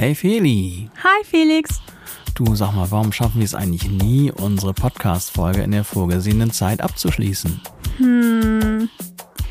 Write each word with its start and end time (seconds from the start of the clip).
Hey 0.00 0.14
Feli. 0.14 0.88
Hi 1.04 1.22
Felix. 1.26 1.78
Du 2.34 2.54
sag 2.54 2.72
mal, 2.72 2.90
warum 2.90 3.12
schaffen 3.12 3.40
wir 3.40 3.44
es 3.44 3.54
eigentlich 3.54 3.86
nie, 3.86 4.32
unsere 4.32 4.72
Podcast-Folge 4.72 5.60
in 5.60 5.72
der 5.72 5.84
vorgesehenen 5.84 6.50
Zeit 6.50 6.80
abzuschließen? 6.80 7.60
Hm. 7.98 8.88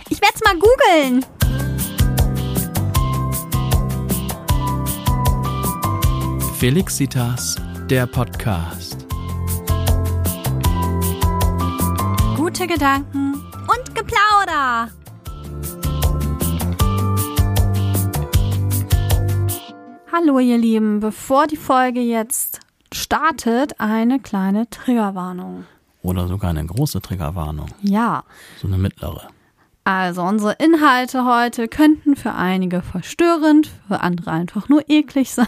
Ich 0.10 0.20
werde 0.20 0.34
es 0.34 0.42
mal 0.44 0.56
googeln. 0.58 1.24
Felixitas, 6.58 7.58
der 7.88 8.08
Podcast. 8.08 9.06
Gute 12.36 12.66
Gedanken 12.66 13.36
und 13.36 13.94
Geplauder. 13.94 14.90
Hallo 20.12 20.40
ihr 20.40 20.58
Lieben, 20.58 21.02
bevor 21.02 21.46
die 21.46 21.56
Folge 21.56 22.00
jetzt 22.00 22.62
startet, 22.92 23.80
eine 23.80 24.20
kleine 24.20 24.68
Triggerwarnung. 24.68 25.66
Oder 26.02 26.28
sogar 26.28 26.50
eine 26.50 26.66
große 26.66 27.00
Triggerwarnung. 27.00 27.68
Ja. 27.84 28.24
So 28.60 28.68
eine 28.68 28.80
mittlere. 28.80 29.28
Also 29.84 30.24
unsere 30.24 30.54
Inhalte 30.54 31.26
heute 31.26 31.68
könnten 31.68 32.16
für 32.16 32.34
einige 32.34 32.82
verstörend, 32.82 33.70
für 33.88 34.02
andere 34.02 34.32
einfach 34.32 34.68
nur 34.68 34.82
eklig 34.90 35.32
sein. 35.32 35.48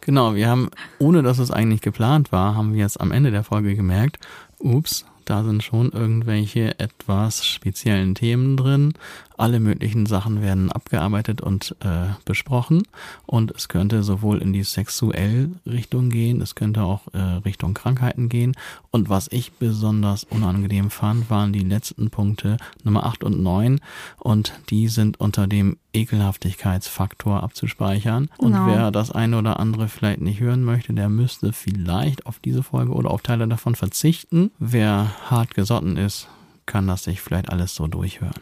Genau, 0.00 0.36
wir 0.36 0.48
haben, 0.48 0.70
ohne 1.00 1.24
dass 1.24 1.40
es 1.40 1.50
eigentlich 1.50 1.80
geplant 1.80 2.30
war, 2.30 2.54
haben 2.54 2.72
wir 2.72 2.80
jetzt 2.80 3.00
am 3.00 3.10
Ende 3.10 3.32
der 3.32 3.42
Folge 3.42 3.74
gemerkt, 3.74 4.18
ups, 4.58 5.04
da 5.24 5.44
sind 5.44 5.62
schon 5.62 5.90
irgendwelche 5.90 6.78
etwas 6.78 7.44
speziellen 7.44 8.14
Themen 8.14 8.56
drin. 8.56 8.94
Alle 9.40 9.58
möglichen 9.58 10.04
Sachen 10.04 10.42
werden 10.42 10.70
abgearbeitet 10.70 11.40
und 11.40 11.74
äh, 11.80 12.12
besprochen. 12.26 12.82
Und 13.26 13.52
es 13.52 13.68
könnte 13.68 14.02
sowohl 14.02 14.42
in 14.42 14.52
die 14.52 14.62
sexuelle 14.64 15.50
Richtung 15.64 16.10
gehen, 16.10 16.42
es 16.42 16.54
könnte 16.54 16.82
auch 16.82 17.00
äh, 17.14 17.18
Richtung 17.18 17.72
Krankheiten 17.72 18.28
gehen. 18.28 18.54
Und 18.90 19.08
was 19.08 19.28
ich 19.30 19.52
besonders 19.52 20.24
unangenehm 20.24 20.90
fand, 20.90 21.30
waren 21.30 21.52
die 21.54 21.60
letzten 21.64 22.10
Punkte 22.10 22.58
Nummer 22.84 23.06
8 23.06 23.24
und 23.24 23.42
9. 23.42 23.80
Und 24.18 24.52
die 24.68 24.88
sind 24.88 25.18
unter 25.18 25.46
dem 25.46 25.78
Ekelhaftigkeitsfaktor 25.94 27.42
abzuspeichern. 27.42 28.28
Und 28.36 28.52
Genau. 28.52 28.66
wer 28.66 28.90
das 28.90 29.10
eine 29.10 29.38
oder 29.38 29.58
andere 29.58 29.88
vielleicht 29.88 30.20
nicht 30.20 30.40
hören 30.40 30.62
möchte, 30.64 30.92
der 30.92 31.08
müsste 31.08 31.52
vielleicht 31.52 32.26
auf 32.26 32.38
diese 32.40 32.62
Folge 32.62 32.92
oder 32.92 33.10
auf 33.10 33.22
Teile 33.22 33.48
davon 33.48 33.74
verzichten. 33.74 34.50
Wer 34.58 35.12
hart 35.30 35.54
gesotten 35.54 35.96
ist, 35.96 36.28
kann 36.66 36.86
das 36.86 37.04
sich 37.04 37.20
vielleicht 37.22 37.48
alles 37.50 37.74
so 37.74 37.86
durchhören. 37.86 38.34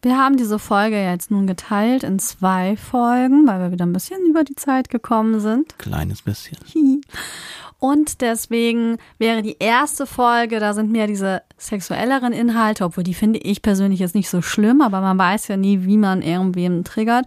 Wir 0.00 0.16
haben 0.16 0.36
diese 0.36 0.60
Folge 0.60 1.02
jetzt 1.02 1.32
nun 1.32 1.48
geteilt 1.48 2.04
in 2.04 2.20
zwei 2.20 2.76
Folgen, 2.76 3.48
weil 3.48 3.58
wir 3.58 3.72
wieder 3.72 3.84
ein 3.84 3.92
bisschen 3.92 4.24
über 4.28 4.44
die 4.44 4.54
Zeit 4.54 4.90
gekommen 4.90 5.40
sind. 5.40 5.76
Kleines 5.78 6.22
bisschen. 6.22 6.56
Und 7.80 8.20
deswegen 8.20 8.98
wäre 9.18 9.42
die 9.42 9.56
erste 9.58 10.06
Folge, 10.06 10.60
da 10.60 10.72
sind 10.72 10.92
mehr 10.92 11.08
diese 11.08 11.42
sexuelleren 11.56 12.32
Inhalte, 12.32 12.84
obwohl 12.84 13.02
die 13.02 13.14
finde 13.14 13.40
ich 13.40 13.60
persönlich 13.60 13.98
jetzt 13.98 14.14
nicht 14.14 14.30
so 14.30 14.40
schlimm, 14.40 14.82
aber 14.82 15.00
man 15.00 15.18
weiß 15.18 15.48
ja 15.48 15.56
nie, 15.56 15.84
wie 15.84 15.96
man 15.96 16.22
irgendwem 16.22 16.84
triggert. 16.84 17.26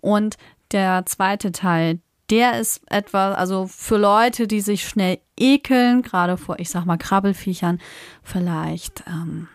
Und 0.00 0.36
der 0.70 1.04
zweite 1.06 1.50
Teil, 1.50 2.00
der 2.30 2.60
ist 2.60 2.82
etwas, 2.86 3.36
also 3.36 3.66
für 3.66 3.96
Leute, 3.96 4.46
die 4.46 4.60
sich 4.60 4.88
schnell 4.88 5.18
ekeln, 5.36 6.02
gerade 6.02 6.36
vor, 6.36 6.58
ich 6.58 6.70
sag 6.70 6.84
mal, 6.84 6.98
Krabbelfiechern, 6.98 7.80
vielleicht 8.22 9.04
ähm, 9.06 9.48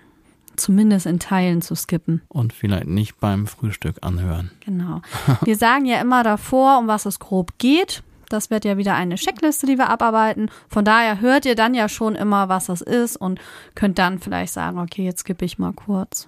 zumindest 0.58 1.06
in 1.06 1.20
Teilen 1.20 1.62
zu 1.62 1.76
skippen. 1.76 2.22
Und 2.28 2.54
vielleicht 2.54 2.88
nicht 2.88 3.20
beim 3.20 3.48
Frühstück 3.48 3.98
anhören. 4.02 4.52
Genau. 4.66 5.02
Wir 5.44 5.56
sagen 5.56 5.86
ja 5.86 6.02
immer 6.02 6.24
davor, 6.24 6.80
um 6.80 6.88
was 6.88 7.06
es 7.06 7.20
grob 7.20 7.58
geht. 7.58 8.04
Das 8.30 8.50
wird 8.50 8.66
ja 8.66 8.76
wieder 8.76 8.94
eine 8.94 9.16
Checkliste, 9.16 9.68
die 9.68 9.78
wir 9.78 9.90
abarbeiten. 9.90 10.52
Von 10.68 10.84
daher 10.84 11.22
hört 11.22 11.46
ihr 11.46 11.56
dann 11.56 11.74
ja 11.74 11.88
schon 11.88 12.14
immer, 12.16 12.50
was 12.50 12.66
das 12.66 12.82
ist 12.82 13.16
und 13.16 13.40
könnt 13.74 14.00
dann 14.00 14.20
vielleicht 14.20 14.52
sagen, 14.52 14.80
okay, 14.80 15.06
jetzt 15.06 15.22
skippe 15.22 15.46
ich 15.46 15.58
mal 15.60 15.72
kurz. 15.72 16.28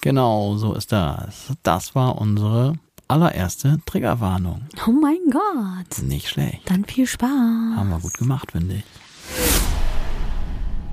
Genau, 0.00 0.56
so 0.56 0.74
ist 0.74 0.92
das. 0.92 1.52
Das 1.64 1.96
war 1.96 2.20
unsere 2.20 2.74
allererste 3.08 3.78
Triggerwarnung. 3.84 4.62
Oh 4.86 4.92
mein 4.92 5.18
Gott. 5.30 6.02
Nicht 6.02 6.28
schlecht. 6.28 6.62
Dann 6.66 6.84
viel 6.84 7.06
Spaß. 7.06 7.28
Haben 7.28 7.90
wir 7.90 8.00
gut 8.00 8.14
gemacht, 8.14 8.52
finde 8.52 8.76
ich. 8.76 9.81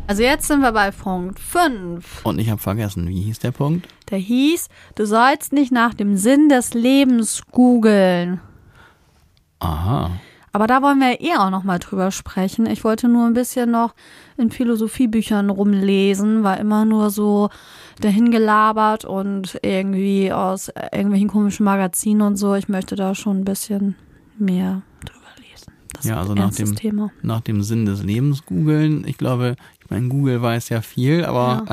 Also 0.10 0.24
jetzt 0.24 0.48
sind 0.48 0.62
wir 0.62 0.72
bei 0.72 0.90
Punkt 0.90 1.38
5. 1.38 2.26
Und 2.26 2.40
ich 2.40 2.50
habe 2.50 2.60
vergessen, 2.60 3.08
wie 3.08 3.22
hieß 3.22 3.38
der 3.38 3.52
Punkt? 3.52 3.88
Der 4.10 4.18
hieß, 4.18 4.68
du 4.96 5.06
sollst 5.06 5.54
nicht 5.54 5.72
nach 5.72 5.94
dem 5.94 6.18
Sinn 6.18 6.50
des 6.50 6.74
Lebens 6.74 7.44
googeln. 7.52 8.42
Aha. 9.60 10.10
Aber 10.52 10.66
da 10.66 10.82
wollen 10.82 10.98
wir 10.98 11.22
eh 11.22 11.38
auch 11.38 11.52
noch 11.52 11.64
mal 11.64 11.78
drüber 11.78 12.10
sprechen. 12.10 12.66
Ich 12.66 12.84
wollte 12.84 13.08
nur 13.08 13.28
ein 13.28 13.36
bisschen 13.36 13.70
noch 13.70 13.94
in 14.36 14.50
Philosophiebüchern 14.50 15.52
rumlesen, 15.52 16.44
war 16.44 16.58
immer 16.58 16.86
nur 16.86 17.12
so 17.12 17.52
dahin 18.02 18.32
gelabert 18.32 19.06
und 19.06 19.60
irgendwie 19.62 20.34
aus 20.34 20.72
irgendwelchen 20.92 21.28
komischen 21.28 21.66
Magazinen 21.66 22.24
und 22.24 22.36
so. 22.36 22.56
Ich 22.56 22.68
möchte 22.68 22.96
da 22.96 23.14
schon 23.14 23.42
ein 23.42 23.46
bisschen 23.46 23.96
mehr 24.40 24.82
drüber. 25.06 25.19
Das 25.94 26.06
Ja, 26.06 26.18
also 26.20 26.34
nach 26.34 26.54
dem- 26.54 26.76
Thema. 26.76 27.12
Nach 27.22 27.42
dem 27.42 27.64
Sinn 27.64 27.86
des 27.86 28.04
Lebens 28.04 28.46
googeln. 28.46 29.06
Ich 29.08 29.18
glaube, 29.18 29.56
ich 29.84 29.90
meine, 29.90 30.08
Google 30.08 30.42
weiß 30.42 30.70
ja 30.70 30.82
viel, 30.82 31.26
aber 31.26 31.66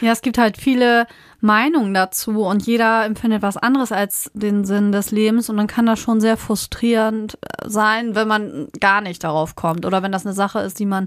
Ja, 0.00 0.12
es 0.12 0.20
gibt 0.20 0.36
halt 0.38 0.56
viele 0.56 1.06
Meinungen 1.40 1.94
dazu 1.94 2.42
und 2.42 2.66
jeder 2.66 3.04
empfindet 3.04 3.42
was 3.42 3.56
anderes 3.56 3.92
als 3.92 4.30
den 4.34 4.64
Sinn 4.64 4.90
des 4.90 5.10
Lebens 5.10 5.48
und 5.48 5.56
dann 5.58 5.66
kann 5.68 5.86
das 5.86 6.00
schon 6.00 6.20
sehr 6.20 6.36
frustrierend 6.36 7.38
äh, 7.42 7.68
sein, 7.68 8.14
wenn 8.14 8.26
man 8.26 8.68
gar 8.80 9.00
nicht 9.00 9.22
darauf 9.22 9.54
kommt 9.54 9.86
oder 9.86 10.02
wenn 10.02 10.12
das 10.12 10.26
eine 10.26 10.34
Sache 10.34 10.58
ist, 10.60 10.78
die 10.80 10.86
man 10.86 11.06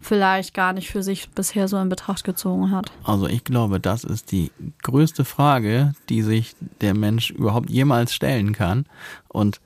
vielleicht 0.00 0.52
gar 0.54 0.72
nicht 0.74 0.90
für 0.90 1.02
sich 1.02 1.30
bisher 1.30 1.66
so 1.66 1.78
in 1.78 1.88
Betracht 1.88 2.24
gezogen 2.24 2.70
hat. 2.70 2.90
Also 3.04 3.26
ich 3.26 3.42
glaube, 3.44 3.80
das 3.80 4.04
ist 4.04 4.32
die 4.32 4.50
größte 4.82 5.24
Frage, 5.24 5.92
die 6.08 6.22
sich 6.22 6.56
der 6.80 6.94
Mensch 6.94 7.30
überhaupt 7.30 7.70
jemals 7.70 8.12
stellen 8.14 8.52
kann. 8.52 8.84
Und 9.28 9.60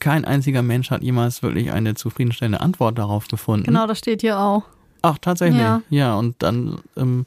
kein 0.00 0.24
einziger 0.24 0.62
Mensch 0.62 0.90
hat 0.90 1.02
jemals 1.02 1.42
wirklich 1.42 1.70
eine 1.72 1.94
zufriedenstellende 1.94 2.60
Antwort 2.60 2.98
darauf 2.98 3.28
gefunden. 3.28 3.66
Genau, 3.66 3.86
das 3.86 3.98
steht 3.98 4.20
hier 4.22 4.38
auch. 4.38 4.64
Ach, 5.02 5.18
tatsächlich. 5.18 5.60
Ja, 5.60 5.82
Ja. 5.90 6.14
und 6.16 6.36
dann 6.42 6.78
ähm, 6.96 7.24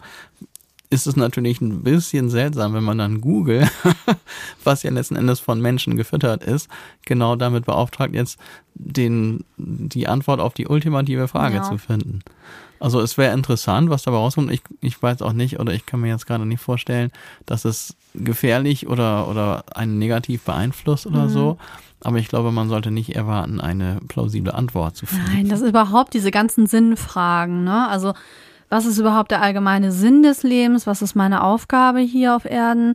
ist 0.90 1.08
es 1.08 1.16
natürlich 1.16 1.60
ein 1.62 1.82
bisschen 1.82 2.30
seltsam, 2.30 2.74
wenn 2.76 2.84
man 2.84 3.00
dann 3.00 3.20
Google, 3.22 3.68
was 4.64 4.84
ja 4.84 4.92
letzten 4.92 5.16
Endes 5.16 5.40
von 5.40 5.60
Menschen 5.60 5.96
gefüttert 5.98 6.44
ist, 6.44 6.70
genau 7.06 7.36
damit 7.36 7.66
beauftragt, 7.66 8.14
jetzt 8.14 8.38
den, 8.76 9.44
die 9.58 10.08
Antwort 10.08 10.40
auf 10.40 10.54
die 10.54 10.68
ultimative 10.68 11.28
Frage 11.28 11.56
Ja. 11.58 11.64
zu 11.64 11.78
finden. 11.80 12.20
Also 12.80 13.00
es 13.02 13.18
wäre 13.18 13.34
interessant, 13.34 13.90
was 13.90 14.04
dabei 14.04 14.18
rauskommt. 14.18 14.52
Ich, 14.52 14.62
ich 14.82 15.02
weiß 15.02 15.22
auch 15.22 15.34
nicht 15.34 15.60
oder 15.60 15.74
ich 15.74 15.86
kann 15.86 16.02
mir 16.02 16.10
jetzt 16.10 16.28
gerade 16.28 16.46
nicht 16.46 16.62
vorstellen, 16.62 17.12
dass 17.46 17.66
es 17.66 17.96
gefährlich 18.14 18.88
oder, 18.88 19.28
oder 19.28 19.64
einen 19.76 19.98
negativ 20.00 20.44
beeinflusst 20.44 21.08
Mhm. 21.10 21.16
oder 21.16 21.30
so. 21.30 21.58
Aber 22.02 22.18
ich 22.18 22.28
glaube, 22.28 22.52
man 22.52 22.68
sollte 22.68 22.92
nicht 22.92 23.16
erwarten, 23.16 23.62
eine 23.62 24.00
plausible 24.10 24.54
Antwort 24.54 24.96
zu 24.98 25.06
finden. 25.06 25.26
Nein, 25.34 25.48
das 25.50 25.62
ist 25.62 25.70
überhaupt 25.70 26.14
diese 26.14 26.32
ganzen 26.32 26.68
Sinnfragen, 26.68 27.64
ne? 27.64 27.88
Also, 27.88 28.14
was 28.74 28.88
ist 28.88 28.98
überhaupt 28.98 29.30
der 29.30 29.44
allgemeine 29.44 29.92
Sinn 29.92 30.24
des 30.24 30.42
Lebens? 30.42 30.88
Was 30.88 31.04
ist 31.04 31.14
meine 31.14 31.44
Aufgabe 31.44 32.00
hier 32.00 32.36
auf 32.36 32.44
Erden? 32.44 32.94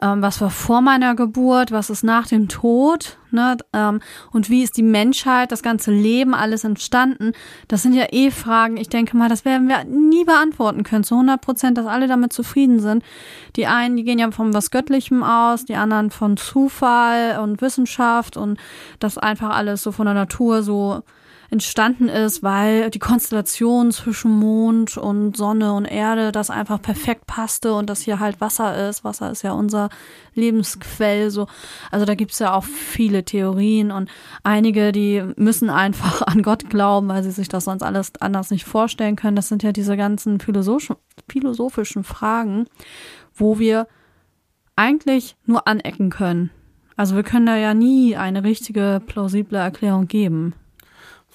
Ähm, 0.00 0.22
was 0.22 0.40
war 0.40 0.48
vor 0.48 0.80
meiner 0.80 1.14
Geburt? 1.14 1.70
Was 1.70 1.90
ist 1.90 2.02
nach 2.02 2.26
dem 2.26 2.48
Tod? 2.48 3.18
Ne? 3.30 3.58
Ähm, 3.74 4.00
und 4.32 4.48
wie 4.48 4.62
ist 4.62 4.78
die 4.78 4.82
Menschheit, 4.82 5.52
das 5.52 5.62
ganze 5.62 5.90
Leben, 5.90 6.32
alles 6.32 6.64
entstanden? 6.64 7.32
Das 7.68 7.82
sind 7.82 7.92
ja 7.92 8.06
eh 8.10 8.30
Fragen. 8.30 8.78
Ich 8.78 8.88
denke 8.88 9.18
mal, 9.18 9.28
das 9.28 9.44
werden 9.44 9.68
wir 9.68 9.84
nie 9.84 10.24
beantworten 10.24 10.82
können 10.82 11.04
zu 11.04 11.16
100 11.16 11.42
Prozent, 11.42 11.76
dass 11.76 11.84
alle 11.84 12.06
damit 12.06 12.32
zufrieden 12.32 12.80
sind. 12.80 13.04
Die 13.56 13.66
einen, 13.66 13.98
die 13.98 14.04
gehen 14.04 14.18
ja 14.18 14.30
von 14.30 14.54
was 14.54 14.70
Göttlichem 14.70 15.22
aus, 15.22 15.66
die 15.66 15.76
anderen 15.76 16.10
von 16.10 16.38
Zufall 16.38 17.38
und 17.42 17.60
Wissenschaft 17.60 18.38
und 18.38 18.58
das 18.98 19.18
einfach 19.18 19.50
alles 19.50 19.82
so 19.82 19.92
von 19.92 20.06
der 20.06 20.14
Natur 20.14 20.62
so 20.62 21.02
entstanden 21.50 22.08
ist, 22.08 22.42
weil 22.42 22.90
die 22.90 22.98
Konstellation 22.98 23.90
zwischen 23.90 24.30
Mond 24.30 24.98
und 24.98 25.36
Sonne 25.36 25.72
und 25.72 25.86
Erde 25.86 26.30
das 26.30 26.50
einfach 26.50 26.80
perfekt 26.80 27.26
passte 27.26 27.72
und 27.74 27.88
das 27.88 28.02
hier 28.02 28.20
halt 28.20 28.40
Wasser 28.40 28.88
ist. 28.88 29.02
Wasser 29.02 29.30
ist 29.30 29.42
ja 29.42 29.52
unser 29.52 29.88
Lebensquell 30.34 31.30
so. 31.30 31.46
Also 31.90 32.04
da 32.04 32.14
gibt's 32.14 32.38
ja 32.38 32.52
auch 32.52 32.64
viele 32.64 33.24
Theorien 33.24 33.90
und 33.90 34.10
einige, 34.42 34.92
die 34.92 35.24
müssen 35.36 35.70
einfach 35.70 36.20
an 36.22 36.42
Gott 36.42 36.68
glauben, 36.68 37.08
weil 37.08 37.22
sie 37.22 37.30
sich 37.30 37.48
das 37.48 37.64
sonst 37.64 37.82
alles 37.82 38.12
anders 38.20 38.50
nicht 38.50 38.64
vorstellen 38.64 39.16
können. 39.16 39.36
Das 39.36 39.48
sind 39.48 39.62
ja 39.62 39.72
diese 39.72 39.96
ganzen 39.96 40.40
philosophischen, 40.40 40.96
philosophischen 41.30 42.04
Fragen, 42.04 42.66
wo 43.34 43.58
wir 43.58 43.88
eigentlich 44.76 45.36
nur 45.46 45.66
anecken 45.66 46.10
können. 46.10 46.50
Also 46.94 47.16
wir 47.16 47.22
können 47.22 47.46
da 47.46 47.56
ja 47.56 47.72
nie 47.72 48.16
eine 48.16 48.44
richtige, 48.44 49.00
plausible 49.06 49.58
Erklärung 49.58 50.08
geben. 50.08 50.52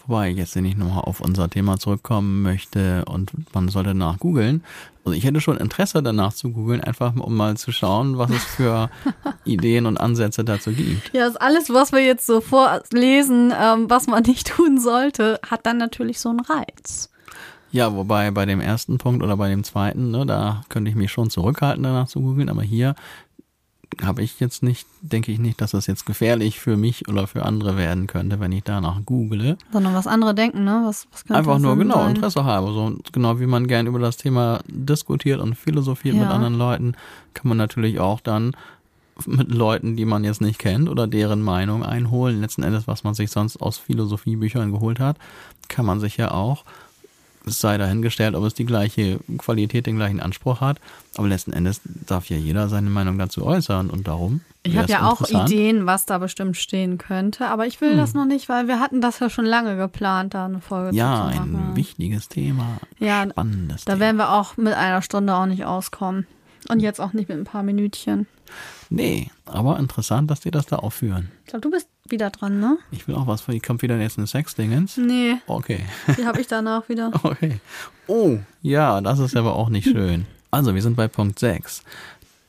Wobei 0.05 0.31
ich 0.31 0.37
jetzt 0.37 0.55
nicht 0.55 0.77
nochmal 0.77 1.03
auf 1.03 1.21
unser 1.21 1.49
Thema 1.49 1.77
zurückkommen 1.77 2.41
möchte 2.41 3.05
und 3.05 3.31
man 3.53 3.69
sollte 3.69 3.89
danach 3.89 4.19
googeln. 4.19 4.63
Also 5.05 5.17
ich 5.17 5.23
hätte 5.23 5.39
schon 5.39 5.57
Interesse 5.57 6.03
danach 6.03 6.33
zu 6.33 6.51
googeln, 6.51 6.81
einfach 6.81 7.15
um 7.15 7.35
mal 7.35 7.55
zu 7.55 7.71
schauen, 7.71 8.17
was 8.17 8.29
es 8.31 8.43
für 8.43 8.89
Ideen 9.45 9.85
und 9.85 9.97
Ansätze 9.97 10.43
dazu 10.43 10.71
gibt. 10.71 11.13
Ja, 11.13 11.27
ist 11.27 11.41
alles, 11.41 11.69
was 11.69 11.93
wir 11.93 12.03
jetzt 12.03 12.25
so 12.25 12.41
vorlesen, 12.41 13.53
ähm, 13.57 13.89
was 13.89 14.07
man 14.07 14.23
nicht 14.27 14.47
tun 14.47 14.79
sollte, 14.79 15.39
hat 15.47 15.65
dann 15.65 15.77
natürlich 15.77 16.19
so 16.19 16.29
einen 16.29 16.41
Reiz. 16.41 17.09
Ja, 17.71 17.95
wobei 17.95 18.29
bei 18.31 18.45
dem 18.45 18.61
ersten 18.61 18.97
Punkt 18.97 19.23
oder 19.23 19.35
bei 19.35 19.49
dem 19.49 19.63
zweiten, 19.63 20.11
ne, 20.11 20.25
da 20.25 20.63
könnte 20.69 20.91
ich 20.91 20.95
mich 20.95 21.11
schon 21.11 21.29
zurückhalten, 21.29 21.83
danach 21.83 22.07
zu 22.07 22.21
googeln, 22.21 22.49
aber 22.49 22.61
hier 22.61 22.93
habe 24.01 24.21
ich 24.23 24.39
jetzt 24.39 24.63
nicht, 24.63 24.87
denke 25.01 25.31
ich 25.31 25.39
nicht, 25.39 25.61
dass 25.61 25.71
das 25.71 25.87
jetzt 25.87 26.05
gefährlich 26.05 26.59
für 26.59 26.77
mich 26.77 27.07
oder 27.07 27.27
für 27.27 27.43
andere 27.43 27.77
werden 27.77 28.07
könnte, 28.07 28.39
wenn 28.39 28.51
ich 28.51 28.63
danach 28.63 28.99
google. 29.05 29.57
Sondern 29.71 29.93
was 29.93 30.07
andere 30.07 30.33
denken, 30.33 30.63
ne? 30.63 30.83
Was, 30.85 31.07
was 31.11 31.29
Einfach 31.29 31.59
nur 31.59 31.77
genau 31.77 31.95
sein? 31.95 32.15
Interesse 32.15 32.43
habe. 32.43 32.73
So 32.73 32.95
genau 33.11 33.39
wie 33.39 33.45
man 33.45 33.67
gern 33.67 33.87
über 33.87 33.99
das 33.99 34.17
Thema 34.17 34.59
diskutiert 34.67 35.39
und 35.39 35.55
philosophiert 35.55 36.15
mit 36.15 36.23
Ja. 36.23 36.31
anderen 36.31 36.55
Leuten, 36.55 36.95
kann 37.33 37.49
man 37.49 37.57
natürlich 37.57 37.99
auch 37.99 38.19
dann 38.19 38.55
mit 39.27 39.53
Leuten, 39.53 39.95
die 39.95 40.05
man 40.05 40.23
jetzt 40.23 40.41
nicht 40.41 40.57
kennt 40.59 40.89
oder 40.89 41.05
deren 41.07 41.41
Meinung 41.41 41.83
einholen. 41.83 42.41
Letzten 42.41 42.63
Endes, 42.63 42.87
was 42.87 43.03
man 43.03 43.13
sich 43.13 43.29
sonst 43.29 43.57
aus 43.57 43.77
Philosophiebüchern 43.77 44.71
geholt 44.71 44.99
hat, 44.99 45.17
kann 45.69 45.85
man 45.85 45.99
sich 45.99 46.17
ja 46.17 46.31
auch, 46.31 46.65
es 47.45 47.59
sei 47.59 47.77
dahingestellt, 47.77 48.35
ob 48.35 48.43
es 48.45 48.53
die 48.53 48.65
gleiche 48.65 49.19
Qualität, 49.37 49.85
den 49.85 49.95
gleichen 49.97 50.19
Anspruch 50.19 50.61
hat. 50.61 50.79
Aber 51.15 51.27
letzten 51.27 51.53
Endes 51.53 51.81
darf 51.83 52.29
ja 52.29 52.37
jeder 52.37 52.69
seine 52.69 52.89
Meinung 52.89 53.17
dazu 53.17 53.45
äußern 53.45 53.89
und 53.89 54.07
darum. 54.07 54.41
Ich 54.63 54.77
habe 54.77 54.89
ja 54.91 55.09
auch. 55.09 55.27
Hm. 55.27 55.41
Ideen, 55.41 55.85
was 55.85 56.05
da 56.05 56.17
bestimmt 56.19 56.55
stehen 56.57 56.97
könnte, 56.97 57.47
aber 57.47 57.67
ich 57.67 57.81
will 57.81 57.95
das 57.97 58.13
noch 58.13 58.25
nicht, 58.25 58.47
weil 58.49 58.67
wir 58.67 58.79
hatten 58.79 59.01
das 59.01 59.19
ja 59.19 59.29
schon 59.29 59.45
lange 59.45 59.75
geplant, 59.77 60.33
da 60.33 60.45
eine 60.45 60.61
Folge 60.61 60.95
Ja, 60.95 61.29
zu 61.31 61.41
ein 61.41 61.51
machen. 61.51 61.75
wichtiges 61.75 62.29
Thema. 62.29 62.77
Ja, 62.99 63.25
Spannendes 63.29 63.83
Da 63.85 63.93
Thema. 63.93 64.05
werden 64.05 64.17
wir 64.17 64.31
auch 64.31 64.55
mit 64.57 64.73
einer 64.73 65.01
Stunde 65.01 65.35
auch 65.35 65.45
nicht 65.45 65.65
auskommen. 65.65 66.25
Und 66.69 66.79
jetzt 66.79 67.01
auch 67.01 67.11
nicht 67.11 67.27
mit 67.27 67.37
ein 67.37 67.43
paar 67.43 67.61
Minütchen. 67.63 68.25
Nee, 68.89 69.29
aber 69.45 69.79
interessant, 69.79 70.31
dass 70.31 70.39
die 70.39 70.51
das 70.51 70.65
da 70.65 70.77
aufführen. 70.77 71.29
Ich 71.43 71.49
glaube, 71.49 71.61
du 71.61 71.71
bist 71.71 71.89
wieder 72.13 72.29
dran, 72.29 72.59
ne? 72.61 72.77
Ich 72.91 73.07
will 73.07 73.15
auch 73.15 73.27
was 73.27 73.41
von, 73.41 73.59
kommt 73.61 73.81
wieder 73.81 73.97
jetzt 73.97 74.17
ein 74.17 74.27
Sexdingens. 74.27 74.95
Nee, 74.97 75.35
Okay, 75.47 75.81
die 76.17 76.25
habe 76.25 76.39
ich 76.39 76.47
danach 76.47 76.87
wieder. 76.87 77.11
okay. 77.23 77.59
Oh, 78.07 78.37
ja, 78.61 79.01
das 79.01 79.19
ist 79.19 79.35
aber 79.35 79.55
auch 79.55 79.69
nicht 79.69 79.89
schön. 79.89 80.25
Also, 80.51 80.75
wir 80.75 80.81
sind 80.81 80.95
bei 80.95 81.07
Punkt 81.07 81.39
6. 81.39 81.83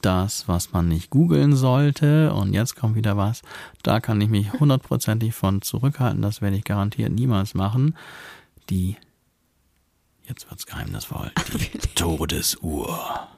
Das, 0.02 0.46
was 0.46 0.72
man 0.72 0.88
nicht 0.88 1.08
googeln 1.08 1.56
sollte, 1.56 2.32
und 2.34 2.52
jetzt 2.52 2.76
kommt 2.76 2.94
wieder 2.94 3.16
was, 3.16 3.40
da 3.82 4.00
kann 4.00 4.20
ich 4.20 4.28
mich 4.28 4.52
hundertprozentig 4.52 5.34
von 5.34 5.62
zurückhalten, 5.62 6.20
das 6.20 6.42
werde 6.42 6.56
ich 6.56 6.64
garantiert 6.64 7.10
niemals 7.10 7.54
machen. 7.54 7.96
Die, 8.68 8.96
jetzt 10.28 10.50
wird's 10.50 10.66
geheimnisvoll, 10.66 11.32
die 11.54 11.78
Todesuhr. 11.94 13.28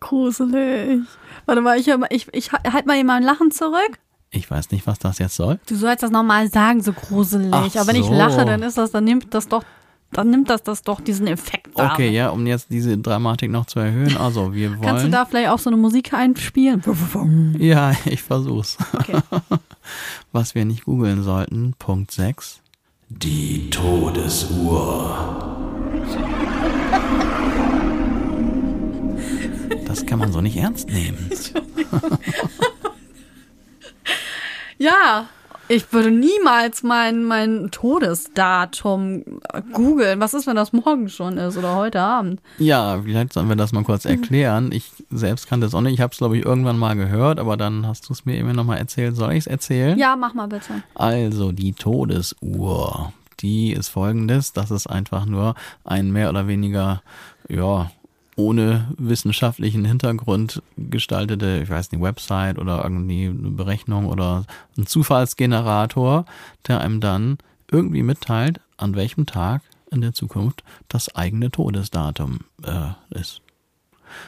Gruselig. 0.00 1.02
Warte 1.46 1.60
mal, 1.60 1.78
ich, 1.78 1.86
mal, 1.86 2.08
ich, 2.10 2.26
ich 2.34 2.50
halt 2.50 2.86
mal 2.86 3.02
mein 3.04 3.22
Lachen 3.22 3.52
zurück. 3.52 3.98
Ich 4.34 4.50
weiß 4.50 4.70
nicht, 4.70 4.86
was 4.86 4.98
das 4.98 5.18
jetzt 5.18 5.36
soll. 5.36 5.60
Du 5.66 5.76
sollst 5.76 6.02
das 6.02 6.10
nochmal 6.10 6.50
sagen, 6.50 6.82
so 6.82 6.94
gruselig. 6.94 7.50
Ach 7.52 7.76
Aber 7.76 7.86
wenn 7.88 7.96
ich 7.96 8.06
so. 8.06 8.14
lache, 8.14 8.46
dann 8.46 8.62
ist 8.62 8.78
das, 8.78 8.90
dann 8.90 9.04
nimmt 9.04 9.34
das 9.34 9.46
doch, 9.46 9.62
dann 10.10 10.30
nimmt 10.30 10.48
das 10.48 10.62
das 10.62 10.80
doch 10.82 11.02
diesen 11.02 11.26
Effekt 11.26 11.78
da. 11.78 11.92
Okay, 11.92 12.08
ja, 12.08 12.30
um 12.30 12.46
jetzt 12.46 12.70
diese 12.70 12.96
Dramatik 12.96 13.50
noch 13.50 13.66
zu 13.66 13.78
erhöhen. 13.78 14.16
Also, 14.16 14.54
wir 14.54 14.70
wollen. 14.70 14.80
Kannst 14.86 15.04
du 15.04 15.10
da 15.10 15.26
vielleicht 15.26 15.50
auch 15.50 15.58
so 15.58 15.68
eine 15.68 15.76
Musik 15.76 16.14
einspielen? 16.14 16.82
Ja, 17.58 17.92
ich 18.06 18.22
versuch's. 18.22 18.78
Okay. 18.94 19.20
Was 20.32 20.54
wir 20.54 20.64
nicht 20.64 20.86
googeln 20.86 21.22
sollten. 21.22 21.74
Punkt 21.78 22.10
6. 22.10 22.60
Die 23.10 23.68
Todesuhr. 23.68 25.58
Das 29.86 30.06
kann 30.06 30.18
man 30.18 30.32
so 30.32 30.40
nicht 30.40 30.56
ernst 30.56 30.88
nehmen. 30.88 31.28
Ja, 34.82 35.26
ich 35.68 35.92
würde 35.92 36.10
niemals 36.10 36.82
mein, 36.82 37.22
mein 37.22 37.70
Todesdatum 37.70 39.22
äh, 39.52 39.62
googeln. 39.72 40.18
Was 40.18 40.34
ist, 40.34 40.48
wenn 40.48 40.56
das 40.56 40.72
morgen 40.72 41.08
schon 41.08 41.38
ist 41.38 41.56
oder 41.56 41.76
heute 41.76 42.00
Abend? 42.00 42.40
Ja, 42.58 43.00
vielleicht 43.00 43.32
sollen 43.32 43.48
wir 43.48 43.54
das 43.54 43.70
mal 43.70 43.84
kurz 43.84 44.04
erklären. 44.04 44.72
Ich 44.72 44.90
selbst 45.08 45.48
kannte 45.48 45.68
es 45.68 45.74
auch 45.74 45.80
nicht. 45.80 45.94
Ich 45.94 46.00
habe 46.00 46.10
es, 46.10 46.18
glaube 46.18 46.36
ich, 46.36 46.44
irgendwann 46.44 46.78
mal 46.78 46.96
gehört, 46.96 47.38
aber 47.38 47.56
dann 47.56 47.86
hast 47.86 48.08
du 48.08 48.12
es 48.12 48.24
mir 48.24 48.36
eben 48.36 48.50
nochmal 48.56 48.78
erzählt. 48.78 49.14
Soll 49.14 49.34
ich 49.34 49.38
es 49.38 49.46
erzählen? 49.46 49.96
Ja, 49.96 50.16
mach 50.16 50.34
mal 50.34 50.48
bitte. 50.48 50.82
Also 50.96 51.52
die 51.52 51.74
Todesuhr, 51.74 53.12
die 53.38 53.72
ist 53.72 53.88
folgendes, 53.88 54.52
das 54.52 54.72
ist 54.72 54.88
einfach 54.88 55.26
nur 55.26 55.54
ein 55.84 56.10
mehr 56.10 56.28
oder 56.28 56.48
weniger, 56.48 57.02
ja, 57.48 57.88
ohne 58.42 58.88
wissenschaftlichen 58.98 59.84
Hintergrund 59.84 60.62
gestaltete, 60.76 61.60
ich 61.62 61.70
weiß 61.70 61.92
nicht, 61.92 62.02
Website 62.02 62.58
oder 62.58 62.82
irgendwie 62.82 63.26
eine 63.26 63.50
Berechnung 63.50 64.06
oder 64.06 64.44
ein 64.76 64.86
Zufallsgenerator, 64.86 66.24
der 66.66 66.80
einem 66.80 67.00
dann 67.00 67.38
irgendwie 67.70 68.02
mitteilt, 68.02 68.60
an 68.76 68.96
welchem 68.96 69.26
Tag 69.26 69.62
in 69.90 70.00
der 70.00 70.12
Zukunft 70.12 70.64
das 70.88 71.14
eigene 71.14 71.50
Todesdatum 71.50 72.40
äh, 72.64 73.18
ist. 73.18 73.42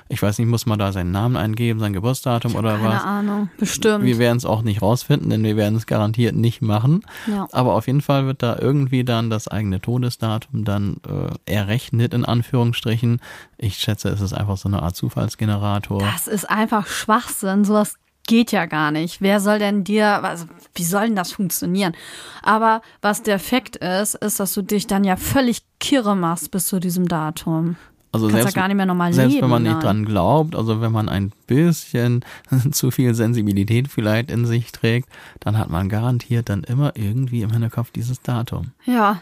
Ich 0.08 0.22
weiß 0.22 0.38
nicht, 0.38 0.48
muss 0.48 0.66
man 0.66 0.78
da 0.78 0.92
seinen 0.92 1.10
Namen 1.10 1.36
eingeben, 1.36 1.80
sein 1.80 1.92
Geburtsdatum 1.92 2.54
oder 2.54 2.76
Keine 2.76 2.88
was? 2.88 3.04
Ahnung. 3.04 3.50
Bestimmt. 3.58 4.04
Wir 4.04 4.18
werden 4.18 4.36
es 4.36 4.44
auch 4.44 4.62
nicht 4.62 4.82
rausfinden, 4.82 5.30
denn 5.30 5.42
wir 5.42 5.56
werden 5.56 5.76
es 5.76 5.86
garantiert 5.86 6.34
nicht 6.34 6.62
machen. 6.62 7.02
Ja. 7.26 7.46
Aber 7.52 7.74
auf 7.74 7.86
jeden 7.86 8.00
Fall 8.00 8.26
wird 8.26 8.42
da 8.42 8.58
irgendwie 8.60 9.04
dann 9.04 9.30
das 9.30 9.48
eigene 9.48 9.80
Todesdatum 9.80 10.64
dann 10.64 10.96
äh, 11.06 11.52
errechnet, 11.52 12.14
in 12.14 12.24
Anführungsstrichen. 12.24 13.20
Ich 13.58 13.78
schätze, 13.78 14.08
es 14.08 14.20
ist 14.20 14.32
einfach 14.32 14.56
so 14.56 14.68
eine 14.68 14.82
Art 14.82 14.96
Zufallsgenerator. 14.96 16.00
Das 16.00 16.26
ist 16.26 16.48
einfach 16.48 16.86
Schwachsinn. 16.86 17.64
Sowas 17.64 17.96
geht 18.26 18.52
ja 18.52 18.66
gar 18.66 18.90
nicht. 18.90 19.20
Wer 19.20 19.40
soll 19.40 19.58
denn 19.58 19.84
dir, 19.84 20.24
also, 20.24 20.46
wie 20.74 20.84
soll 20.84 21.06
denn 21.06 21.16
das 21.16 21.32
funktionieren? 21.32 21.94
Aber 22.42 22.82
was 23.02 23.22
der 23.22 23.38
Fakt 23.38 23.76
ist, 23.76 24.14
ist, 24.14 24.40
dass 24.40 24.54
du 24.54 24.62
dich 24.62 24.86
dann 24.86 25.04
ja 25.04 25.16
völlig 25.16 25.62
kirre 25.80 26.16
machst 26.16 26.50
bis 26.50 26.66
zu 26.66 26.80
diesem 26.80 27.08
Datum. 27.08 27.76
Also 28.14 28.26
Kannst 28.28 28.42
selbst, 28.42 28.56
ja 28.56 28.62
gar 28.62 28.68
nicht 28.68 28.76
mehr 28.76 28.86
normal 28.86 29.12
selbst 29.12 29.32
leben. 29.34 29.42
wenn 29.44 29.50
man 29.50 29.62
nicht 29.64 29.74
dann. 29.74 29.80
dran 29.82 30.04
glaubt, 30.06 30.54
also 30.56 30.80
wenn 30.80 30.92
man 30.92 31.08
ein 31.08 31.32
bisschen 31.46 32.24
zu 32.72 32.90
viel 32.90 33.14
Sensibilität 33.14 33.88
vielleicht 33.88 34.30
in 34.30 34.46
sich 34.46 34.72
trägt, 34.72 35.08
dann 35.40 35.58
hat 35.58 35.68
man 35.68 35.88
garantiert 35.88 36.48
dann 36.48 36.62
immer 36.64 36.92
irgendwie 36.96 37.42
im 37.42 37.50
Hinterkopf 37.50 37.90
dieses 37.90 38.22
Datum. 38.22 38.70
Ja. 38.86 39.20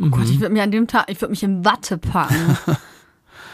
Oh 0.00 0.08
Gott, 0.08 0.20
Mhm. 0.26 0.32
ich 0.32 0.40
würde 0.40 0.52
mir 0.54 0.62
an 0.62 0.70
dem 0.72 0.86
Tag, 0.86 1.04
ich 1.08 1.20
würde 1.20 1.30
mich 1.30 1.42
in 1.42 1.64
Watte 1.64 1.98
packen. 1.98 2.56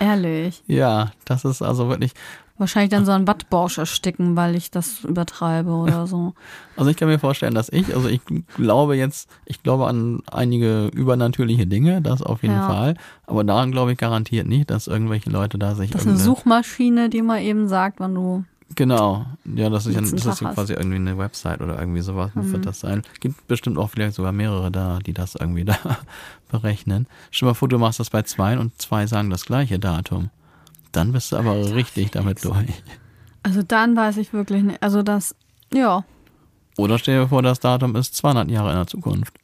Ehrlich. 0.00 0.62
Ja, 0.66 1.12
das 1.24 1.44
ist 1.44 1.62
also 1.62 1.88
wirklich, 1.88 2.14
Wahrscheinlich 2.60 2.90
dann 2.90 3.06
so 3.06 3.12
einen 3.12 3.26
Wattbausch 3.26 3.78
ersticken, 3.78 4.36
weil 4.36 4.54
ich 4.54 4.70
das 4.70 5.02
übertreibe 5.04 5.70
oder 5.70 6.06
so. 6.06 6.34
Also 6.76 6.90
ich 6.90 6.98
kann 6.98 7.08
mir 7.08 7.18
vorstellen, 7.18 7.54
dass 7.54 7.70
ich, 7.70 7.94
also 7.94 8.06
ich 8.06 8.20
glaube 8.54 8.96
jetzt, 8.96 9.30
ich 9.46 9.62
glaube 9.62 9.86
an 9.86 10.20
einige 10.30 10.88
übernatürliche 10.88 11.66
Dinge, 11.66 12.02
das 12.02 12.20
auf 12.20 12.42
jeden 12.42 12.56
Ja. 12.56 12.66
Fall. 12.66 12.94
Aber 13.26 13.44
daran 13.44 13.72
glaube 13.72 13.92
ich 13.92 13.98
garantiert 13.98 14.46
nicht, 14.46 14.68
dass 14.68 14.88
irgendwelche 14.88 15.30
Leute 15.30 15.58
da 15.58 15.74
sich 15.74 15.90
Das 15.90 16.02
ist 16.02 16.08
eine 16.08 16.18
Suchmaschine, 16.18 17.08
die 17.08 17.22
mal 17.22 17.40
eben 17.40 17.66
sagt, 17.66 17.98
wann 17.98 18.14
du. 18.14 18.44
Genau, 18.76 19.26
ja, 19.44 19.68
das 19.68 19.86
ist, 19.86 20.12
das 20.12 20.26
ist 20.26 20.38
quasi 20.40 20.74
irgendwie 20.74 20.96
eine 20.96 21.18
Website 21.18 21.60
oder 21.60 21.78
irgendwie 21.78 22.02
sowas, 22.02 22.30
Mhm. 22.34 22.52
wird 22.52 22.66
das 22.66 22.80
sein. 22.80 23.02
Gibt 23.18 23.48
bestimmt 23.48 23.76
auch 23.78 23.90
vielleicht 23.90 24.14
sogar 24.14 24.30
mehrere 24.32 24.70
da, 24.70 25.00
die 25.04 25.12
das 25.12 25.34
irgendwie 25.34 25.64
da 25.64 25.76
berechnen. 26.50 27.06
Stell 27.30 27.46
dir 27.46 27.50
mal 27.50 27.54
vor, 27.54 27.68
du 27.68 27.78
machst 27.78 27.98
das 28.00 28.10
bei 28.10 28.22
zwei 28.22 28.58
und 28.58 28.80
zwei 28.80 29.06
sagen 29.06 29.28
das 29.30 29.44
gleiche 29.44 29.78
Datum. 29.78 30.30
Dann 30.92 31.12
bist 31.12 31.32
du 31.32 31.36
aber 31.36 31.74
richtig 31.74 32.10
damit 32.12 32.44
durch. 32.44 32.82
Also 33.42 33.62
dann 33.62 33.96
weiß 33.96 34.18
ich 34.18 34.32
wirklich 34.32 34.62
nicht. 34.62 34.82
Also 34.82 35.02
das, 35.02 35.34
ja. 35.72 36.04
Oder 36.76 36.98
stell 36.98 37.22
dir 37.22 37.28
vor, 37.28 37.42
das 37.42 37.58
Datum 37.60 37.96
ist 37.96 38.14
200 38.16 38.50
Jahre 38.50 38.70
in 38.70 38.76
der 38.76 38.86
Zukunft. 38.86 39.34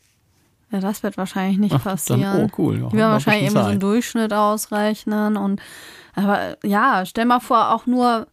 Ja, 0.71 0.81
das 0.81 1.03
wird 1.03 1.17
wahrscheinlich 1.17 1.59
nicht 1.59 1.75
Ach, 1.75 1.83
passieren. 1.85 2.21
Dann, 2.23 2.45
oh 2.45 2.49
cool. 2.59 2.77
Wir 2.77 2.93
werden 2.93 3.01
ein 3.07 3.13
wahrscheinlich 3.13 3.45
irgendwie 3.45 3.63
so 3.63 3.69
einen. 3.71 3.81
Durchschnitt 3.81 4.33
ausrechnen 4.33 5.37
und 5.37 5.61
aber 6.15 6.57
ja, 6.65 7.05
stell 7.07 7.25
mal 7.27 7.41
vor, 7.41 7.73
auch 7.73 7.87
nur, 7.87 8.27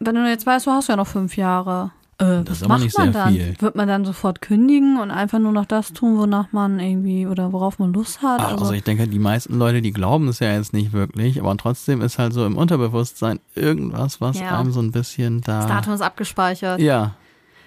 wenn 0.00 0.14
du 0.14 0.28
jetzt 0.28 0.46
weißt, 0.46 0.66
du 0.66 0.70
hast 0.70 0.88
ja 0.88 0.96
noch 0.96 1.06
fünf 1.06 1.36
Jahre. 1.36 1.90
Äh, 2.18 2.44
Das 2.44 2.58
ist 2.58 2.60
was 2.60 2.62
aber 2.62 2.68
macht 2.74 2.82
nicht 2.84 2.98
man 2.98 3.12
sehr 3.12 3.24
dann? 3.24 3.32
viel. 3.34 3.54
Wird 3.60 3.74
man 3.74 3.88
dann 3.88 4.04
sofort 4.04 4.40
kündigen 4.40 5.00
und 5.00 5.10
einfach 5.10 5.40
nur 5.40 5.50
noch 5.50 5.64
das 5.66 5.92
tun, 5.92 6.16
wonach 6.16 6.52
man 6.52 6.78
irgendwie 6.78 7.26
oder 7.26 7.52
worauf 7.52 7.78
man 7.80 7.92
Lust 7.92 8.22
hat? 8.22 8.40
Ach, 8.40 8.52
also 8.52 8.72
ich 8.72 8.84
denke, 8.84 9.08
die 9.08 9.18
meisten 9.18 9.58
Leute, 9.58 9.82
die 9.82 9.90
glauben 9.92 10.28
es 10.28 10.38
ja 10.38 10.52
jetzt 10.52 10.72
nicht 10.72 10.92
wirklich, 10.92 11.40
aber 11.40 11.56
trotzdem 11.56 12.00
ist 12.02 12.18
halt 12.18 12.32
so 12.32 12.46
im 12.46 12.56
Unterbewusstsein 12.56 13.40
irgendwas, 13.56 14.20
was 14.20 14.38
Ja. 14.38 14.58
einem 14.60 14.70
so 14.70 14.80
ein 14.80 14.92
bisschen 14.92 15.40
da. 15.40 15.58
das 15.62 15.66
Datum 15.66 15.92
ist 15.94 16.02
abgespeichert. 16.02 16.78
Ja, 16.80 17.14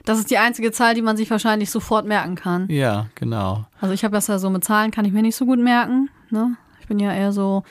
Das 0.06 0.18
ist 0.20 0.32
die 0.32 0.38
einzige 0.38 0.72
Zahl, 0.72 0.96
die 0.96 1.02
man 1.02 1.18
sich 1.18 1.30
wahrscheinlich 1.30 1.70
sofort 1.70 2.06
merken 2.06 2.36
kann. 2.36 2.70
ja, 2.70 3.08
genau. 3.16 3.66
Also 3.82 3.94
ich 3.94 4.06
habe 4.06 4.14
das 4.14 4.28
ja 4.28 4.40
so 4.40 4.50
mit 4.50 4.64
Zahlen, 4.64 4.92
kann 4.92 5.04
ich 5.04 5.12
mir 5.12 5.22
nicht 5.24 5.36
so 5.36 5.46
gut 5.46 5.60
merken. 5.60 6.10
Ne? 6.30 6.56
Ich 6.80 6.88
bin 6.88 7.00
ja 7.00 7.12
eher 7.14 7.34
so 7.34 7.64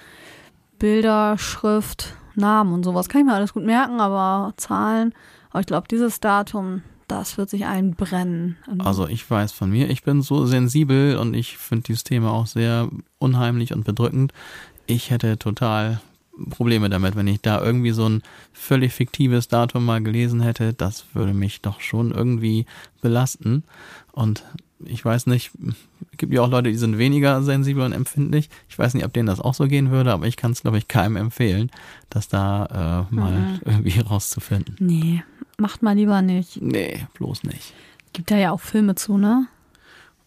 Bilder, 0.78 1.38
Schrift, 1.38 2.12
Namen 2.36 2.72
und 2.72 2.84
sowas. 2.84 3.08
Kann 3.08 3.22
ich 3.22 3.26
mir 3.26 3.34
alles 3.34 3.54
gut 3.54 3.64
merken, 3.64 4.00
aber 4.00 4.52
Zahlen. 4.56 5.14
Aber 5.50 5.60
ich 5.60 5.66
glaube, 5.66 5.88
dieses 5.88 6.20
Datum, 6.20 6.82
das 7.08 7.38
wird 7.38 7.50
sich 7.50 7.66
einbrennen. 7.66 8.56
Also 8.78 9.08
ich 9.08 9.28
weiß 9.28 9.52
von 9.52 9.70
mir, 9.70 9.90
ich 9.90 10.02
bin 10.02 10.22
so 10.22 10.46
sensibel 10.46 11.16
und 11.16 11.34
ich 11.34 11.56
finde 11.56 11.84
dieses 11.84 12.04
Thema 12.04 12.32
auch 12.32 12.46
sehr 12.46 12.88
unheimlich 13.18 13.72
und 13.72 13.84
bedrückend. 13.84 14.32
Ich 14.86 15.10
hätte 15.10 15.38
total 15.38 16.00
Probleme 16.50 16.90
damit, 16.90 17.16
wenn 17.16 17.26
ich 17.26 17.40
da 17.40 17.62
irgendwie 17.62 17.92
so 17.92 18.08
ein 18.08 18.22
völlig 18.52 18.92
fiktives 18.92 19.48
Datum 19.48 19.84
mal 19.84 20.02
gelesen 20.02 20.40
hätte. 20.40 20.74
Das 20.74 21.06
würde 21.14 21.32
mich 21.32 21.62
doch 21.62 21.80
schon 21.80 22.12
irgendwie 22.12 22.66
belasten. 23.00 23.64
Und 24.12 24.44
ich 24.84 25.04
weiß 25.04 25.26
nicht, 25.26 25.52
es 26.12 26.18
gibt 26.18 26.32
ja 26.32 26.42
auch 26.42 26.50
Leute, 26.50 26.70
die 26.70 26.76
sind 26.76 26.98
weniger 26.98 27.42
sensibel 27.42 27.84
und 27.84 27.92
empfindlich. 27.92 28.50
Ich 28.68 28.78
weiß 28.78 28.94
nicht, 28.94 29.04
ob 29.04 29.12
denen 29.12 29.26
das 29.26 29.40
auch 29.40 29.54
so 29.54 29.66
gehen 29.66 29.90
würde, 29.90 30.12
aber 30.12 30.26
ich 30.26 30.36
kann 30.36 30.52
es, 30.52 30.62
glaube 30.62 30.78
ich, 30.78 30.88
keinem 30.88 31.16
empfehlen, 31.16 31.70
das 32.10 32.28
da 32.28 33.06
äh, 33.10 33.14
mal 33.14 33.32
mhm. 33.32 33.60
irgendwie 33.64 34.00
rauszufinden. 34.00 34.76
Nee, 34.78 35.22
macht 35.58 35.82
mal 35.82 35.94
lieber 35.94 36.22
nicht. 36.22 36.60
Nee, 36.60 37.06
bloß 37.14 37.44
nicht. 37.44 37.72
Gibt 38.12 38.30
da 38.30 38.36
ja 38.36 38.52
auch 38.52 38.60
Filme 38.60 38.94
zu, 38.94 39.18
ne? 39.18 39.46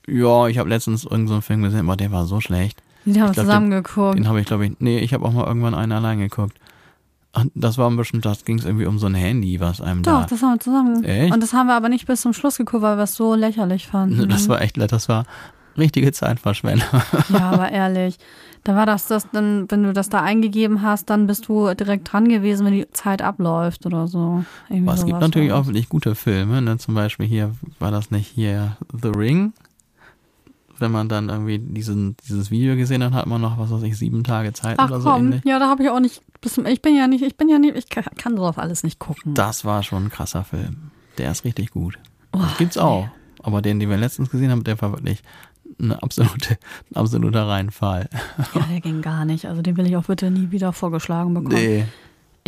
Ja, 0.07 0.47
ich 0.47 0.57
habe 0.57 0.69
letztens 0.69 1.03
irgendeinen 1.03 1.27
so 1.27 1.41
Film 1.41 1.61
gesehen, 1.61 1.81
aber 1.81 1.97
der 1.97 2.11
war 2.11 2.25
so 2.25 2.41
schlecht. 2.41 2.81
Den 3.05 3.21
haben 3.21 3.35
wir 3.35 3.41
zusammen 3.41 3.69
geguckt. 3.69 4.15
Den, 4.15 4.23
den 4.23 4.29
habe 4.29 4.41
ich, 4.41 4.47
glaube 4.47 4.65
ich, 4.65 4.73
nee, 4.79 4.99
ich 4.99 5.13
habe 5.13 5.25
auch 5.25 5.31
mal 5.31 5.45
irgendwann 5.45 5.75
einen 5.75 5.91
allein 5.91 6.19
geguckt. 6.19 6.59
Und 7.33 7.51
das 7.53 7.77
war 7.77 7.89
ein 7.89 7.95
bisschen, 7.95 8.21
das 8.21 8.43
ging 8.43 8.57
es 8.57 8.65
irgendwie 8.65 8.85
um 8.85 8.97
so 8.97 9.05
ein 9.05 9.13
Handy, 9.13 9.59
was 9.59 9.81
einem 9.81 10.01
Doch, 10.01 10.21
da. 10.21 10.25
das 10.25 10.41
haben 10.41 10.53
wir 10.55 10.59
zusammen. 10.59 11.03
Echt? 11.03 11.33
Und 11.33 11.43
das 11.43 11.53
haben 11.53 11.67
wir 11.67 11.75
aber 11.75 11.89
nicht 11.89 12.07
bis 12.07 12.21
zum 12.21 12.33
Schluss 12.33 12.57
geguckt, 12.57 12.81
weil 12.81 12.97
wir 12.97 13.03
es 13.03 13.15
so 13.15 13.35
lächerlich 13.35 13.87
fanden. 13.87 14.27
Das 14.29 14.47
war 14.49 14.61
echt, 14.61 14.77
das 14.77 15.09
war 15.09 15.25
richtige 15.77 16.11
Zeitverschwendung. 16.11 16.87
Ja, 17.29 17.39
aber 17.51 17.71
ehrlich. 17.71 18.17
Da 18.63 18.75
war 18.75 18.85
das, 18.85 19.07
das 19.07 19.29
dann, 19.31 19.69
wenn 19.69 19.83
du 19.83 19.93
das 19.93 20.09
da 20.09 20.21
eingegeben 20.21 20.81
hast, 20.81 21.09
dann 21.09 21.27
bist 21.27 21.47
du 21.47 21.73
direkt 21.73 22.11
dran 22.11 22.27
gewesen, 22.27 22.65
wenn 22.65 22.73
die 22.73 22.89
Zeit 22.91 23.21
abläuft 23.21 23.85
oder 23.85 24.07
so. 24.07 24.43
aber 24.69 24.93
es 24.93 25.05
gibt 25.05 25.19
natürlich 25.19 25.53
auch 25.53 25.67
wirklich 25.67 25.87
gute 25.87 26.15
Filme, 26.15 26.61
ne? 26.61 26.77
Zum 26.77 26.93
Beispiel 26.95 27.25
hier, 27.25 27.51
war 27.79 27.91
das 27.91 28.11
nicht 28.11 28.27
hier 28.27 28.75
The 28.91 29.09
Ring? 29.09 29.53
Wenn 30.81 30.91
man 30.91 31.09
dann 31.09 31.29
irgendwie 31.29 31.59
diesen, 31.59 32.15
dieses 32.27 32.51
Video 32.51 32.75
gesehen 32.75 33.03
hat, 33.03 33.13
hat 33.13 33.27
man 33.27 33.41
noch, 33.41 33.57
was 33.57 33.71
weiß 33.71 33.83
ich, 33.83 33.97
sieben 33.97 34.23
Tage 34.23 34.53
Zeit 34.53 34.75
Ach, 34.79 34.89
oder 34.89 35.01
so 35.01 35.09
komm. 35.09 35.25
ähnlich. 35.25 35.41
Ja, 35.45 35.59
da 35.59 35.69
habe 35.69 35.83
ich 35.83 35.89
auch 35.89 35.99
nicht, 35.99 36.21
ich 36.65 36.81
bin 36.81 36.95
ja 36.95 37.07
nicht, 37.07 37.23
ich 37.23 37.37
bin 37.37 37.49
ja 37.49 37.59
nicht, 37.59 37.75
ich 37.75 37.89
kann, 37.89 38.05
kann 38.17 38.35
drauf 38.35 38.57
alles 38.57 38.83
nicht 38.83 38.99
gucken. 38.99 39.33
Das 39.33 39.65
war 39.65 39.83
schon 39.83 40.05
ein 40.05 40.09
krasser 40.09 40.43
Film. 40.43 40.91
Der 41.17 41.31
ist 41.31 41.43
richtig 41.45 41.71
gut. 41.71 41.99
Oh, 42.33 42.39
das 42.39 42.57
gibt's 42.57 42.77
auch. 42.77 43.05
Nee. 43.05 43.11
Aber 43.41 43.61
den, 43.61 43.79
den 43.79 43.89
wir 43.89 43.97
letztens 43.97 44.29
gesehen 44.29 44.51
haben, 44.51 44.63
der 44.63 44.81
war 44.81 44.91
wirklich 44.91 45.23
eine 45.81 46.01
absolute, 46.01 46.57
ein 46.91 46.95
absoluter 46.95 47.47
Reinfall. 47.47 48.09
Ja, 48.53 48.61
der 48.69 48.81
ging 48.81 49.01
gar 49.01 49.25
nicht. 49.25 49.45
Also 49.45 49.61
den 49.61 49.77
will 49.77 49.87
ich 49.87 49.95
auch 49.95 50.05
bitte 50.05 50.29
nie 50.29 50.51
wieder 50.51 50.73
vorgeschlagen 50.73 51.33
bekommen. 51.33 51.55
Nee. 51.55 51.85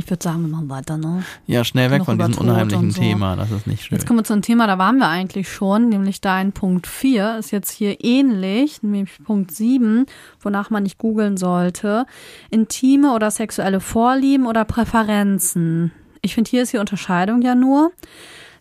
Ich 0.04 0.10
würde 0.10 0.24
sagen, 0.24 0.42
wir 0.42 0.48
machen 0.50 0.68
weiter, 0.68 0.98
ne? 0.98 1.24
Ja, 1.46 1.64
schnell 1.64 1.92
weg 1.92 2.00
Noch 2.00 2.06
von 2.08 2.18
diesem 2.18 2.36
unheimlichen 2.40 2.90
so. 2.90 3.00
Thema, 3.00 3.36
das 3.36 3.52
ist 3.52 3.68
nicht 3.68 3.84
schön. 3.84 3.98
Jetzt 3.98 4.08
kommen 4.08 4.18
wir 4.18 4.24
zu 4.24 4.34
einem 4.34 4.42
Thema, 4.42 4.66
da 4.66 4.80
waren 4.80 4.98
wir 4.98 5.08
eigentlich 5.08 5.48
schon, 5.48 5.90
nämlich 5.90 6.22
dein 6.22 6.54
Punkt 6.54 6.88
4 6.88 7.38
ist 7.38 7.52
jetzt 7.52 7.70
hier 7.70 8.04
ähnlich, 8.04 8.82
nämlich 8.82 9.24
Punkt 9.24 9.52
7, 9.52 10.08
wonach 10.40 10.72
man 10.72 10.82
nicht 10.84 10.98
googeln 10.98 11.38
sollte. 11.38 12.08
Intime 12.50 13.14
oder 13.14 13.30
sexuelle 13.30 13.80
Vorlieben 13.80 14.48
oder 14.48 14.66
Präferenzen. 14.66 15.92
Ich 16.22 16.34
finde, 16.34 16.50
hier 16.50 16.64
ist 16.64 16.74
die 16.74 16.80
Unterscheidung 16.80 17.44
ja 17.44 17.54
nur, 17.54 17.92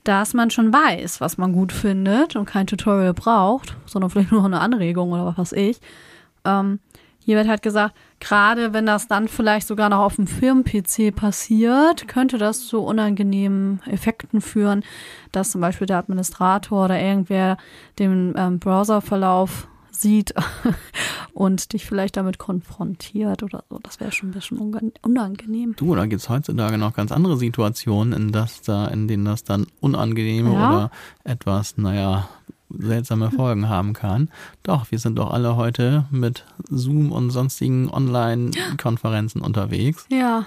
dass 0.05 0.35
man 0.35 0.51
schon 0.51 0.75
weiß, 0.75 1.23
was 1.23 1.39
man 1.39 1.55
gut 1.55 1.73
findet 1.73 2.37
und 2.37 2.45
kein 2.45 2.67
Tutorial 2.67 3.15
braucht, 3.15 3.77
sondern 3.87 4.11
vielleicht 4.11 4.31
nur 4.31 4.45
eine 4.45 4.61
Anregung 4.61 5.13
oder 5.13 5.25
was 5.25 5.39
weiß 5.39 5.53
ich. 5.53 5.81
Ähm, 6.45 6.81
hier 7.19 7.37
wird 7.37 7.49
halt 7.49 7.63
gesagt, 7.63 7.95
gerade 8.21 8.73
wenn 8.73 8.87
das 8.87 9.09
dann 9.09 9.29
vielleicht 9.29 9.67
sogar 9.67 9.89
noch 9.89 10.01
auf 10.01 10.17
dem 10.17 10.27
Firmen-PC 10.27 11.15
passiert, 11.15 12.07
könnte 12.07 12.39
das 12.39 12.67
zu 12.67 12.81
unangenehmen 12.81 13.81
Effekten 13.87 14.41
führen, 14.41 14.85
dass 15.33 15.51
zum 15.51 15.61
Beispiel 15.61 15.87
der 15.87 15.99
Administrator 15.99 16.85
oder 16.85 17.01
irgendwer 17.01 17.57
den 17.99 18.35
ähm, 18.37 18.59
Browserverlauf 18.59 19.67
sieht 19.91 20.35
und 21.33 21.73
dich 21.73 21.87
vielleicht 21.87 22.17
damit 22.17 22.39
konfrontiert 22.39 23.43
oder 23.43 23.65
so. 23.69 23.79
Das 23.83 24.01
wäre 24.01 24.13
schon 24.13 24.31
ein 24.31 24.33
bisschen 24.33 24.93
unangenehm. 25.03 25.75
Du, 25.77 25.95
da 25.95 26.07
gibt 26.07 26.23
es 26.23 26.29
heutzutage 26.29 26.79
noch 26.79 26.95
ganz 26.95 27.13
andere 27.13 27.37
Situationen, 27.37 28.13
in, 28.13 28.33
das 28.33 28.63
da, 28.63 28.87
in 28.89 29.09
denen 29.09 29.25
das 29.25 29.45
dann 29.45 29.67
unangenehme 29.81 30.53
ja. 30.53 30.69
oder 30.69 30.91
etwas, 31.25 31.77
naja, 31.77 32.29
seltsame 32.79 33.31
Folgen 33.31 33.69
haben 33.69 33.93
kann. 33.93 34.31
Doch, 34.63 34.91
wir 34.91 34.99
sind 34.99 35.17
doch 35.17 35.31
alle 35.31 35.57
heute 35.57 36.07
mit 36.11 36.45
Zoom 36.69 37.13
und 37.13 37.31
sonstigen 37.31 37.91
Online-Konferenzen 37.91 39.41
unterwegs. 39.41 40.07
Ja. 40.09 40.47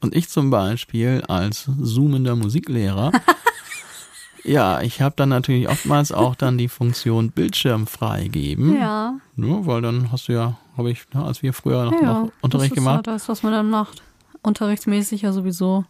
Und 0.00 0.14
ich 0.14 0.28
zum 0.28 0.50
Beispiel 0.50 1.22
als 1.28 1.68
zoomender 1.82 2.36
Musiklehrer. 2.36 3.12
ja, 4.44 4.80
ich 4.82 5.00
habe 5.00 5.14
dann 5.16 5.30
natürlich 5.30 5.68
oftmals 5.68 6.12
auch 6.12 6.34
dann 6.34 6.58
die 6.58 6.68
Funktion 6.68 7.30
Bildschirm 7.30 7.86
freigeben. 7.86 8.74
Ja. 8.74 9.14
ja 9.36 9.66
weil 9.66 9.82
dann 9.82 10.12
hast 10.12 10.28
du 10.28 10.32
ja, 10.32 10.58
habe 10.76 10.90
ich, 10.90 11.04
als 11.14 11.42
wir 11.42 11.52
früher 11.52 11.84
noch, 11.84 12.02
ja, 12.02 12.22
noch 12.22 12.32
Unterricht 12.40 12.72
das 12.72 12.78
ist 12.78 12.84
gemacht. 12.84 13.06
Ja 13.06 13.12
das, 13.14 13.28
was 13.28 13.42
man 13.42 13.52
dann 13.52 13.70
macht. 13.70 14.02
Unterrichtsmäßig 14.42 15.22
ja 15.22 15.32
sowieso. 15.32 15.84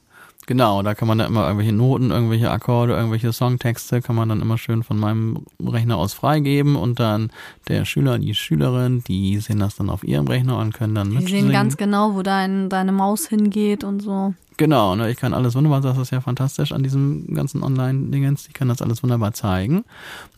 Genau, 0.47 0.83
da 0.83 0.95
kann 0.95 1.09
man 1.09 1.19
da 1.19 1.25
immer 1.25 1.47
irgendwelche 1.47 1.73
Noten, 1.73 2.11
irgendwelche 2.11 2.51
Akkorde, 2.51 2.95
irgendwelche 2.95 3.33
Songtexte 3.33 4.03
kann 4.03 4.15
man 4.15 4.29
dann 4.29 4.43
immer 4.43 4.59
schön 4.59 4.83
von 4.83 4.99
meinem 4.99 5.45
Rechner 5.61 5.97
aus 5.97 6.13
freigeben 6.13 6.77
und 6.77 7.01
dann 7.01 7.31
der 7.69 7.87
Schüler, 7.87 8.19
die 8.19 8.35
Schülerin, 8.35 9.03
die 9.05 9.39
sehen 9.39 9.59
das 9.59 9.77
dann 9.77 9.89
auf 9.89 10.05
ihrem 10.05 10.27
Rechner 10.27 10.59
und 10.59 10.75
können 10.75 10.95
dann 10.95 11.11
Die 11.11 11.27
sehen 11.27 11.51
ganz 11.51 11.79
genau, 11.79 12.15
wo 12.15 12.23
dein, 12.23 12.69
deine 12.69 12.93
Maus 12.93 13.27
hingeht 13.27 13.85
und 13.85 14.01
so. 14.01 14.35
Genau, 14.57 14.95
ne, 14.95 15.11
ich 15.11 15.17
kann 15.17 15.33
alles 15.33 15.55
wunderbar, 15.55 15.81
das 15.81 15.99
ist 15.99 16.13
ja 16.13 16.21
fantastisch 16.21 16.73
an 16.73 16.83
diesem 16.83 17.35
ganzen 17.35 17.63
Online-Dingens, 17.63 18.47
ich 18.47 18.53
kann 18.53 18.69
das 18.69 18.83
alles 18.83 19.03
wunderbar 19.03 19.33
zeigen. 19.33 19.85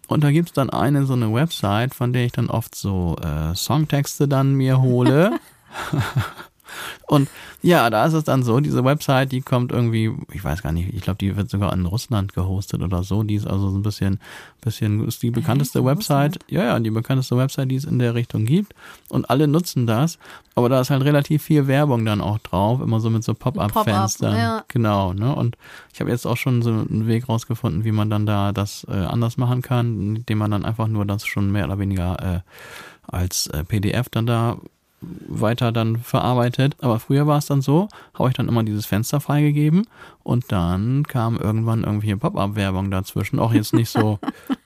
Und 0.07 0.23
da 0.23 0.31
gibt's 0.31 0.53
dann 0.53 0.71
eine 0.71 1.05
so 1.05 1.15
eine 1.15 1.35
Website, 1.35 1.95
von 1.95 2.13
der 2.13 2.25
ich 2.25 2.33
dann 2.33 2.49
oft 2.49 2.77
so 2.77 3.17
äh, 3.21 3.55
Songtexte 3.57 4.29
dann 4.29 4.55
mir 4.55 4.81
hole. 4.81 5.33
Und 7.06 7.28
ja, 7.62 7.90
da 7.90 8.04
ist 8.04 8.12
es 8.12 8.25
dann 8.25 8.42
so, 8.42 8.61
diese 8.61 8.85
Website, 8.85 9.33
die 9.33 9.40
kommt 9.40 9.73
irgendwie, 9.73 10.12
ich 10.33 10.45
weiß 10.45 10.62
gar 10.62 10.73
nicht, 10.73 10.92
ich 10.95 11.02
glaube, 11.02 11.18
die 11.18 11.37
wird 11.37 11.50
sogar 11.50 11.73
in 11.73 11.87
Russland 11.87 12.33
gehostet 12.33 12.83
oder 12.83 13.02
so. 13.02 13.23
Die 13.23 13.35
ist 13.35 13.47
also 13.47 13.71
so 13.71 13.76
ein 13.76 13.83
bisschen, 13.83 14.21
bisschen, 14.61 15.06
ist 15.06 15.23
die 15.23 15.30
bekannteste 15.30 15.85
Website. 15.85 16.38
Ja, 16.49 16.64
ja, 16.64 16.78
die 16.78 16.90
bekannteste 16.90 17.37
Website, 17.37 17.71
die 17.71 17.76
es 17.76 17.85
in 17.85 17.99
der 17.99 18.14
Richtung 18.14 18.45
gibt. 18.45 18.75
Und 19.09 19.30
alle 19.30 19.49
nutzen 19.49 19.87
das. 19.87 20.18
Aber 20.54 20.68
da 20.68 20.80
ist 20.80 20.90
halt 20.90 21.04
relativ 21.04 21.42
viel 21.42 21.66
Werbung 21.66 22.04
dann 22.04 22.21
auch 22.21 22.38
drauf, 22.38 22.80
immer 22.80 22.99
so 23.00 23.11
mit 23.11 23.25
so 23.25 23.35
Pop-up-Fenstern. 23.35 24.33
Pop 24.33 24.40
ja. 24.40 24.64
Genau, 24.68 25.12
ne? 25.12 25.35
Und 25.35 25.56
ich 25.92 26.00
habe 26.00 26.11
jetzt 26.11 26.26
auch 26.26 26.37
schon 26.37 26.62
so 26.62 26.71
einen 26.71 27.06
Weg 27.06 27.28
rausgefunden, 27.28 27.85
wie 27.85 27.92
man 27.92 28.11
dann 28.11 28.26
da 28.26 28.52
das 28.52 28.87
äh, 28.88 28.92
anders 28.92 29.37
machen 29.37 29.62
kann, 29.62 30.16
indem 30.16 30.38
man 30.38 30.50
dann 30.50 30.64
einfach 30.64 30.88
nur 30.88 31.04
das 31.04 31.26
schon 31.26 31.52
mehr 31.52 31.66
oder 31.66 31.78
weniger 31.78 32.37
äh, 32.37 32.40
als 33.06 33.49
äh, 33.49 33.64
PDF 33.64 34.09
dann 34.09 34.26
da 34.26 34.59
weiter 35.00 35.73
dann 35.73 35.99
verarbeitet. 35.99 36.76
Aber 36.81 36.99
früher 36.99 37.26
war 37.26 37.38
es 37.38 37.47
dann 37.47 37.62
so, 37.62 37.88
habe 38.15 38.29
ich 38.29 38.35
dann 38.35 38.49
immer 38.49 38.62
dieses 38.62 38.87
Fenster 38.87 39.21
freigegeben 39.21 39.87
und 40.23 40.50
dann 40.53 41.05
kam 41.07 41.37
irgendwann 41.38 41.85
irgendwie 41.85 42.15
Pop-up-Werbung 42.15 42.91
dazwischen. 42.91 43.38
Auch 43.38 43.53
jetzt 43.53 43.75
nicht 43.75 43.91
so, 43.91 44.19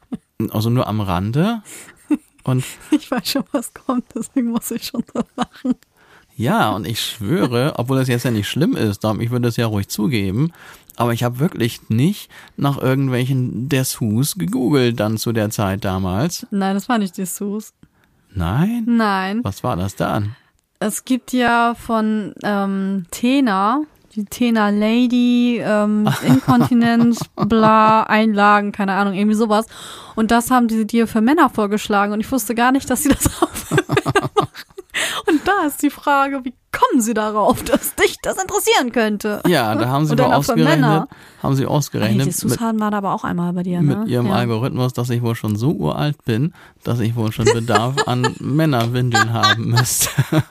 also 0.50 0.70
nur 0.70 0.86
am 0.86 1.00
Rande. 1.00 1.62
Und 2.44 2.64
ich 2.90 3.10
weiß 3.10 3.28
schon, 3.28 3.44
was 3.52 3.74
kommt, 3.74 4.04
deswegen 4.14 4.50
muss 4.50 4.70
ich 4.70 4.84
schon 4.84 5.04
so 5.12 5.22
machen. 5.36 5.74
Ja, 6.36 6.70
und 6.70 6.86
ich 6.86 7.00
schwöre, 7.00 7.74
obwohl 7.76 7.98
das 7.98 8.08
jetzt 8.08 8.24
ja 8.24 8.30
nicht 8.30 8.48
schlimm 8.48 8.74
ist, 8.74 9.04
ich 9.04 9.30
würde 9.30 9.48
es 9.48 9.56
ja 9.56 9.66
ruhig 9.66 9.88
zugeben, 9.88 10.52
aber 10.96 11.12
ich 11.12 11.22
habe 11.22 11.38
wirklich 11.38 11.90
nicht 11.90 12.30
nach 12.56 12.78
irgendwelchen 12.78 13.68
Dessous 13.68 14.36
gegoogelt 14.36 15.00
dann 15.00 15.18
zu 15.18 15.32
der 15.32 15.50
Zeit 15.50 15.84
damals. 15.84 16.46
Nein, 16.50 16.74
das 16.74 16.88
war 16.88 16.96
nicht 16.96 17.18
Dessous. 17.18 17.74
Nein? 18.34 18.84
Nein. 18.86 19.40
Was 19.42 19.62
war 19.64 19.76
das 19.76 19.96
dann? 19.96 20.36
Es 20.78 21.04
gibt 21.04 21.32
ja 21.32 21.74
von 21.74 22.34
ähm, 22.42 23.06
Tena, 23.10 23.82
die 24.14 24.24
Tena 24.24 24.70
Lady, 24.70 25.60
ähm, 25.62 26.08
Inkontinenz, 26.26 27.20
bla, 27.36 28.02
Einlagen, 28.04 28.72
keine 28.72 28.94
Ahnung, 28.94 29.14
irgendwie 29.14 29.36
sowas. 29.36 29.66
Und 30.16 30.30
das 30.30 30.50
haben 30.50 30.68
die 30.68 30.86
dir 30.86 31.06
für 31.06 31.20
Männer 31.20 31.50
vorgeschlagen 31.50 32.12
und 32.12 32.20
ich 32.20 32.30
wusste 32.32 32.54
gar 32.54 32.72
nicht, 32.72 32.88
dass 32.88 33.02
sie 33.02 33.10
das 33.10 33.26
auch 33.42 33.50
für 33.50 33.74
Männer 33.74 34.30
machen. 34.34 34.48
Und 35.26 35.46
da 35.46 35.66
ist 35.66 35.82
die 35.82 35.90
Frage, 35.90 36.44
wie 36.44 36.54
kommen 36.90 37.02
sie 37.02 37.14
darauf, 37.14 37.62
dass 37.64 37.94
dich 37.94 38.16
das 38.22 38.36
interessieren 38.40 38.92
könnte? 38.92 39.42
Ja, 39.46 39.74
da 39.74 39.88
haben 39.88 40.06
sie 40.06 40.16
mal 40.16 40.34
ausgerechnet, 40.34 41.08
haben 41.42 41.54
sie 41.54 41.66
ausgerechnet. 41.66 42.26
Die 42.26 42.32
Susan 42.32 42.80
war 42.80 42.90
da 42.90 42.98
aber 42.98 43.14
auch 43.14 43.24
einmal 43.24 43.52
bei 43.52 43.62
dir, 43.62 43.80
ne? 43.80 43.96
Mit 43.96 44.08
ihrem 44.08 44.26
ja. 44.26 44.34
Algorithmus, 44.34 44.92
dass 44.92 45.10
ich 45.10 45.22
wohl 45.22 45.34
schon 45.34 45.56
so 45.56 45.72
uralt 45.72 46.24
bin, 46.24 46.52
dass 46.84 47.00
ich 47.00 47.16
wohl 47.16 47.32
schon 47.32 47.46
Bedarf 47.46 47.94
an 48.06 48.34
Männerwindeln 48.40 49.32
haben 49.32 49.68
müsste. 49.68 50.10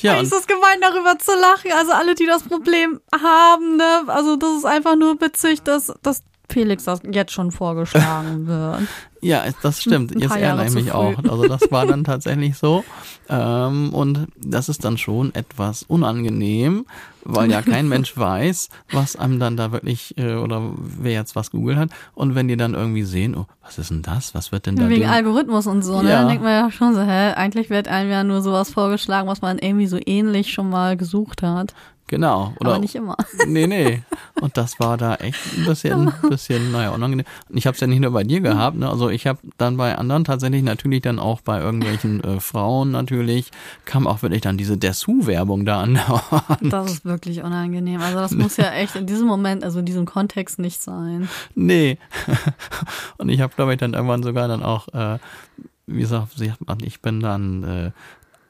Ja, 0.00 0.20
ist 0.20 0.32
es 0.32 0.48
gemein, 0.48 0.80
darüber 0.80 1.16
zu 1.20 1.30
lachen. 1.30 1.70
Also 1.78 1.92
alle, 1.92 2.16
die 2.16 2.26
das 2.26 2.42
Problem 2.42 3.00
haben, 3.14 3.76
ne, 3.76 4.02
also 4.08 4.34
das 4.34 4.56
ist 4.56 4.64
einfach 4.64 4.96
nur 4.96 5.20
witzig, 5.20 5.62
dass, 5.62 5.94
dass 6.02 6.24
Felix 6.52 6.84
das 6.84 7.00
jetzt 7.10 7.32
schon 7.32 7.50
vorgeschlagen 7.50 8.46
wird. 8.46 8.82
Ja, 9.20 9.44
das 9.62 9.80
stimmt. 9.80 10.20
Jetzt 10.20 10.34
erinnere 10.34 10.66
ich 10.66 10.74
mich 10.74 10.92
auch. 10.92 11.16
Also 11.28 11.46
das 11.46 11.70
war 11.70 11.86
dann 11.86 12.02
tatsächlich 12.04 12.58
so. 12.58 12.84
Ähm, 13.28 13.94
und 13.94 14.26
das 14.36 14.68
ist 14.68 14.84
dann 14.84 14.98
schon 14.98 15.32
etwas 15.34 15.84
unangenehm, 15.84 16.86
weil 17.24 17.48
ja 17.50 17.62
kein 17.62 17.88
Mensch 17.88 18.16
weiß, 18.16 18.68
was 18.90 19.14
einem 19.14 19.38
dann 19.38 19.56
da 19.56 19.70
wirklich 19.70 20.18
äh, 20.18 20.34
oder 20.34 20.72
wer 20.76 21.12
jetzt 21.12 21.36
was 21.36 21.52
googelt 21.52 21.78
hat. 21.78 21.90
Und 22.14 22.34
wenn 22.34 22.48
die 22.48 22.56
dann 22.56 22.74
irgendwie 22.74 23.04
sehen, 23.04 23.36
oh, 23.36 23.46
was 23.62 23.78
ist 23.78 23.90
denn 23.90 24.02
das? 24.02 24.34
Was 24.34 24.50
wird 24.50 24.66
denn 24.66 24.74
da 24.74 24.88
Wegen 24.88 25.06
Algorithmus 25.06 25.68
und 25.68 25.82
so, 25.82 26.02
ne? 26.02 26.10
Ja. 26.10 26.18
Dann 26.18 26.28
denkt 26.28 26.42
man 26.42 26.52
ja 26.52 26.70
schon 26.72 26.94
so, 26.94 27.02
hä, 27.02 27.32
eigentlich 27.34 27.70
wird 27.70 27.86
einem 27.86 28.10
ja 28.10 28.24
nur 28.24 28.42
sowas 28.42 28.70
vorgeschlagen, 28.70 29.28
was 29.28 29.40
man 29.40 29.58
irgendwie 29.58 29.86
so 29.86 29.98
ähnlich 30.04 30.52
schon 30.52 30.68
mal 30.68 30.96
gesucht 30.96 31.42
hat. 31.42 31.74
Genau. 32.12 32.52
Oder 32.60 32.72
Aber 32.72 32.78
nicht 32.78 32.94
immer. 32.94 33.16
Nee, 33.48 33.66
nee. 33.66 34.02
Und 34.38 34.58
das 34.58 34.78
war 34.78 34.98
da 34.98 35.14
echt 35.14 35.40
ein 35.56 35.64
bisschen, 35.64 36.12
bisschen, 36.28 36.70
naja, 36.70 36.90
unangenehm. 36.90 37.24
Und 37.48 37.56
ich 37.56 37.66
habe 37.66 37.74
es 37.74 37.80
ja 37.80 37.86
nicht 37.86 38.00
nur 38.00 38.10
bei 38.10 38.22
dir 38.22 38.42
gehabt, 38.42 38.76
ne? 38.76 38.86
Also 38.86 39.08
ich 39.08 39.26
habe 39.26 39.38
dann 39.56 39.78
bei 39.78 39.96
anderen 39.96 40.24
tatsächlich 40.24 40.62
natürlich 40.62 41.00
dann 41.00 41.18
auch 41.18 41.40
bei 41.40 41.58
irgendwelchen 41.58 42.22
äh, 42.22 42.38
Frauen 42.38 42.90
natürlich, 42.90 43.50
kam 43.86 44.06
auch 44.06 44.20
wirklich 44.20 44.42
dann 44.42 44.58
diese 44.58 44.76
Dessous-Werbung 44.76 45.64
da 45.64 45.80
an. 45.80 45.98
Das 46.60 46.92
ist 46.92 47.04
wirklich 47.06 47.42
unangenehm. 47.42 48.02
Also 48.02 48.18
das 48.18 48.32
muss 48.32 48.58
ja 48.58 48.70
echt 48.72 48.94
in 48.94 49.06
diesem 49.06 49.26
Moment, 49.26 49.64
also 49.64 49.78
in 49.78 49.86
diesem 49.86 50.04
Kontext 50.04 50.58
nicht 50.58 50.82
sein. 50.82 51.30
nee. 51.54 51.96
Und 53.16 53.30
ich 53.30 53.40
habe, 53.40 53.54
glaube 53.56 53.72
ich, 53.72 53.78
dann 53.78 53.94
irgendwann 53.94 54.22
sogar 54.22 54.48
dann 54.48 54.62
auch, 54.62 54.88
äh, 54.88 55.18
wie 55.86 56.00
gesagt, 56.00 56.34
ich 56.82 57.00
bin 57.00 57.20
dann, 57.20 57.62
äh, 57.62 57.90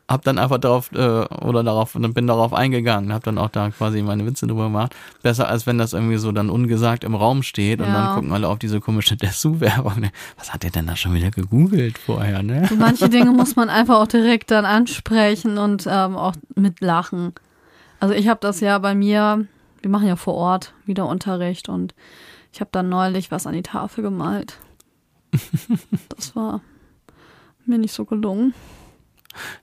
hab 0.09 0.23
dann 0.25 0.39
einfach 0.39 0.59
darauf 0.59 0.93
äh, 0.93 0.99
oder 1.45 1.63
darauf 1.63 1.95
und 1.95 2.13
bin 2.13 2.27
darauf 2.27 2.53
eingegangen, 2.53 3.13
hab 3.13 3.23
dann 3.25 3.39
auch 3.39 3.49
da 3.49 3.71
quasi 3.71 4.03
meine 4.03 4.27
Witze 4.27 4.47
drüber 4.47 4.65
gemacht. 4.65 4.95
Besser 5.23 5.49
als 5.49 5.67
wenn 5.67 5.79
das 5.79 5.93
irgendwie 5.95 6.17
so 6.19 6.33
dann 6.33 6.51
ungesagt 6.51 7.05
im 7.05 7.15
Raum 7.15 7.43
steht 7.43 7.81
und 7.81 7.87
Ja. 7.87 7.93
dann 7.93 8.15
gucken 8.15 8.33
alle 8.33 8.49
auf 8.49 8.59
diese 8.59 8.81
komische 8.81 9.17
Dessous-Werbung. 9.23 10.11
Was 10.37 10.53
hat 10.53 10.65
der 10.65 10.71
denn 10.71 10.87
da 10.87 10.97
schon 10.97 11.15
wieder 11.15 11.31
gegoogelt 11.31 11.97
vorher, 11.99 12.43
ne? 12.43 12.67
So 12.69 12.75
manche 12.77 13.09
Dinge 13.09 13.31
muss 13.31 13.57
man 13.57 13.71
einfach 13.71 13.97
auch 14.01 14.07
direkt 14.09 14.51
dann 14.51 14.65
ansprechen 14.67 15.57
und 15.57 15.87
ähm, 15.89 16.17
auch 16.17 16.35
mitlachen. 16.57 17.33
Also 18.01 18.15
ich 18.15 18.29
habe 18.29 18.41
das 18.41 18.61
ja 18.61 18.79
bei 18.79 18.95
mir, 18.95 19.47
wir 19.81 19.91
machen 19.91 20.09
ja 20.09 20.17
vor 20.17 20.35
Ort 20.35 20.75
wieder 20.85 21.07
Unterricht 21.07 21.69
und 21.69 21.95
ich 22.53 22.61
habe 22.61 22.69
dann 22.73 22.89
neulich 22.91 23.31
was 23.31 23.47
an 23.47 23.55
die 23.55 23.63
Tafel 23.63 24.03
gemalt. 24.03 24.59
Das 26.15 26.37
war 26.37 26.61
mir 27.65 27.79
nicht 27.79 27.95
so 27.95 28.05
gelungen. 28.05 28.53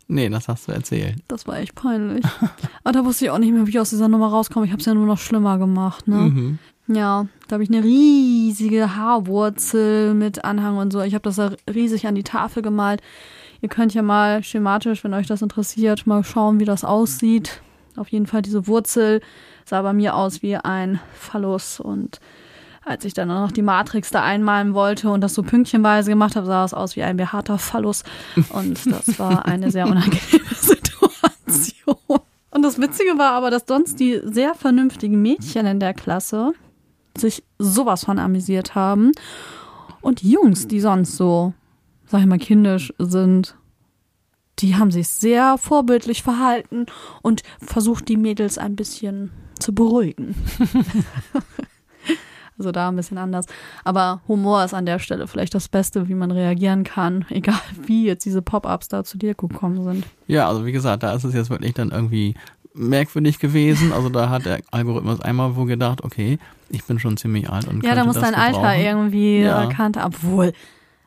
Nee, 0.08 0.30
das 0.30 0.48
hast 0.48 0.68
du 0.68 0.72
erzählt. 0.72 1.16
Das 1.28 1.48
war 1.48 1.58
echt 1.58 1.76
peinlich. 1.76 2.26
Aber 2.84 2.92
da 2.92 3.06
wusste 3.06 3.26
ich 3.26 3.32
auch 3.32 3.38
nicht 3.38 3.52
mehr, 3.52 3.66
wie 3.66 3.72
ich 3.72 3.80
aus 3.80 3.90
dieser 3.92 4.08
Nummer 4.08 4.28
rauskomme. 4.28 4.66
Ich 4.66 4.72
habe 4.72 4.80
es 4.80 4.86
ja 4.86 4.94
nur 4.94 5.06
noch 5.06 5.18
schlimmer 5.18 5.58
gemacht. 5.58 6.08
Ne? 6.08 6.16
Mhm. 6.16 6.60
Ja, 6.88 7.28
da 7.48 7.54
habe 7.54 7.64
ich 7.64 7.70
eine 7.70 7.84
riesige 7.84 8.96
Haarwurzel 8.96 10.16
mit 10.16 10.44
Anhang 10.44 10.78
und 10.78 10.92
so. 10.92 11.02
Ich 11.02 11.14
habe 11.14 11.22
das 11.22 11.36
da 11.36 11.52
riesig 11.72 12.08
an 12.08 12.16
die 12.16 12.24
Tafel 12.24 12.64
gemalt. 12.64 13.02
Ihr 13.62 13.70
könnt 13.70 13.94
ja 13.94 14.02
mal 14.02 14.44
schematisch, 14.44 15.04
wenn 15.04 15.14
euch 15.14 15.28
das 15.28 15.42
interessiert, 15.42 16.08
mal 16.08 16.24
schauen, 16.24 16.60
wie 16.60 16.66
das 16.66 16.84
aussieht. 16.84 17.62
Auf 17.96 18.08
jeden 18.10 18.26
Fall 18.26 18.42
diese 18.42 18.68
Wurzel 18.68 19.22
sah 19.66 19.82
bei 19.82 19.94
mir 19.94 20.16
aus 20.16 20.42
wie 20.42 20.56
ein 20.56 21.00
Phallus 21.14 21.80
und 21.80 22.20
als 22.90 23.06
ich 23.06 23.14
dann 23.14 23.28
noch 23.28 23.52
die 23.52 23.62
Matrix 23.62 24.10
da 24.10 24.24
einmalen 24.24 24.74
wollte 24.74 25.12
und 25.12 25.22
das 25.22 25.36
so 25.36 25.44
pünktchenweise 25.44 26.10
gemacht 26.10 26.36
habe, 26.36 26.48
sah 26.48 26.66
es 26.66 26.74
aus 26.74 26.96
wie 26.96 27.04
ein 27.04 27.18
behaarter 27.18 27.60
Phallus. 27.60 28.04
Und 28.50 28.92
das 28.92 29.20
war 29.20 29.46
eine 29.46 29.70
sehr 29.70 29.86
unangenehme 29.86 30.50
Situation. 30.56 32.20
Und 32.50 32.64
das 32.64 32.82
Witzige 32.82 33.20
war 33.20 33.34
aber, 33.34 33.52
dass 33.52 33.66
sonst 33.68 34.00
die 34.00 34.20
sehr 34.24 34.56
vernünftigen 34.56 35.22
Mädchen 35.22 35.68
in 35.68 35.80
der 35.80 35.94
Klasse 35.94 36.54
sich 37.16 37.44
sowas 37.60 38.06
von 38.06 38.18
amüsiert 38.18 38.74
haben. 38.74 39.12
Und 40.02 40.22
die 40.24 40.32
Jungs, 40.32 40.68
die 40.68 40.80
sonst 40.80 41.16
so, 41.16 41.54
sag 42.08 42.22
ich 42.22 42.26
mal, 42.26 42.40
kindisch 42.40 42.92
sind, 42.98 43.56
die 44.58 44.76
haben 44.78 44.90
sich 44.90 45.10
sehr 45.10 45.60
vorbildlich 45.60 46.24
verhalten 46.24 46.88
und 47.22 47.44
versucht, 47.62 48.08
die 48.08 48.18
Mädels 48.18 48.58
ein 48.58 48.76
bisschen 48.76 49.30
zu 49.60 49.76
beruhigen. 49.76 50.34
also 52.60 52.72
da 52.72 52.90
ein 52.90 52.96
bisschen 52.96 53.18
anders. 53.18 53.46
Aber 53.84 54.22
Humor 54.28 54.64
ist 54.64 54.74
an 54.74 54.86
der 54.86 55.00
Stelle 55.00 55.28
vielleicht 55.28 55.56
das 55.56 55.68
Beste, 55.70 56.08
wie 56.10 56.14
man 56.14 56.30
reagieren 56.32 56.84
kann, 56.84 57.26
egal 57.30 57.60
wie 57.82 58.06
jetzt 58.06 58.26
diese 58.26 58.42
Pop-ups 58.42 58.90
da 58.90 59.04
zu 59.04 59.18
dir 59.18 59.34
gekommen 59.34 59.84
sind. 59.84 60.06
Ja, 60.28 60.48
also 60.48 60.66
wie 60.66 60.72
gesagt, 60.72 61.04
da 61.04 61.14
ist 61.14 61.24
es 61.24 61.34
jetzt 61.34 61.50
wirklich 61.50 61.74
dann 61.74 61.90
irgendwie 61.92 62.36
merkwürdig 62.76 63.40
gewesen. 63.40 63.92
Also 63.94 64.10
da 64.10 64.30
hat 64.30 64.46
der 64.46 64.60
Algorithmus 64.72 65.22
einmal 65.22 65.56
wohl 65.56 65.66
gedacht, 65.66 66.04
okay, 66.04 66.38
ich 66.70 66.84
bin 66.86 67.00
schon 67.00 67.18
ziemlich 67.18 67.50
alt 67.50 67.68
und 67.68 67.84
Ja, 67.84 67.96
da 67.96 68.04
muss 68.06 68.20
dein 68.20 68.36
Alter 68.36 68.60
gebrauchen. 68.60 68.80
irgendwie 68.82 69.40
Ja. 69.42 69.64
erkannt, 69.64 69.98
obwohl, 70.04 70.54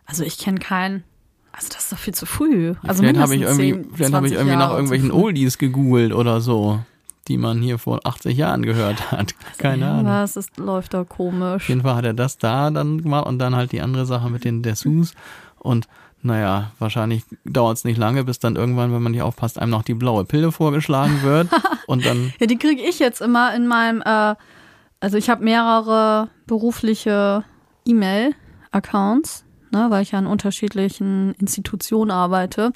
also 0.06 0.24
ich 0.24 0.38
kenne 0.38 0.58
keinen, 0.58 1.04
also 1.52 1.68
das 1.68 1.84
ist 1.84 1.92
doch 1.92 1.98
viel 1.98 2.14
zu 2.14 2.26
früh. 2.26 2.74
Also 2.82 3.02
vielleicht 3.02 3.20
habe 3.20 3.34
ich 3.36 3.42
irgendwie, 3.42 3.72
10, 3.74 3.90
vielleicht 3.94 4.12
habe 4.14 4.26
ich 4.26 4.32
20 4.32 4.38
irgendwie 4.38 4.56
nach 4.56 4.70
irgendwelchen. 4.72 5.12
Oldies 5.12 5.56
gegoogelt 5.58 6.12
oder 6.12 6.40
so, 6.40 6.80
die 7.32 7.38
man 7.38 7.62
hier 7.62 7.78
vor 7.78 8.00
80 8.04 8.36
Jahren 8.36 8.62
gehört 8.62 9.10
hat. 9.10 9.34
Keine 9.58 9.86
ja, 9.86 9.92
Ahnung. 9.92 10.04
Was 10.04 10.36
ist, 10.36 10.58
läuft 10.58 10.92
da 10.92 11.00
Auf 11.00 11.08
komisch. 11.08 11.66
jeden 11.66 11.80
Fall 11.80 11.94
hat 11.94 12.04
er 12.04 12.12
das 12.12 12.36
da 12.36 12.70
dann 12.70 13.00
gemacht 13.00 13.26
und 13.26 13.38
dann 13.38 13.56
halt 13.56 13.72
die 13.72 13.80
andere 13.80 14.04
Sache 14.04 14.28
mit 14.28 14.44
den 14.44 14.62
Dessous. 14.62 15.14
Und 15.58 15.88
naja, 16.20 16.72
wahrscheinlich 16.78 17.24
dauert 17.46 17.78
es 17.78 17.84
nicht 17.84 17.96
lange, 17.96 18.22
bis 18.22 18.38
dann 18.38 18.54
irgendwann, 18.56 18.92
wenn 18.92 19.02
man 19.02 19.12
nicht 19.12 19.22
aufpasst, 19.22 19.58
einem 19.58 19.70
noch 19.70 19.82
die 19.82 19.94
blaue 19.94 20.26
Pille 20.26 20.52
vorgeschlagen 20.52 21.22
wird. 21.22 21.48
und 21.86 22.04
dann, 22.04 22.34
Ja, 22.38 22.46
die 22.46 22.58
kriege 22.58 22.82
ich 22.82 22.98
jetzt 22.98 23.22
immer 23.22 23.54
in 23.56 23.66
meinem, 23.66 24.02
äh, 24.02 24.34
also 25.00 25.16
ich 25.16 25.30
habe 25.30 25.42
mehrere 25.42 26.28
berufliche 26.46 27.44
E-Mail-Accounts, 27.86 29.46
ne, 29.70 29.86
weil 29.88 30.02
ich 30.02 30.12
ja 30.12 30.18
in 30.18 30.26
unterschiedlichen 30.26 31.32
Institutionen 31.38 32.10
arbeite. 32.10 32.72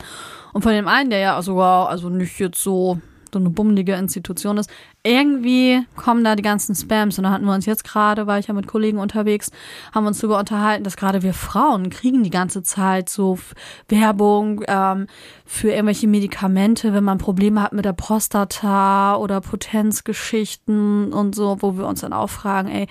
Und 0.55 0.63
von 0.63 0.73
dem 0.73 0.89
einen, 0.89 1.11
der 1.11 1.19
ja 1.19 1.43
sogar, 1.43 1.91
also 1.91 2.09
nicht 2.09 2.39
jetzt 2.41 2.63
so 2.63 2.99
so 3.37 3.41
eine 3.41 3.51
bummelige 3.51 3.95
Institution 3.95 4.57
ist, 4.57 4.71
irgendwie 5.03 5.85
kommen 5.95 6.25
da 6.25 6.37
die 6.37 6.43
ganzen 6.43 6.75
Spams. 6.75 7.19
Und 7.19 7.25
da 7.25 7.31
hatten 7.31 7.45
wir 7.45 7.53
uns 7.53 7.67
jetzt 7.67 7.85
gerade, 7.85 8.27
war 8.27 8.39
ich 8.39 8.47
ja 8.47 8.55
mit 8.55 8.67
Kollegen 8.67 8.99
unterwegs, 8.99 9.51
haben 9.95 10.05
wir 10.05 10.09
uns 10.09 10.21
darüber 10.21 10.39
unterhalten, 10.39 10.85
dass 10.85 10.97
gerade 10.97 11.23
wir 11.23 11.35
Frauen 11.35 11.91
kriegen 11.91 12.25
die 12.25 12.31
ganze 12.31 12.63
Zeit 12.63 13.11
so 13.11 13.39
Werbung 13.89 14.63
ähm, 14.67 15.07
für 15.45 15.71
irgendwelche 15.71 16.09
Medikamente, 16.09 16.95
wenn 16.95 17.05
man 17.05 17.19
Probleme 17.19 17.63
hat 17.63 17.75
mit 17.75 17.85
der 17.85 17.93
Prostata 17.93 19.17
oder 19.17 19.43
Potenzgeschichten 19.43 21.13
und 21.13 21.35
so, 21.35 21.59
wo 21.61 21.77
wir 21.77 21.87
uns 21.87 22.01
dann 22.01 22.15
auch 22.15 22.31
fragen, 22.31 22.69
ey, 22.69 22.87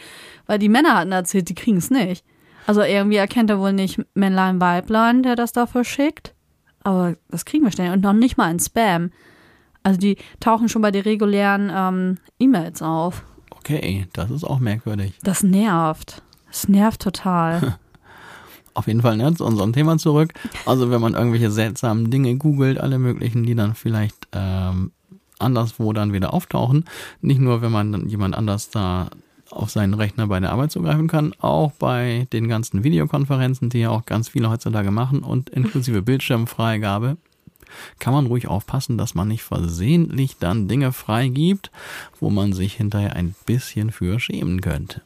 weil 0.45 0.59
die 0.59 0.69
Männer 0.69 0.95
hatten 0.95 1.11
erzählt, 1.11 1.49
die 1.49 1.55
kriegen 1.55 1.77
es 1.77 1.89
nicht. 1.89 2.23
Also 2.67 2.81
irgendwie 2.81 3.17
erkennt 3.17 3.49
er 3.49 3.59
wohl 3.59 3.73
nicht 3.73 3.99
Männlein, 4.13 4.61
Weiblein, 4.61 5.23
der 5.23 5.35
das 5.35 5.53
da 5.53 5.65
verschickt. 5.65 6.35
Aber 6.83 7.15
das 7.29 7.45
kriegen 7.45 7.63
wir 7.63 7.71
ständig 7.71 7.93
und 7.93 8.03
noch 8.03 8.13
nicht 8.13 8.37
mal 8.37 8.51
in 8.51 8.59
Spam. 8.59 9.09
Also 9.85 9.99
die 9.99 10.17
tauchen 10.39 10.67
schon 10.67 10.81
bei 10.81 10.89
den 10.89 11.03
regulären 11.03 11.71
ähm, 11.73 12.17
E-Mails 12.39 12.81
auf. 12.81 13.23
okay, 13.51 14.07
das 14.13 14.31
ist 14.31 14.43
auch 14.43 14.59
merkwürdig. 14.59 15.13
Das 15.21 15.43
nervt. 15.43 16.23
Das 16.47 16.67
nervt 16.67 17.01
total. 17.03 17.77
Auf 18.73 18.87
jeden 18.87 19.03
Fall, 19.03 19.15
ne, 19.15 19.33
zu 19.35 19.45
unserem 19.45 19.73
Thema 19.73 19.97
zurück. 19.99 20.33
Also 20.65 20.89
wenn 20.89 21.01
man 21.01 21.13
irgendwelche 21.13 21.51
seltsamen 21.51 22.09
Dinge 22.09 22.35
googelt, 22.35 22.79
alle 22.79 22.97
möglichen, 22.97 23.43
die 23.43 23.53
dann 23.53 23.75
vielleicht 23.75 24.27
ähm, 24.31 24.91
anderswo 25.37 25.93
dann 25.93 26.13
wieder 26.13 26.33
auftauchen. 26.33 26.85
Nicht 27.21 27.39
nur, 27.39 27.61
wenn 27.61 27.71
man 27.71 27.91
dann 27.91 28.09
jemand 28.09 28.35
anders 28.35 28.71
da 28.71 29.09
auf 29.51 29.69
seinen 29.69 29.93
Rechner 29.93 30.25
bei 30.27 30.39
der 30.39 30.51
Arbeit 30.51 30.71
zugreifen 30.71 31.07
kann, 31.07 31.33
auch 31.39 31.71
bei 31.73 32.27
den 32.33 32.47
ganzen 32.47 32.83
Videokonferenzen, 32.83 33.69
die 33.69 33.81
ja 33.81 33.91
auch 33.91 34.05
ganz 34.05 34.29
viele 34.29 34.49
heutzutage 34.49 34.89
machen 34.89 35.19
und 35.19 35.51
inklusive 35.51 36.01
Bildschirmfreigabe, 36.01 37.17
kann 37.99 38.13
man 38.13 38.25
ruhig 38.25 38.47
aufpassen, 38.47 38.97
dass 38.97 39.15
man 39.15 39.27
nicht 39.27 39.43
versehentlich 39.43 40.37
dann 40.37 40.67
Dinge 40.67 40.91
freigibt, 40.93 41.71
wo 42.19 42.29
man 42.29 42.53
sich 42.53 42.73
hinterher 42.73 43.15
ein 43.15 43.35
bisschen 43.45 43.91
für 43.91 44.19
schämen 44.19 44.61
könnte. 44.61 45.01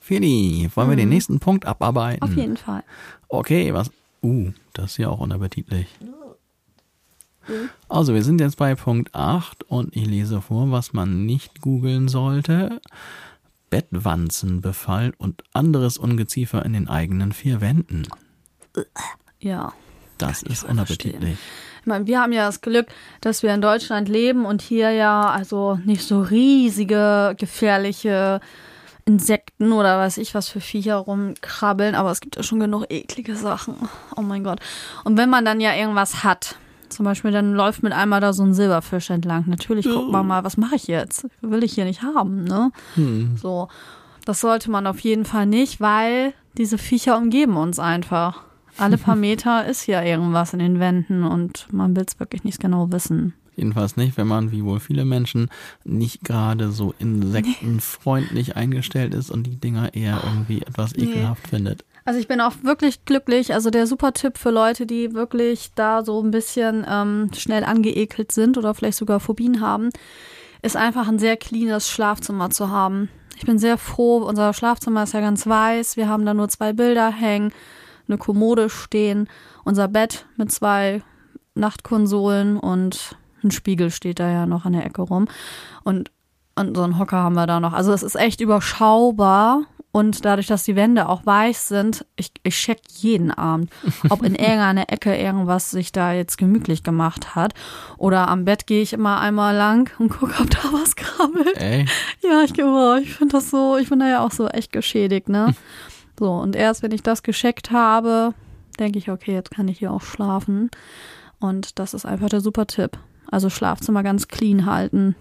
Feli, 0.00 0.70
wollen 0.74 0.90
wir 0.90 0.96
den 0.96 1.08
nächsten 1.08 1.40
Punkt 1.40 1.66
abarbeiten? 1.66 2.22
Auf 2.22 2.34
jeden 2.34 2.56
Fall. 2.56 2.82
Okay, 3.28 3.72
was? 3.72 3.90
Uh, 4.22 4.52
das 4.72 4.92
ist 4.92 4.98
ja 4.98 5.08
auch 5.08 5.20
unappetitlich. 5.20 5.86
Also, 7.88 8.14
wir 8.14 8.22
sind 8.22 8.40
jetzt 8.40 8.56
bei 8.56 8.74
Punkt 8.74 9.14
8 9.14 9.64
und 9.64 9.96
ich 9.96 10.06
lese 10.06 10.40
vor, 10.40 10.70
was 10.70 10.92
man 10.92 11.26
nicht 11.26 11.60
googeln 11.60 12.08
sollte. 12.08 12.80
Bettwanzenbefall 13.70 15.12
und 15.18 15.42
anderes 15.52 15.96
Ungeziefer 15.96 16.64
in 16.64 16.72
den 16.72 16.88
eigenen 16.88 17.32
vier 17.32 17.60
Wänden. 17.60 18.06
Ja. 19.38 19.72
Das 20.20 20.42
ist 20.42 20.64
unappetitlich. 20.64 21.38
Ich 21.80 21.86
meine, 21.86 22.06
wir 22.06 22.20
haben 22.20 22.32
ja 22.32 22.46
das 22.46 22.60
Glück, 22.60 22.86
dass 23.20 23.42
wir 23.42 23.54
in 23.54 23.62
Deutschland 23.62 24.08
leben 24.08 24.44
und 24.44 24.60
hier 24.60 24.90
ja 24.90 25.22
also 25.30 25.78
nicht 25.84 26.06
so 26.06 26.20
riesige, 26.20 27.34
gefährliche 27.38 28.40
Insekten 29.06 29.72
oder 29.72 29.98
weiß 29.98 30.18
ich 30.18 30.34
was 30.34 30.48
für 30.48 30.60
Viecher 30.60 30.96
rumkrabbeln, 30.96 31.94
aber 31.94 32.10
es 32.10 32.20
gibt 32.20 32.36
ja 32.36 32.42
schon 32.42 32.60
genug 32.60 32.84
eklige 32.90 33.34
Sachen. 33.34 33.76
Oh 34.16 34.22
mein 34.22 34.44
Gott. 34.44 34.60
Und 35.04 35.16
wenn 35.16 35.30
man 35.30 35.44
dann 35.44 35.60
ja 35.60 35.74
irgendwas 35.74 36.22
hat, 36.22 36.56
zum 36.90 37.04
Beispiel 37.04 37.30
dann 37.30 37.54
läuft 37.54 37.82
mit 37.82 37.92
einmal 37.92 38.20
da 38.20 38.32
so 38.32 38.42
ein 38.42 38.52
Silberfisch 38.52 39.10
entlang. 39.10 39.44
Natürlich 39.46 39.86
guckt 39.86 40.10
man 40.10 40.26
mal, 40.26 40.44
was 40.44 40.56
mache 40.56 40.74
ich 40.74 40.86
jetzt? 40.86 41.26
Will 41.40 41.64
ich 41.64 41.72
hier 41.74 41.84
nicht 41.84 42.02
haben, 42.02 42.44
ne? 42.44 42.72
Hm. 42.96 43.36
So. 43.40 43.68
Das 44.26 44.40
sollte 44.40 44.70
man 44.70 44.86
auf 44.86 45.00
jeden 45.00 45.24
Fall 45.24 45.46
nicht, 45.46 45.80
weil 45.80 46.34
diese 46.58 46.78
Viecher 46.78 47.16
umgeben 47.16 47.56
uns 47.56 47.78
einfach. 47.78 48.42
Alle 48.78 48.98
paar 48.98 49.16
Meter 49.16 49.66
ist 49.66 49.82
hier 49.82 50.02
irgendwas 50.02 50.52
in 50.52 50.58
den 50.58 50.80
Wänden 50.80 51.24
und 51.24 51.66
man 51.72 51.94
will 51.96 52.04
es 52.06 52.18
wirklich 52.20 52.44
nicht 52.44 52.60
genau 52.60 52.90
wissen. 52.92 53.34
Jedenfalls 53.56 53.96
nicht, 53.96 54.16
wenn 54.16 54.26
man, 54.26 54.52
wie 54.52 54.64
wohl 54.64 54.80
viele 54.80 55.04
Menschen, 55.04 55.50
nicht 55.84 56.24
gerade 56.24 56.70
so 56.70 56.94
insektenfreundlich 56.98 58.56
eingestellt 58.56 59.14
ist 59.14 59.30
und 59.30 59.44
die 59.46 59.56
Dinger 59.56 59.94
eher 59.94 60.20
irgendwie 60.24 60.62
etwas 60.62 60.94
Nee. 60.96 61.04
ekelhaft 61.04 61.48
findet. 61.48 61.84
Also 62.04 62.18
ich 62.18 62.28
bin 62.28 62.40
auch 62.40 62.54
wirklich 62.62 63.04
glücklich. 63.04 63.52
Also 63.52 63.70
der 63.70 63.86
super 63.86 64.12
Tipp 64.12 64.38
für 64.38 64.50
Leute, 64.50 64.86
die 64.86 65.12
wirklich 65.12 65.70
da 65.74 66.02
so 66.02 66.22
ein 66.22 66.30
bisschen 66.30 66.86
ähm, 66.88 67.30
schnell 67.36 67.64
angeekelt 67.64 68.32
sind 68.32 68.56
oder 68.56 68.72
vielleicht 68.74 68.96
sogar 68.98 69.20
Phobien 69.20 69.60
haben, 69.60 69.90
ist 70.62 70.76
einfach 70.76 71.08
ein 71.08 71.18
sehr 71.18 71.36
cleanes 71.36 71.90
Schlafzimmer 71.90 72.50
zu 72.50 72.70
haben. 72.70 73.08
Ich 73.36 73.44
bin 73.46 73.58
sehr 73.58 73.78
froh. 73.78 74.18
Unser 74.18 74.52
Schlafzimmer 74.54 75.02
ist 75.02 75.14
ja 75.14 75.20
ganz 75.20 75.46
weiß. 75.46 75.96
Wir 75.96 76.08
haben 76.08 76.24
da 76.26 76.34
nur 76.34 76.48
zwei 76.48 76.72
Bilder 76.72 77.10
hängen, 77.10 77.52
eine 78.10 78.18
Kommode 78.18 78.68
stehen, 78.68 79.28
unser 79.64 79.88
Bett 79.88 80.26
mit 80.36 80.50
zwei 80.52 81.02
Nachtkonsolen 81.54 82.56
und 82.56 83.16
ein 83.42 83.50
Spiegel 83.50 83.90
steht 83.90 84.20
da 84.20 84.30
ja 84.30 84.46
noch 84.46 84.64
an 84.64 84.72
der 84.72 84.84
Ecke 84.84 85.02
rum. 85.02 85.28
Und, 85.84 86.10
und 86.56 86.76
so 86.76 86.82
einen 86.82 86.98
Hocker 86.98 87.18
haben 87.18 87.34
wir 87.34 87.46
da 87.46 87.60
noch. 87.60 87.72
Also 87.72 87.92
es 87.92 88.02
ist 88.02 88.16
echt 88.16 88.40
überschaubar. 88.40 89.62
Und 89.92 90.24
dadurch, 90.24 90.46
dass 90.46 90.62
die 90.62 90.76
Wände 90.76 91.08
auch 91.08 91.26
weiß 91.26 91.66
sind, 91.66 92.06
ich, 92.14 92.30
ich 92.44 92.54
check 92.54 92.78
jeden 92.98 93.32
Abend, 93.32 93.72
ob 94.08 94.22
in 94.22 94.34
irgendeiner 94.36 94.92
Ecke 94.92 95.16
irgendwas 95.16 95.72
sich 95.72 95.90
da 95.90 96.12
jetzt 96.12 96.38
gemütlich 96.38 96.84
gemacht 96.84 97.34
hat. 97.34 97.54
Oder 97.96 98.28
am 98.28 98.44
Bett 98.44 98.68
gehe 98.68 98.82
ich 98.82 98.92
immer 98.92 99.18
einmal 99.18 99.56
lang 99.56 99.90
und 99.98 100.10
gucke, 100.10 100.40
ob 100.40 100.50
da 100.50 100.60
was 100.72 100.94
krabbelt. 100.94 101.56
Ey, 101.56 101.86
Ja, 102.22 102.42
ich, 102.44 102.52
oh, 102.62 102.96
ich 103.02 103.14
finde 103.14 103.32
das 103.32 103.50
so, 103.50 103.78
ich 103.78 103.88
bin 103.88 103.98
da 103.98 104.08
ja 104.08 104.24
auch 104.24 104.30
so 104.30 104.46
echt 104.46 104.72
geschädigt, 104.72 105.28
ne? 105.28 105.54
So, 106.20 106.30
und 106.32 106.54
erst 106.54 106.82
wenn 106.82 106.92
ich 106.92 107.02
das 107.02 107.22
gescheckt 107.22 107.70
habe, 107.70 108.34
denke 108.78 108.98
ich, 108.98 109.10
okay, 109.10 109.32
jetzt 109.32 109.50
kann 109.50 109.68
ich 109.68 109.78
hier 109.78 109.90
auch 109.90 110.02
schlafen. 110.02 110.70
Und 111.38 111.78
das 111.78 111.94
ist 111.94 112.04
einfach 112.04 112.28
der 112.28 112.42
super 112.42 112.66
Tipp. 112.66 112.98
Also 113.30 113.48
Schlafzimmer 113.48 114.02
ganz 114.02 114.28
clean 114.28 114.66
halten, 114.66 115.16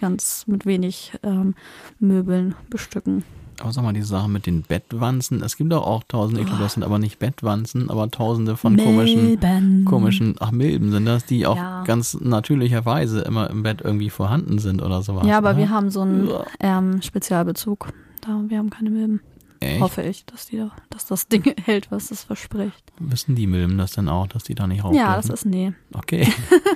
ganz 0.00 0.44
mit 0.46 0.64
wenig 0.64 1.12
ähm, 1.24 1.56
Möbeln 1.98 2.54
bestücken. 2.70 3.24
aber 3.60 3.72
sag 3.72 3.82
mal, 3.82 3.92
die 3.94 4.02
Sache 4.02 4.28
mit 4.28 4.46
den 4.46 4.62
Bettwanzen, 4.62 5.42
es 5.42 5.56
gibt 5.56 5.72
doch 5.72 5.84
auch 5.84 6.04
tausende, 6.06 6.42
ich 6.42 6.46
glaube, 6.46 6.62
das 6.62 6.74
sind 6.74 6.84
aber 6.84 7.00
nicht 7.00 7.18
Bettwanzen, 7.18 7.90
aber 7.90 8.08
tausende 8.10 8.56
von 8.56 8.76
komischen, 8.76 9.24
Milben. 9.24 9.84
komischen, 9.84 10.36
ach 10.38 10.52
Milben 10.52 10.92
sind 10.92 11.06
das, 11.06 11.24
die 11.24 11.46
auch 11.48 11.56
Ja. 11.56 11.82
ganz 11.84 12.16
natürlicherweise 12.20 13.22
immer 13.22 13.50
im 13.50 13.64
Bett 13.64 13.80
irgendwie 13.82 14.10
vorhanden 14.10 14.58
sind 14.60 14.82
oder 14.82 15.02
sowas. 15.02 15.26
Ja, 15.26 15.38
aber 15.38 15.54
ne? 15.54 15.58
wir 15.60 15.70
haben 15.70 15.90
so 15.90 16.02
einen 16.02 16.30
ähm, 16.60 17.02
Spezialbezug. 17.02 17.88
Da, 18.20 18.40
wir 18.46 18.58
haben 18.58 18.70
keine 18.70 18.90
Milben. 18.90 19.20
Echt? 19.64 19.80
Hoffe 19.80 20.02
ich, 20.02 20.24
dass, 20.26 20.46
die 20.46 20.58
da, 20.58 20.70
dass 20.90 21.06
das 21.06 21.28
Ding 21.28 21.54
hält, 21.64 21.90
was 21.90 22.10
es 22.10 22.24
verspricht. 22.24 22.92
Wissen 22.98 23.34
die 23.34 23.46
Milben 23.46 23.78
das 23.78 23.92
denn 23.92 24.08
auch, 24.08 24.26
dass 24.26 24.44
die 24.44 24.54
da 24.54 24.66
nicht 24.66 24.84
rauf 24.84 24.94
Ja, 24.94 25.16
das 25.16 25.28
ist 25.28 25.46
nee. 25.46 25.72
Okay. 25.94 26.26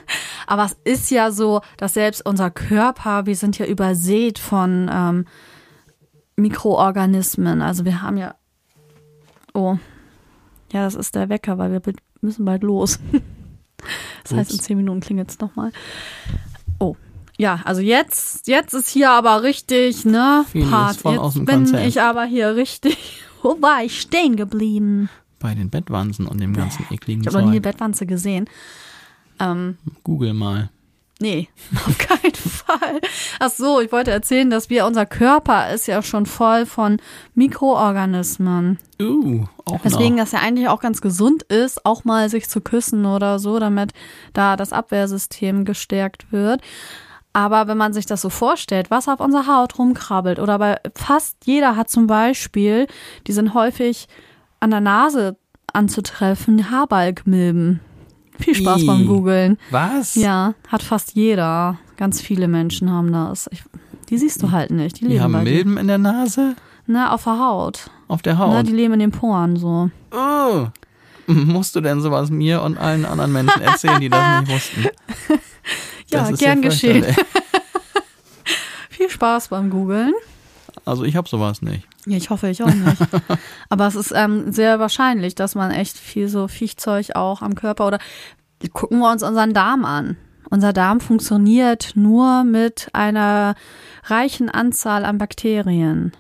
Aber 0.46 0.64
es 0.64 0.76
ist 0.84 1.10
ja 1.10 1.30
so, 1.30 1.60
dass 1.76 1.94
selbst 1.94 2.24
unser 2.24 2.50
Körper, 2.50 3.26
wir 3.26 3.36
sind 3.36 3.58
ja 3.58 3.66
übersät 3.66 4.38
von 4.38 4.90
ähm, 4.92 5.24
Mikroorganismen. 6.36 7.62
Also 7.62 7.84
wir 7.84 8.02
haben 8.02 8.16
ja. 8.16 8.34
Oh. 9.54 9.76
Ja, 10.72 10.84
das 10.84 10.94
ist 10.94 11.14
der 11.14 11.28
Wecker, 11.28 11.58
weil 11.58 11.72
wir 11.72 11.82
müssen 12.20 12.44
bald 12.44 12.62
los. 12.62 12.98
Das 14.24 14.36
heißt, 14.36 14.50
in 14.50 14.56
Ups. 14.56 14.64
zehn 14.64 14.76
Minuten 14.76 14.98
klingelt 14.98 15.30
es 15.30 15.38
nochmal. 15.38 15.70
Oh. 16.80 16.96
Ja, 17.38 17.60
also 17.64 17.80
jetzt, 17.80 18.48
jetzt 18.48 18.74
ist 18.74 18.88
hier 18.88 19.12
aber 19.12 19.44
richtig, 19.44 20.04
ne? 20.04 20.44
Vieles 20.50 20.70
Part. 20.70 20.96
voll 20.96 21.12
jetzt 21.12 21.20
aus 21.20 21.34
dem 21.34 21.44
bin 21.44 21.56
Konzept. 21.58 21.86
ich 21.86 22.02
aber 22.02 22.24
hier 22.24 22.56
richtig. 22.56 23.22
Wo 23.42 23.56
war 23.62 23.84
ich 23.84 24.00
stehen 24.00 24.34
geblieben? 24.34 25.08
Bei 25.38 25.54
den 25.54 25.70
Bettwanzen 25.70 26.26
und 26.26 26.40
dem 26.40 26.52
ganzen 26.52 26.84
ekligen 26.90 27.22
Ich 27.22 27.28
habe 27.28 27.38
noch 27.38 27.44
nie 27.44 27.52
eine. 27.52 27.60
Bettwanze 27.60 28.06
gesehen. 28.06 28.50
Ähm, 29.38 29.78
Google 30.02 30.34
mal. 30.34 30.70
Nee, 31.20 31.48
auf 31.86 31.96
keinen 31.98 32.34
Fall. 32.34 33.00
Ach 33.38 33.50
so, 33.50 33.80
ich 33.80 33.92
wollte 33.92 34.10
erzählen, 34.10 34.50
dass 34.50 34.68
wir, 34.68 34.84
unser 34.84 35.06
Körper 35.06 35.70
ist 35.72 35.86
ja 35.86 36.02
schon 36.02 36.26
voll 36.26 36.66
von 36.66 36.98
Mikroorganismen. 37.34 38.78
Uh, 39.00 39.46
auch 39.64 39.80
Deswegen 39.84 40.16
noch. 40.16 40.24
das 40.24 40.32
ja 40.32 40.40
eigentlich 40.40 40.68
auch 40.68 40.80
ganz 40.80 41.00
gesund 41.00 41.44
ist, 41.44 41.86
auch 41.86 42.04
mal 42.04 42.28
sich 42.30 42.48
zu 42.48 42.60
küssen 42.60 43.06
oder 43.06 43.38
so, 43.38 43.60
damit 43.60 43.92
da 44.32 44.56
das 44.56 44.72
Abwehrsystem 44.72 45.64
gestärkt 45.64 46.32
wird. 46.32 46.62
Aber 47.38 47.68
wenn 47.68 47.76
man 47.76 47.92
sich 47.92 48.04
das 48.04 48.20
so 48.20 48.30
vorstellt, 48.30 48.90
was 48.90 49.06
auf 49.06 49.20
unserer 49.20 49.46
Haut 49.46 49.78
rumkrabbelt 49.78 50.40
oder 50.40 50.58
bei 50.58 50.80
fast 50.96 51.36
jeder 51.44 51.76
hat 51.76 51.88
zum 51.88 52.08
Beispiel, 52.08 52.88
die 53.28 53.32
sind 53.32 53.54
häufig 53.54 54.08
an 54.58 54.72
der 54.72 54.80
Nase 54.80 55.36
anzutreffen, 55.72 56.72
Haarbalgmilben. 56.72 57.78
Viel 58.40 58.56
Spaß 58.56 58.82
Ih. 58.82 58.86
beim 58.88 59.06
Googlen. 59.06 59.56
Was? 59.70 60.16
Ja, 60.16 60.54
hat 60.66 60.82
fast 60.82 61.14
jeder. 61.14 61.78
Ganz 61.96 62.20
viele 62.20 62.48
Menschen 62.48 62.90
haben 62.90 63.12
das. 63.12 63.48
Ich, 63.52 63.62
die 64.08 64.18
siehst 64.18 64.42
du 64.42 64.50
halt 64.50 64.72
nicht. 64.72 64.96
Die, 64.96 65.04
Die 65.04 65.12
leben 65.12 65.22
haben. 65.22 65.44
Milben 65.44 65.76
in 65.76 65.86
der 65.86 65.98
Nase? 65.98 66.56
Na, 66.88 67.12
auf 67.12 67.22
der 67.22 67.38
Haut. 67.38 67.88
Auf 68.08 68.20
der 68.22 68.34
Na, 68.34 68.40
Haut? 68.40 68.66
die 68.66 68.72
leben 68.72 68.94
in 68.94 68.98
den 69.00 69.12
Poren 69.12 69.54
so. 69.56 69.90
oh. 70.10 70.66
Musst 71.28 71.76
du 71.76 71.82
denn 71.82 72.00
sowas 72.00 72.30
mir 72.30 72.62
und 72.62 72.78
allen 72.78 73.04
anderen 73.04 73.32
Menschen 73.32 73.60
erzählen, 73.60 74.00
die 74.00 74.08
das 74.08 74.40
nicht 74.40 74.50
wussten? 74.50 74.86
Ja, 76.10 76.30
gern 76.30 76.62
geschehen. 76.62 77.04
fürchterlich. 77.04 77.26
Viel 78.90 79.10
Spaß 79.10 79.48
beim 79.48 79.70
Googeln. 79.70 80.12
Also 80.84 81.04
ich 81.04 81.16
habe 81.16 81.28
sowas 81.28 81.62
nicht. 81.62 81.86
Ja, 82.06 82.16
ich 82.16 82.30
hoffe, 82.30 82.48
ich 82.48 82.62
auch 82.62 82.72
nicht. 82.72 83.02
Aber 83.68 83.86
es 83.86 83.94
ist 83.94 84.12
ähm, 84.14 84.52
sehr 84.52 84.80
wahrscheinlich, 84.80 85.34
dass 85.34 85.54
man 85.54 85.70
echt 85.70 85.98
viel 85.98 86.28
so 86.28 86.48
Viechzeug 86.48 87.14
auch 87.14 87.42
am 87.42 87.54
Körper 87.54 87.86
oder 87.86 87.98
gucken 88.72 88.98
wir 88.98 89.10
uns 89.10 89.22
unseren 89.22 89.52
Darm 89.52 89.84
an. 89.84 90.16
Unser 90.50 90.72
Darm 90.72 91.00
funktioniert 91.00 91.92
nur 91.94 92.42
mit 92.44 92.88
einer 92.94 93.54
reichen 94.04 94.48
Anzahl 94.48 95.04
an 95.04 95.18
Bakterien, 95.18 96.12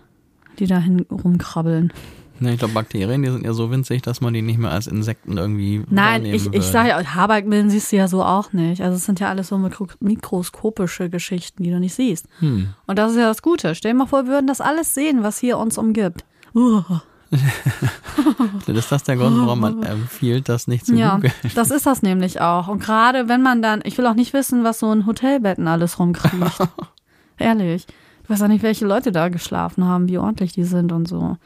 die 0.58 0.66
dahin 0.66 1.00
rumkrabbeln. 1.10 1.92
Ne, 2.40 2.52
ich 2.52 2.58
glaube, 2.58 2.74
Bakterien, 2.74 3.22
die 3.22 3.30
sind 3.30 3.44
ja 3.44 3.52
so 3.52 3.70
winzig, 3.70 4.02
dass 4.02 4.20
man 4.20 4.32
die 4.32 4.42
nicht 4.42 4.58
mehr 4.58 4.70
als 4.70 4.86
Insekten 4.86 5.36
irgendwie 5.36 5.82
Nein, 5.90 6.24
ich, 6.24 6.52
ich 6.52 6.64
sage 6.64 6.90
ja, 6.90 7.04
Haarbalgmilben 7.04 7.70
siehst 7.70 7.90
du 7.90 7.96
ja 7.96 8.06
so 8.08 8.22
auch 8.22 8.52
nicht. 8.52 8.80
Also 8.82 8.96
es 8.96 9.04
sind 9.04 9.20
ja 9.20 9.28
alles 9.28 9.48
so 9.48 9.58
mikro 9.58 9.88
mikroskopische 10.00 11.10
Geschichten, 11.10 11.62
die 11.62 11.70
du 11.70 11.80
nicht 11.80 11.94
siehst. 11.94 12.26
Hm. 12.38 12.68
Und 12.86 12.98
das 12.98 13.12
ist 13.12 13.18
ja 13.18 13.26
das 13.28 13.42
Gute. 13.42 13.74
Stell 13.74 13.92
dir 13.92 13.98
mal 13.98 14.06
vor, 14.06 14.24
wir 14.24 14.32
würden 14.32 14.46
das 14.46 14.60
alles 14.60 14.94
sehen, 14.94 15.22
was 15.22 15.38
hier 15.38 15.58
uns 15.58 15.78
umgibt. 15.78 16.24
Uh. 16.54 16.82
Ist 18.66 18.90
das 18.90 19.02
der 19.02 19.16
Grund, 19.16 19.36
warum 19.38 19.60
man 19.60 19.82
empfiehlt, 19.82 20.48
das 20.48 20.66
nicht 20.66 20.86
zu 20.86 20.94
Ja, 20.94 21.16
googeln? 21.16 21.32
das 21.54 21.70
ist 21.70 21.84
das 21.84 22.00
nämlich 22.00 22.40
auch. 22.40 22.68
Und 22.68 22.82
gerade 22.82 23.28
wenn 23.28 23.42
man 23.42 23.60
dann, 23.60 23.80
ich 23.84 23.98
will 23.98 24.06
auch 24.06 24.14
nicht 24.14 24.32
wissen, 24.32 24.64
was 24.64 24.78
so 24.78 24.90
ein 24.90 25.04
Hotelbetten 25.06 25.68
alles 25.68 25.98
rumkriegt. 25.98 26.34
Ehrlich. 27.38 27.86
Ich 28.24 28.30
weiß 28.30 28.42
auch 28.42 28.48
nicht, 28.48 28.62
welche 28.62 28.86
Leute 28.86 29.12
da 29.12 29.28
geschlafen 29.28 29.84
haben, 29.84 30.08
wie 30.08 30.18
ordentlich 30.18 30.52
die 30.52 30.64
sind 30.64 30.92
und 30.92 31.06
so. 31.06 31.36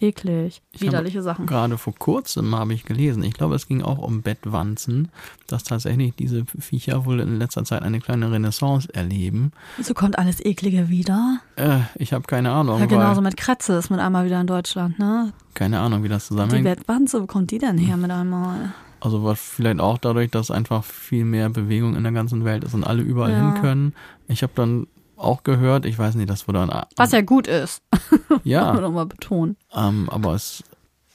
Eklig. 0.00 0.62
Ich 0.72 0.80
Widerliche 0.80 1.22
Sachen. 1.22 1.46
Gerade 1.46 1.76
vor 1.78 1.94
kurzem 1.94 2.54
habe 2.54 2.72
ich 2.72 2.84
gelesen, 2.84 3.22
ich 3.22 3.34
glaube, 3.34 3.54
es 3.54 3.68
ging 3.68 3.82
auch 3.82 3.98
um 3.98 4.22
Bettwanzen, 4.22 5.08
dass 5.46 5.62
tatsächlich 5.64 6.14
diese 6.16 6.44
Viecher 6.58 7.04
wohl 7.04 7.20
in 7.20 7.38
letzter 7.38 7.64
Zeit 7.64 7.82
eine 7.82 8.00
kleine 8.00 8.32
Renaissance 8.32 8.88
erleben. 8.94 9.52
Wieso 9.76 9.92
kommt 9.94 10.18
alles 10.18 10.44
Eklige 10.44 10.88
wieder? 10.88 11.40
Äh, 11.56 11.80
ich 11.96 12.12
habe 12.12 12.24
keine 12.26 12.50
Ahnung, 12.52 12.80
Ja, 12.80 12.86
genauso 12.86 13.20
mit 13.20 13.36
Kretze 13.36 13.74
ist 13.74 13.90
mit 13.90 14.00
einmal 14.00 14.24
wieder 14.24 14.40
in 14.40 14.46
Deutschland, 14.46 14.98
ne? 14.98 15.32
keine 15.54 15.80
Ahnung, 15.80 16.02
wie 16.02 16.08
das 16.08 16.24
Die 16.24 16.28
zusammenhängt. 16.28 16.64
Bettwanze, 16.64 17.20
wo 17.20 17.26
kommt 17.26 17.50
die 17.50 17.58
denn 17.58 17.76
her 17.76 17.96
mit 17.96 18.10
einmal? 18.10 18.72
Also 19.02 19.24
was 19.24 19.40
vielleicht 19.40 19.80
auch 19.80 19.96
dadurch, 19.98 20.30
dass 20.30 20.50
einfach 20.50 20.84
viel 20.84 21.24
mehr 21.24 21.48
Bewegung 21.48 21.96
in 21.96 22.02
der 22.02 22.12
ganzen 22.12 22.44
Welt 22.44 22.64
ist 22.64 22.74
und 22.74 22.84
alle 22.84 23.02
überall 23.02 23.32
Ja. 23.32 23.52
hin 23.52 23.60
können. 23.62 23.94
Ich 24.28 24.42
habe 24.42 24.52
dann 24.54 24.86
auch 25.20 25.42
gehört, 25.42 25.86
ich 25.86 25.98
weiß 25.98 26.14
nicht, 26.14 26.30
das 26.30 26.48
wurde 26.48 26.66
dann 26.66 26.84
Was 26.96 27.12
ja 27.12 27.20
gut 27.20 27.46
ist. 27.46 27.82
ja, 28.44 28.72
Nochmal 28.74 29.06
betonen. 29.06 29.56
ähm, 29.74 30.08
aber 30.10 30.34
es, 30.34 30.64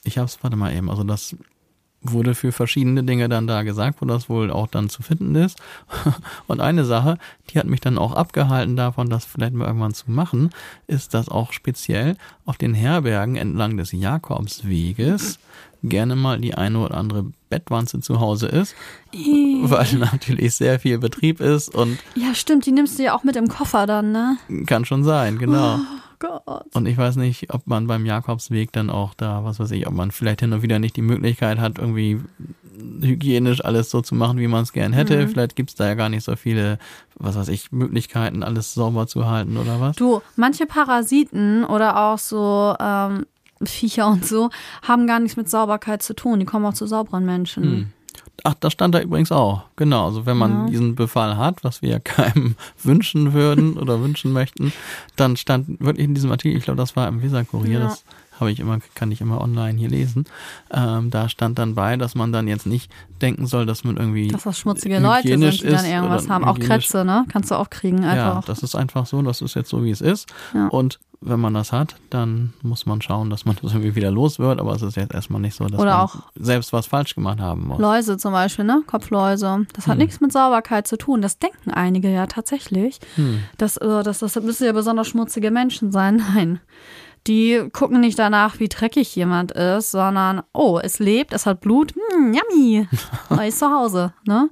ich 0.03 0.17
habe 0.17 0.27
es, 0.27 0.41
warte 0.43 0.55
mal 0.55 0.73
eben, 0.73 0.89
also 0.89 1.03
das 1.03 1.35
wurde 2.11 2.35
für 2.35 2.51
verschiedene 2.51 3.03
Dinge 3.03 3.29
dann 3.29 3.47
da 3.47 3.63
gesagt, 3.63 4.01
wo 4.01 4.05
das 4.05 4.29
wohl 4.29 4.51
auch 4.51 4.67
dann 4.67 4.89
zu 4.89 5.01
finden 5.01 5.35
ist. 5.35 5.59
Und 6.47 6.61
eine 6.61 6.85
Sache, 6.85 7.17
die 7.49 7.59
hat 7.59 7.65
mich 7.65 7.81
dann 7.81 7.97
auch 7.97 8.13
abgehalten 8.13 8.75
davon, 8.75 9.09
das 9.09 9.25
vielleicht 9.25 9.53
mal 9.53 9.65
irgendwann 9.65 9.93
zu 9.93 10.11
machen, 10.11 10.51
ist, 10.87 11.13
dass 11.13 11.29
auch 11.29 11.51
speziell 11.51 12.15
auf 12.45 12.57
den 12.57 12.73
Herbergen 12.73 13.35
entlang 13.35 13.77
des 13.77 13.91
Jakobsweges 13.91 15.39
gerne 15.89 16.15
mal 16.15 16.39
die 16.39 16.55
eine 16.55 16.79
oder 16.79 16.95
andere 16.95 17.25
Bettwanze 17.49 17.99
zu 17.99 18.19
Hause 18.19 18.47
ist, 18.47 18.75
weil 19.13 19.95
natürlich 19.97 20.55
sehr 20.55 20.79
viel 20.79 20.97
Betrieb 20.97 21.39
ist 21.39 21.73
und 21.73 21.97
Ja, 22.15 22.33
stimmt, 22.33 22.65
die 22.65 22.71
nimmst 22.71 22.99
du 22.99 23.03
ja 23.03 23.15
auch 23.15 23.23
mit 23.23 23.35
im 23.35 23.47
Koffer 23.47 23.85
dann, 23.85 24.11
ne? 24.11 24.37
kann 24.65 24.85
schon 24.85 25.03
sein, 25.03 25.37
genau. 25.37 25.75
Oh 25.75 26.01
Gott. 26.19 26.65
Und 26.73 26.85
ich 26.85 26.97
weiß 26.97 27.17
nicht, 27.17 27.53
ob 27.53 27.67
man 27.67 27.87
beim 27.87 28.05
Jakobsweg 28.05 28.71
dann 28.71 28.89
auch 28.89 29.13
da, 29.13 29.43
was 29.43 29.59
weiß 29.59 29.71
ich, 29.71 29.85
ob 29.87 29.93
man 29.93 30.11
vielleicht 30.11 30.39
hin 30.39 30.53
und 30.53 30.61
wieder 30.61 30.79
nicht 30.79 30.95
die 30.95 31.01
Möglichkeit 31.01 31.59
hat, 31.59 31.77
irgendwie 31.77 32.21
hygienisch 33.01 33.63
alles 33.63 33.89
so 33.89 34.01
zu 34.01 34.15
machen, 34.15 34.37
wie 34.39 34.47
man 34.47 34.63
es 34.63 34.73
gern 34.73 34.93
hätte. 34.93 35.17
Mhm. 35.17 35.29
Vielleicht 35.29 35.55
gibt's 35.55 35.75
da 35.75 35.87
ja 35.87 35.93
gar 35.93 36.09
nicht 36.09 36.23
so 36.23 36.35
viele, 36.35 36.77
was 37.15 37.35
weiß 37.35 37.47
ich, 37.49 37.71
Möglichkeiten, 37.71 38.43
alles 38.43 38.73
sauber 38.73 39.07
zu 39.07 39.25
halten 39.25 39.57
oder 39.57 39.79
was. 39.79 39.95
Du, 39.95 40.21
manche 40.35 40.65
Parasiten 40.65 41.63
oder 41.63 41.97
auch 41.97 42.17
so 42.17 42.75
ähm, 42.79 43.25
Viecher 43.63 44.07
und 44.07 44.25
so 44.25 44.49
haben 44.81 45.07
gar 45.07 45.19
nichts 45.19 45.37
mit 45.37 45.49
Sauberkeit 45.49 46.03
zu 46.03 46.13
tun. 46.13 46.39
Die 46.39 46.45
kommen 46.45 46.65
auch 46.65 46.73
zu 46.73 46.85
sauberen 46.87 47.25
Menschen. 47.25 47.63
Hm. 47.63 47.87
Ach, 48.43 48.53
das 48.59 48.73
stand 48.73 48.93
da 48.93 49.01
übrigens 49.01 49.31
auch. 49.31 49.63
Genau. 49.77 50.05
Also 50.05 50.25
wenn 50.25 50.37
man 50.37 50.51
Ja. 50.65 50.69
diesen 50.71 50.95
Befall 50.95 51.37
hat, 51.37 51.63
was 51.63 51.81
wir 51.81 51.89
ja 51.89 51.99
keinem 52.03 52.55
wünschen 52.83 53.33
würden 53.33 53.77
oder 53.77 54.01
wünschen 54.01 54.31
möchten, 54.33 54.73
dann 55.15 55.37
stand 55.37 55.79
wirklich 55.79 56.05
in 56.05 56.13
diesem 56.15 56.31
Artikel, 56.31 56.57
ich 56.57 56.63
glaube, 56.65 56.77
das 56.77 56.95
war 56.95 57.07
im 57.07 57.21
Weser-Kurier, 57.21 57.79
Ja. 57.79 57.85
das 57.85 58.03
habe 58.39 58.51
ich 58.51 58.59
immer, 58.59 58.79
kann 58.95 59.11
ich 59.11 59.21
immer 59.21 59.41
online 59.41 59.77
hier 59.77 59.89
lesen. 59.89 60.25
Ähm, 60.71 61.09
da 61.11 61.29
stand 61.29 61.57
dann 61.59 61.75
bei, 61.75 61.97
dass 61.97 62.15
man 62.15 62.31
dann 62.31 62.47
jetzt 62.47 62.65
nicht 62.65 62.91
denken 63.21 63.47
soll, 63.47 63.65
dass 63.65 63.83
man 63.83 63.97
irgendwie 63.97 64.27
Dass 64.27 64.43
das 64.43 64.59
schmutzige 64.59 64.99
Leute 64.99 65.27
sind, 65.27 65.61
die 65.63 65.67
dann 65.69 65.85
irgendwas 65.85 66.29
haben. 66.29 66.43
Auch 66.45 66.59
Krätze, 66.59 67.05
ne? 67.05 67.25
Kannst 67.29 67.51
du 67.51 67.55
auch 67.55 67.69
kriegen 67.69 68.03
Ja, 68.03 68.09
einfach. 68.11 68.45
das 68.45 68.61
ist 68.63 68.75
einfach 68.75 69.05
so, 69.05 69.21
das 69.21 69.41
ist 69.41 69.55
jetzt 69.55 69.69
so, 69.69 69.83
wie 69.83 69.91
es 69.91 70.01
ist. 70.01 70.27
Ja. 70.53 70.67
Und 70.67 70.99
wenn 71.21 71.39
man 71.39 71.53
das 71.55 71.71
hat, 71.71 71.95
dann 72.11 72.53
muss 72.61 72.85
man 72.85 73.01
schauen, 73.01 73.29
dass 73.31 73.45
man 73.45 73.55
das 73.61 73.71
irgendwie 73.73 73.95
wieder 73.95 74.11
los 74.11 74.37
wird. 74.37 74.59
Aber 74.59 74.73
es 74.73 74.81
ist 74.83 74.95
jetzt 74.97 75.13
erstmal 75.13 75.41
nicht 75.41 75.55
so, 75.55 75.65
dass 75.65 75.79
Oder 75.79 75.91
man 75.97 76.01
auch- 76.01 76.17
selbst 76.35 76.71
was 76.73 76.85
falsch 76.87 77.15
gemacht 77.15 77.39
haben 77.39 77.67
muss. 77.67 77.79
Läuse 77.79 78.17
zum 78.17 78.33
Beispiel, 78.33 78.65
ne? 78.65 78.83
Kopfläuse. 78.85 79.65
Das 79.73 79.87
hat 79.87 79.93
Hm. 79.93 79.99
nichts 79.99 80.19
mit 80.21 80.31
Sauberkeit 80.33 80.87
zu 80.87 80.97
tun. 80.97 81.21
Das 81.21 81.39
denken 81.39 81.71
einige 81.71 82.11
ja 82.11 82.27
tatsächlich. 82.27 82.99
Hm. 83.15 83.39
Das, 83.57 83.77
äh, 83.77 84.03
das, 84.03 84.19
das 84.19 84.35
müssen 84.35 84.65
ja 84.65 84.73
besonders 84.73 85.07
schmutzige 85.07 85.49
Menschen 85.51 85.91
sein. 85.91 86.17
Nein. 86.35 86.59
Die 87.27 87.69
gucken 87.73 88.01
nicht 88.01 88.19
danach, 88.19 88.59
wie 88.59 88.69
dreckig 88.69 89.15
jemand 89.15 89.51
ist, 89.51 89.91
sondern, 89.91 90.43
oh, 90.53 90.79
es 90.81 90.99
lebt, 90.99 91.33
es 91.33 91.47
hat 91.47 91.59
Blut, 91.61 91.93
hm, 91.93 92.33
yummy, 92.33 92.87
er 93.29 93.47
ist 93.47 93.59
zu 93.59 93.69
Hause, 93.69 94.13
ne? 94.27 94.49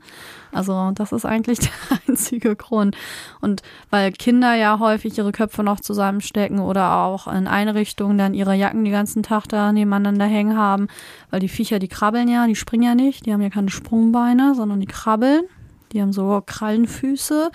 Also, 0.51 0.91
das 0.93 1.11
ist 1.11 1.25
eigentlich 1.25 1.59
der 1.89 1.99
einzige 2.07 2.55
Grund. 2.55 2.95
Und 3.41 3.61
weil 3.89 4.11
Kinder 4.11 4.55
ja 4.55 4.79
häufig 4.79 5.17
ihre 5.17 5.31
Köpfe 5.31 5.63
noch 5.63 5.79
zusammenstecken 5.79 6.59
oder 6.59 6.97
auch 6.97 7.27
in 7.27 7.47
Einrichtungen 7.47 8.17
dann 8.17 8.33
ihre 8.33 8.55
Jacken 8.55 8.85
die 8.85 8.91
ganzen 8.91 9.23
Tag 9.23 9.47
da 9.47 9.71
nebeneinander 9.71 10.25
hängen 10.25 10.57
haben, 10.57 10.87
weil 11.31 11.39
die 11.39 11.49
Viecher, 11.49 11.79
die 11.79 11.87
krabbeln 11.87 12.27
ja, 12.27 12.47
die 12.47 12.55
springen 12.55 12.83
ja 12.83 12.95
nicht, 12.95 13.25
die 13.25 13.33
haben 13.33 13.41
ja 13.41 13.49
keine 13.49 13.69
Sprungbeine, 13.69 14.55
sondern 14.55 14.79
die 14.79 14.87
krabbeln. 14.87 15.43
Die 15.91 16.01
haben 16.01 16.11
so 16.11 16.41
Krallenfüße, 16.43 17.51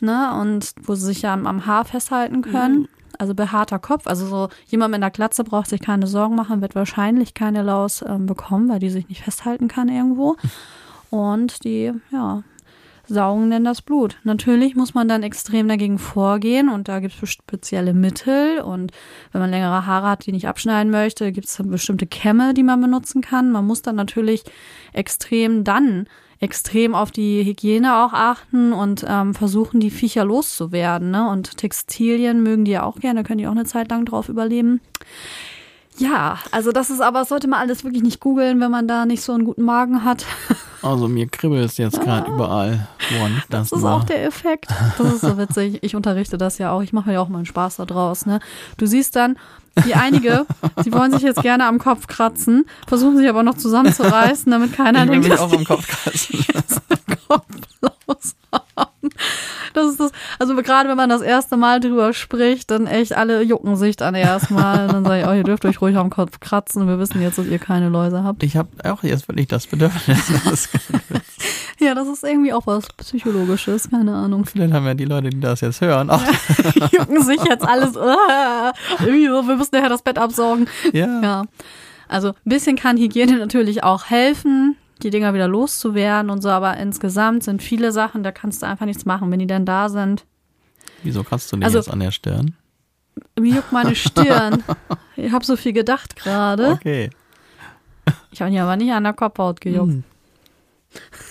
ne, 0.00 0.40
und 0.40 0.72
wo 0.82 0.96
sie 0.96 1.06
sich 1.06 1.22
ja 1.22 1.32
am, 1.32 1.46
am 1.46 1.66
Haar 1.66 1.84
festhalten 1.84 2.42
können. 2.42 2.88
Also 3.20 3.34
behaarter 3.34 3.78
Kopf. 3.78 4.06
Also 4.06 4.26
so 4.26 4.48
jemand 4.66 4.92
mit 4.92 5.02
einer 5.02 5.10
Glatze 5.10 5.44
braucht 5.44 5.68
sich 5.68 5.80
keine 5.80 6.06
Sorgen 6.06 6.36
machen, 6.36 6.62
wird 6.62 6.74
wahrscheinlich 6.74 7.34
keine 7.34 7.62
Laus 7.62 8.02
ähm, 8.06 8.24
bekommen, 8.24 8.70
weil 8.70 8.78
die 8.78 8.88
sich 8.88 9.08
nicht 9.08 9.22
festhalten 9.22 9.68
kann 9.68 9.88
irgendwo. 9.88 10.36
Und 11.10 11.64
die, 11.64 11.92
ja, 12.10 12.42
saugen 13.06 13.50
denn 13.50 13.64
das 13.64 13.82
Blut. 13.82 14.16
Natürlich 14.24 14.74
muss 14.74 14.94
man 14.94 15.06
dann 15.06 15.22
extrem 15.22 15.68
dagegen 15.68 15.98
vorgehen 15.98 16.68
und 16.68 16.86
da 16.88 17.00
gibt 17.00 17.20
es 17.20 17.28
spezielle 17.28 17.92
Mittel 17.92 18.60
und 18.60 18.92
wenn 19.32 19.40
man 19.40 19.50
längere 19.50 19.84
Haare 19.84 20.08
hat, 20.08 20.26
die 20.26 20.32
nicht 20.32 20.46
abschneiden 20.46 20.92
möchte, 20.92 21.32
gibt 21.32 21.48
es 21.48 21.60
bestimmte 21.64 22.06
Kämme, 22.06 22.54
die 22.54 22.62
man 22.62 22.80
benutzen 22.80 23.20
kann. 23.20 23.50
Man 23.50 23.66
muss 23.66 23.82
dann 23.82 23.96
natürlich 23.96 24.44
extrem 24.92 25.64
dann 25.64 26.06
extrem 26.40 26.94
auf 26.94 27.10
die 27.10 27.44
Hygiene 27.44 28.04
auch 28.04 28.14
achten 28.14 28.72
und 28.72 29.04
ähm, 29.06 29.34
versuchen, 29.34 29.78
die 29.78 29.90
Viecher 29.90 30.24
loszuwerden. 30.24 31.10
Ne? 31.10 31.28
Und 31.28 31.58
Textilien 31.58 32.42
mögen 32.42 32.64
die 32.64 32.72
ja 32.72 32.82
auch 32.82 32.98
gerne, 32.98 33.20
da 33.20 33.26
können 33.26 33.38
die 33.38 33.46
auch 33.46 33.52
eine 33.52 33.66
Zeit 33.66 33.90
lang 33.90 34.06
drauf 34.06 34.28
überleben. 34.28 34.80
Ja, 36.00 36.38
also 36.50 36.72
das 36.72 36.88
ist 36.88 37.02
aber, 37.02 37.26
sollte 37.26 37.46
man 37.46 37.60
alles 37.60 37.84
wirklich 37.84 38.02
nicht 38.02 38.20
googeln, 38.20 38.58
wenn 38.60 38.70
man 38.70 38.88
da 38.88 39.04
nicht 39.04 39.22
so 39.22 39.32
einen 39.32 39.44
guten 39.44 39.62
Magen 39.62 40.04
hat. 40.04 40.24
Also 40.82 41.08
mir 41.08 41.28
kribbelt 41.28 41.62
es 41.66 41.76
jetzt 41.76 42.00
gerade 42.00 42.30
überall. 42.30 42.88
Woran 43.10 43.42
das, 43.50 43.68
Das 43.68 43.78
ist 43.80 43.84
auch 43.84 44.02
der 44.04 44.24
Effekt. 44.24 44.68
Das 44.96 45.12
ist 45.12 45.20
so 45.20 45.36
witzig. 45.36 45.78
Ich 45.82 45.94
unterrichte 45.94 46.38
das 46.38 46.56
ja 46.56 46.72
auch. 46.72 46.80
Ich 46.80 46.94
mache 46.94 47.12
ja 47.12 47.20
auch 47.20 47.28
mal 47.28 47.36
einen 47.36 47.44
Spaß 47.44 47.76
da 47.76 47.84
draus. 47.84 48.24
Ne? 48.24 48.40
Du 48.78 48.86
siehst 48.86 49.14
dann, 49.14 49.36
die 49.84 49.94
einige, 49.94 50.46
die 50.82 50.90
wollen 50.94 51.12
sich 51.12 51.20
jetzt 51.20 51.42
gerne 51.42 51.66
am 51.66 51.78
Kopf 51.78 52.06
kratzen, 52.06 52.64
versuchen 52.86 53.18
sich 53.18 53.28
aber 53.28 53.42
noch 53.42 53.58
zusammenzureißen, 53.58 54.50
damit 54.50 54.72
keiner 54.72 55.04
ich 55.04 55.10
denkt, 55.10 55.30
dass 55.30 55.40
auch 55.40 55.52
am 55.52 55.64
Kopf 55.64 55.86
kratzen. 55.86 56.38
die 56.48 57.16
Kopf 57.28 57.44
los 57.82 58.34
haben. 58.52 59.10
Das 59.74 59.86
ist 59.88 60.00
das, 60.00 60.12
also 60.38 60.54
gerade 60.56 60.88
wenn 60.88 60.96
man 60.96 61.08
das 61.08 61.22
erste 61.22 61.56
Mal 61.56 61.80
drüber 61.80 62.12
spricht, 62.12 62.70
dann 62.70 62.86
echt 62.86 63.16
alle 63.16 63.42
jucken 63.42 63.76
sich 63.76 63.96
dann 63.96 64.14
erstmal. 64.14 64.88
Dann 64.88 65.04
sage 65.04 65.20
ich, 65.22 65.26
oh, 65.26 65.32
ihr 65.32 65.44
dürft 65.44 65.64
euch 65.64 65.80
ruhig 65.80 65.96
am 65.96 66.10
Kopf 66.10 66.40
kratzen. 66.40 66.86
Wir 66.88 66.98
wissen 66.98 67.20
jetzt, 67.22 67.38
dass 67.38 67.46
ihr 67.46 67.58
keine 67.58 67.88
Läuse 67.88 68.24
habt. 68.24 68.42
Ich 68.42 68.56
habe 68.56 68.68
auch 68.84 69.02
jetzt 69.02 69.28
wirklich 69.28 69.48
das 69.48 69.66
Bedürfnis. 69.66 70.18
Das 70.44 70.68
Ja, 71.80 71.94
das 71.94 72.08
ist 72.08 72.24
irgendwie 72.24 72.52
auch 72.52 72.66
was 72.66 72.88
Psychologisches, 72.98 73.88
keine 73.90 74.14
Ahnung. 74.14 74.44
Vielleicht 74.44 74.74
haben 74.74 74.84
ja 74.84 74.92
die 74.92 75.06
Leute, 75.06 75.30
die 75.30 75.40
das 75.40 75.62
jetzt 75.62 75.80
hören, 75.80 76.10
auch 76.10 76.22
jucken 76.92 77.22
sich 77.22 77.42
jetzt 77.42 77.66
alles. 77.66 77.96
Ah, 77.96 78.72
wir 79.02 79.42
müssen 79.42 79.70
nachher 79.72 79.88
das 79.88 80.02
Bett 80.02 80.18
absaugen. 80.18 80.68
ja. 80.92 81.20
Ja. 81.22 81.44
Also 82.06 82.30
ein 82.30 82.34
bisschen 82.44 82.76
kann 82.76 82.96
Hygiene 82.96 83.38
natürlich 83.38 83.84
auch 83.84 84.06
helfen, 84.06 84.76
die 85.00 85.10
Dinger 85.10 85.34
wieder 85.34 85.48
loszuwerden 85.48 86.30
und 86.30 86.42
so, 86.42 86.48
aber 86.50 86.76
insgesamt 86.76 87.42
sind 87.44 87.62
viele 87.62 87.92
Sachen, 87.92 88.22
da 88.22 88.32
kannst 88.32 88.62
du 88.62 88.66
einfach 88.66 88.86
nichts 88.86 89.04
machen, 89.04 89.30
wenn 89.30 89.38
die 89.38 89.46
dann 89.46 89.64
da 89.66 89.88
sind. 89.88 90.24
Wieso 91.02 91.22
kratzt 91.24 91.50
du 91.52 91.56
dich 91.56 91.64
Also- 91.64 91.78
jetzt 91.78 91.90
an 91.90 92.00
der 92.00 92.10
Stirn? 92.10 92.54
Mir 93.38 93.56
juckt 93.56 93.72
meine 93.72 93.94
Stirn. 93.96 94.62
Ich 95.16 95.32
habe 95.32 95.44
so 95.44 95.56
viel 95.56 95.72
gedacht 95.72 96.16
gerade. 96.16 96.68
Okay. 96.70 97.10
Ich 98.30 98.40
habe 98.40 98.50
ihn 98.52 98.58
aber 98.58 98.76
nicht 98.76 98.92
an 98.92 99.04
der 99.04 99.12
Kopfhaut 99.12 99.60
gejuckt. 99.60 99.92
Hm. 99.92 100.04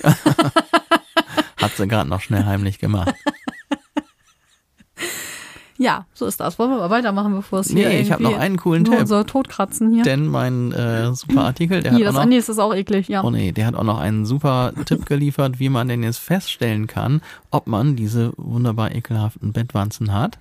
Hat 1.57 1.71
sie 1.75 1.87
gerade 1.87 2.09
noch 2.09 2.21
schnell 2.21 2.45
heimlich 2.45 2.79
gemacht. 2.79 3.13
Ja, 5.81 6.05
so 6.13 6.25
ist 6.25 6.41
das. 6.41 6.59
Wollen 6.59 6.71
wir 6.71 6.77
mal 6.77 6.89
weitermachen, 6.89 7.33
bevor 7.33 7.59
es 7.59 7.69
hier 7.69 7.87
Nee, 7.87 8.01
ich 8.01 8.11
habe 8.11 8.21
noch 8.21 8.37
einen 8.37 8.57
coolen 8.57 8.83
Tipp. 8.83 8.99
unser 8.99 9.25
Todkratzen 9.25 9.93
hier. 9.93 10.03
Denn 10.03 10.27
mein 10.27 10.73
äh, 10.73 11.13
super 11.15 11.45
Artikel, 11.45 11.81
der 11.81 11.93
hat 11.93 11.97
Hier, 11.97 12.09
auch 12.09 12.13
das 12.13 12.21
noch, 12.21 12.29
nee, 12.29 12.35
das 12.35 12.49
ist 12.49 12.59
auch 12.59 12.75
eklig, 12.75 13.07
ja. 13.07 13.23
oh 13.23 13.31
nee, 13.31 13.53
der 13.53 13.65
hat 13.65 13.75
auch 13.75 13.85
noch 13.85 13.97
einen 13.97 14.25
super 14.25 14.73
Tipp 14.83 15.05
geliefert, 15.05 15.57
wie 15.59 15.69
man 15.69 15.87
denn 15.87 16.03
jetzt 16.03 16.17
feststellen 16.17 16.85
kann, 16.87 17.21
ob 17.49 17.67
man 17.67 17.95
diese 17.95 18.33
wunderbar 18.35 18.93
ekelhaften 18.93 19.53
Bettwanzen 19.53 20.13
hat. 20.13 20.37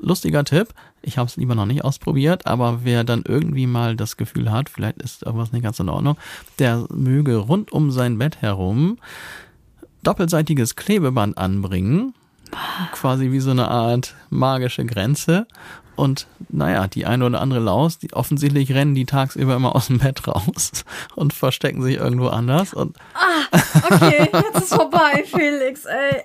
Lustiger 0.00 0.42
Tipp. 0.42 0.68
Ich 1.00 1.16
habe 1.16 1.28
es 1.28 1.36
lieber 1.36 1.54
noch 1.54 1.66
nicht 1.66 1.84
ausprobiert, 1.84 2.48
aber 2.48 2.80
wer 2.82 3.04
dann 3.04 3.22
irgendwie 3.26 3.68
mal 3.68 3.94
das 3.94 4.16
Gefühl 4.16 4.50
hat, 4.50 4.68
vielleicht 4.68 5.00
ist 5.00 5.22
irgendwas 5.22 5.52
nicht 5.52 5.62
ganz 5.62 5.78
in 5.78 5.88
Ordnung, 5.88 6.16
der 6.58 6.86
möge 6.92 7.36
rund 7.36 7.70
um 7.70 7.92
sein 7.92 8.18
Bett 8.18 8.42
herum 8.42 8.98
doppelseitiges 10.02 10.74
Klebeband 10.76 11.38
anbringen, 11.38 12.14
quasi 12.92 13.30
wie 13.32 13.40
so 13.40 13.50
eine 13.50 13.68
Art 13.68 14.14
magische 14.30 14.84
Grenze. 14.84 15.46
Und 15.94 16.26
naja, 16.48 16.86
die 16.86 17.04
eine 17.04 17.26
oder 17.26 17.40
andere 17.40 17.60
Laus, 17.60 17.98
die 17.98 18.12
offensichtlich 18.14 18.72
rennen 18.72 18.94
die 18.94 19.04
tagsüber 19.04 19.56
immer 19.56 19.76
aus 19.76 19.88
dem 19.88 19.98
Bett 19.98 20.26
raus 20.26 20.84
und 21.14 21.32
verstecken 21.32 21.82
sich 21.82 21.96
irgendwo 21.96 22.28
anders. 22.28 22.72
Und 22.72 22.96
Okay, 23.90 24.28
jetzt 24.32 24.62
ist 24.62 24.74
vorbei, 24.74 25.24
Felix, 25.30 25.84
ey. 25.84 26.22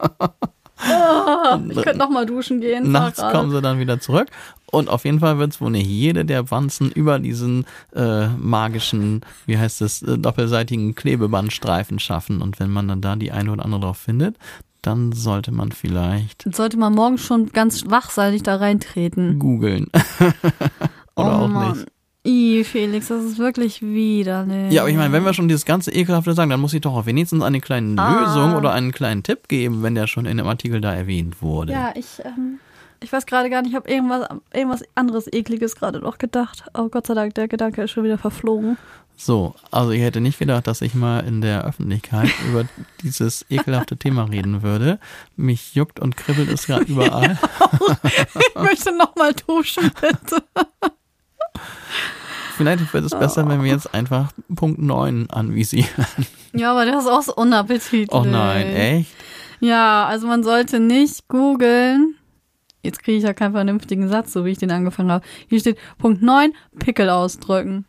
Oh, 0.89 1.57
ich 1.69 1.81
könnte 1.81 1.97
noch 1.97 2.09
mal 2.09 2.25
duschen 2.25 2.61
gehen. 2.61 2.91
nachts 2.91 3.19
kommen 3.19 3.51
sie 3.51 3.61
dann 3.61 3.79
wieder 3.79 3.99
zurück. 3.99 4.27
Und 4.69 4.89
auf 4.89 5.05
jeden 5.05 5.19
Fall 5.19 5.37
wird 5.39 5.53
es 5.53 5.61
wohl 5.61 5.71
nicht 5.71 5.87
jede 5.87 6.23
der 6.23 6.51
Wanzen 6.51 6.91
über 6.91 7.19
diesen 7.19 7.65
äh, 7.95 8.27
magischen, 8.27 9.21
wie 9.45 9.57
heißt 9.57 9.81
es, 9.81 10.01
äh, 10.01 10.17
doppelseitigen 10.17 10.93
Klebebandstreifen 10.93 11.99
schaffen. 11.99 12.41
Und 12.41 12.59
wenn 12.59 12.69
man 12.69 12.87
dann 12.87 13.01
da 13.01 13.15
die 13.15 13.31
eine 13.31 13.51
oder 13.51 13.65
andere 13.65 13.81
drauf 13.81 13.97
findet, 13.97 14.35
dann 14.87 15.11
sollte 15.11 15.51
man 15.51 15.71
vielleicht 15.71 16.47
sollte 16.55 16.77
man 16.77 16.93
morgen 16.93 17.17
schon 17.17 17.49
ganz 17.51 17.83
wachseitig 17.89 18.43
da 18.43 18.55
reintreten. 18.55 19.37
googeln. 19.39 19.87
oder 21.15 21.39
oh 21.39 21.43
auch 21.43 21.47
Mann. 21.47 21.71
nicht. 21.77 21.87
I, 22.25 22.63
Felix, 22.65 23.07
das 23.07 23.23
ist 23.23 23.37
wirklich 23.37 23.81
widerlich. 23.81 24.73
Ja, 24.73 24.81
aber 24.81 24.89
ich 24.89 24.97
meine, 24.97 25.13
wenn 25.13 25.23
wir 25.23 25.33
schon 25.33 25.47
dieses 25.47 25.63
ganze 25.63 25.91
Ekelhafte 25.91 26.33
sagen, 26.33 26.49
dann 26.49 26.59
muss 26.59 26.73
ich 26.73 26.81
doch 26.81 26.93
auch 26.93 27.05
wenigstens 27.05 27.41
eine 27.41 27.61
kleine 27.61 28.01
Ah. 28.01 28.19
Lösung 28.19 28.55
oder 28.55 28.73
einen 28.73 28.91
kleinen 28.91 29.23
Tipp 29.23 29.47
geben, 29.47 29.81
wenn 29.81 29.95
der 29.95 30.07
schon 30.07 30.25
in 30.25 30.35
dem 30.37 30.47
Artikel 30.47 30.81
da 30.81 30.93
erwähnt 30.93 31.41
wurde. 31.41 31.71
Ja, 31.71 31.91
ich, 31.95 32.21
ähm, 32.25 32.59
ich 33.01 33.13
weiß 33.13 33.27
gerade 33.27 33.49
gar 33.49 33.61
nicht, 33.61 33.69
ich 33.71 33.75
habe 33.77 33.89
irgendwas, 33.89 34.27
irgendwas 34.53 34.83
anderes 34.95 35.31
Ekliges 35.31 35.77
gerade 35.77 35.99
noch 35.99 36.17
gedacht. 36.17 36.65
Oh 36.77 36.89
Gott 36.89 37.07
sei 37.07 37.13
Dank, 37.13 37.33
der 37.35 37.47
Gedanke 37.47 37.83
ist 37.83 37.91
schon 37.91 38.03
wieder 38.03 38.17
verflogen. 38.17 38.77
So, 39.19 39.55
also 39.71 39.89
ich 39.91 40.01
hätte 40.01 40.21
nicht 40.21 40.37
gedacht, 40.37 40.67
dass 40.67 40.81
ich 40.81 40.93
mal 40.93 41.21
in 41.21 41.41
der 41.41 41.65
Öffentlichkeit 41.65 42.29
über 42.49 42.65
dieses 43.01 43.45
ekelhafte 43.49 43.97
Thema 43.97 44.25
reden 44.25 44.61
würde. 44.61 44.99
Mich 45.35 45.73
juckt 45.73 45.99
und 45.99 46.15
kribbelt 46.15 46.49
es 46.49 46.67
gerade 46.67 46.83
überall. 46.87 47.37
Ich 48.35 48.55
möchte 48.55 48.95
noch 48.95 49.15
mal 49.15 49.33
duschen, 49.33 49.91
bitte. 49.99 50.43
Vielleicht 52.55 52.93
wird 52.93 53.05
es 53.05 53.11
besser, 53.11 53.47
wenn 53.49 53.63
wir 53.63 53.71
jetzt 53.71 53.93
einfach 53.93 54.31
Punkt 54.55 54.79
9 54.79 55.29
anvisieren. 55.31 56.05
Ja, 56.53 56.71
aber 56.71 56.85
das 56.85 57.03
ist 57.05 57.09
auch 57.09 57.21
so 57.21 57.35
unappetitlich. 57.35 58.11
Oh 58.11 58.23
nein, 58.23 58.67
echt? 58.67 59.11
Ja, 59.59 60.05
also 60.05 60.27
man 60.27 60.43
sollte 60.43 60.79
nicht 60.79 61.27
googeln. 61.27 62.15
Jetzt 62.83 63.03
kriege 63.03 63.17
ich 63.17 63.23
ja 63.23 63.33
keinen 63.33 63.53
vernünftigen 63.53 64.07
Satz, 64.09 64.31
so 64.31 64.45
wie 64.45 64.51
ich 64.51 64.57
den 64.59 64.71
angefangen 64.71 65.11
habe. 65.11 65.25
Hier 65.49 65.59
steht 65.59 65.77
Punkt 65.97 66.21
9, 66.21 66.53
Pickel 66.79 67.09
ausdrücken. 67.09 67.85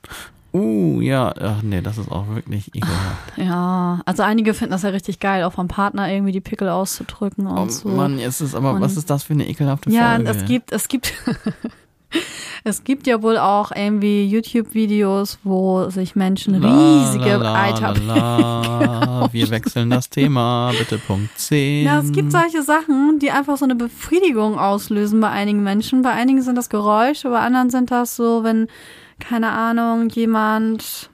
Uh, 0.59 1.01
ja, 1.01 1.33
ach 1.41 1.63
nee, 1.63 1.81
das 1.81 1.99
ist 1.99 2.11
auch 2.11 2.27
wirklich 2.29 2.75
ekelhaft. 2.75 3.33
Ja, 3.37 4.01
also 4.05 4.23
einige 4.23 4.55
finden 4.55 4.73
das 4.73 4.83
ja 4.83 4.91
richtig 4.91 5.21
geil, 5.21 5.45
auch 5.45 5.53
vom 5.53 5.69
Partner 5.69 6.11
irgendwie 6.13 6.33
die 6.33 6.41
Pickel 6.41 6.69
auszudrücken 6.69 7.47
und 7.47 7.59
Oh 7.59 7.69
so. 7.71 7.89
Mann, 7.89 8.19
ist 8.19 8.55
aber, 8.55 8.73
Und- 8.73 8.81
was 8.81 8.97
ist 8.97 9.09
das 9.11 9.23
für 9.23 9.35
eine 9.35 9.47
ekelhafte 9.49 9.91
ja, 9.91 10.15
Folge? 10.17 10.31
es 10.31 10.45
gibt, 10.47 10.73
es 10.73 10.89
gibt, 10.89 11.13
es 12.65 12.85
gibt 12.85 13.07
ja 13.07 13.23
wohl 13.23 13.39
auch 13.39 13.71
irgendwie 13.75 14.27
YouTube-Videos, 14.27 15.39
wo 15.45 15.91
sich 15.91 16.17
Menschen 16.17 16.55
riesige 16.55 17.37
la, 17.37 17.63
Eiter. 17.63 17.95
la. 18.07 19.29
Wir 19.33 19.51
wechseln 19.51 19.91
das 19.91 20.09
Thema, 20.09 20.73
bitte 20.79 20.99
Punkt 20.99 21.31
10. 21.39 21.85
Ja, 21.85 22.01
es 22.01 22.13
gibt 22.13 22.33
solche 22.33 22.63
Sachen, 22.63 23.19
die 23.21 23.31
einfach 23.31 23.57
so 23.59 23.65
eine 23.65 23.75
Befriedigung 23.75 24.59
auslösen 24.59 25.21
bei 25.21 25.29
einigen 25.29 25.63
Menschen. 25.63 26.03
Bei 26.03 26.13
einigen 26.13 26.41
sind 26.43 26.57
das 26.57 26.71
Geräusche, 26.71 27.29
bei 27.31 27.41
anderen 27.41 27.69
sind 27.71 27.91
das 27.91 28.17
so, 28.17 28.43
wenn, 28.43 28.69
keine 29.21 29.51
Ahnung, 29.51 30.09
jemand 30.11 31.11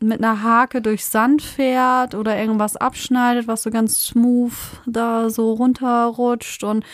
mit 0.00 0.22
einer 0.22 0.42
Hake 0.42 0.82
durch 0.82 1.04
Sand 1.06 1.40
fährt 1.42 2.14
oder 2.14 2.36
irgendwas 2.38 2.76
abschneidet, 2.76 3.48
was 3.48 3.62
so 3.62 3.70
ganz 3.70 4.04
smooth 4.04 4.52
da 4.86 5.30
so 5.30 5.52
runterrutscht 5.54 6.64
und 6.64 6.84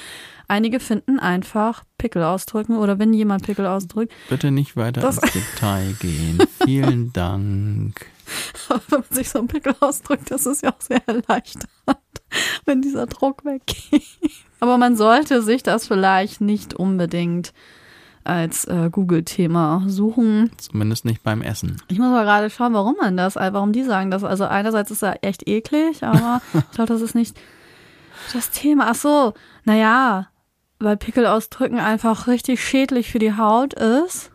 einige 0.47 0.79
finden 0.79 1.18
einfach 1.18 1.83
Pickel 1.99 2.23
ausdrücken 2.23 2.77
oder 2.77 2.99
wenn 3.01 3.12
jemand 3.12 3.45
Pickel 3.45 3.66
ausdrückt, 3.66 4.12
Bitte 4.29 4.51
nicht 4.53 4.77
weiter 4.77 5.01
Das- 5.01 5.18
ins 5.18 5.33
Detail 5.33 5.95
gehen. 6.01 6.38
Vielen 6.64 7.12
Dank. 7.12 8.07
wenn 8.68 8.81
man 9.01 9.05
sich 9.11 9.29
so 9.31 9.40
einen 9.40 9.49
Pickel 9.49 9.75
ausdrückt, 9.81 10.31
das 10.31 10.47
ist 10.47 10.62
ja 10.62 10.71
auch 10.71 10.81
sehr 10.81 11.03
erleichternd, 11.07 11.68
wenn 12.64 12.83
dieser 12.83 13.07
Druck 13.07 13.45
weggeht. 13.45 14.05
Aber 14.61 14.79
man 14.79 14.95
sollte 14.97 15.42
sich 15.42 15.64
das 15.64 15.88
vielleicht 15.88 16.40
nicht 16.40 16.73
unbedingt 16.75 17.53
als 18.24 18.64
äh, 18.66 18.88
Google-Thema 18.90 19.85
suchen. 19.87 20.50
Zumindest 20.56 21.04
nicht 21.04 21.22
beim 21.22 21.42
Essen. 21.42 21.76
Ich 21.88 21.98
muss 21.98 22.11
mal 22.11 22.24
gerade 22.24 22.50
schauen, 22.50 22.74
warum 22.74 22.96
man 23.00 23.16
das, 23.16 23.37
äh, 23.37 23.52
warum 23.52 23.72
die 23.72 23.82
sagen 23.82 24.11
das. 24.11 24.24
Also 24.24 24.44
einerseits 24.44 24.90
ist 24.90 25.02
er 25.02 25.22
echt 25.22 25.48
eklig, 25.48 26.04
aber 26.04 26.40
ich 26.54 26.70
glaube, 26.70 26.92
das 26.92 27.02
ist 27.02 27.14
nicht 27.14 27.37
das 28.32 28.50
Thema. 28.50 28.87
Ach 28.88 28.94
so, 28.94 29.35
naja, 29.64 30.28
weil 30.78 30.96
Pickel 30.96 31.26
ausdrücken 31.26 31.78
einfach 31.78 32.26
richtig 32.26 32.62
schädlich 32.62 33.11
für 33.11 33.18
die 33.18 33.37
Haut 33.37 33.74
ist. 33.74 34.30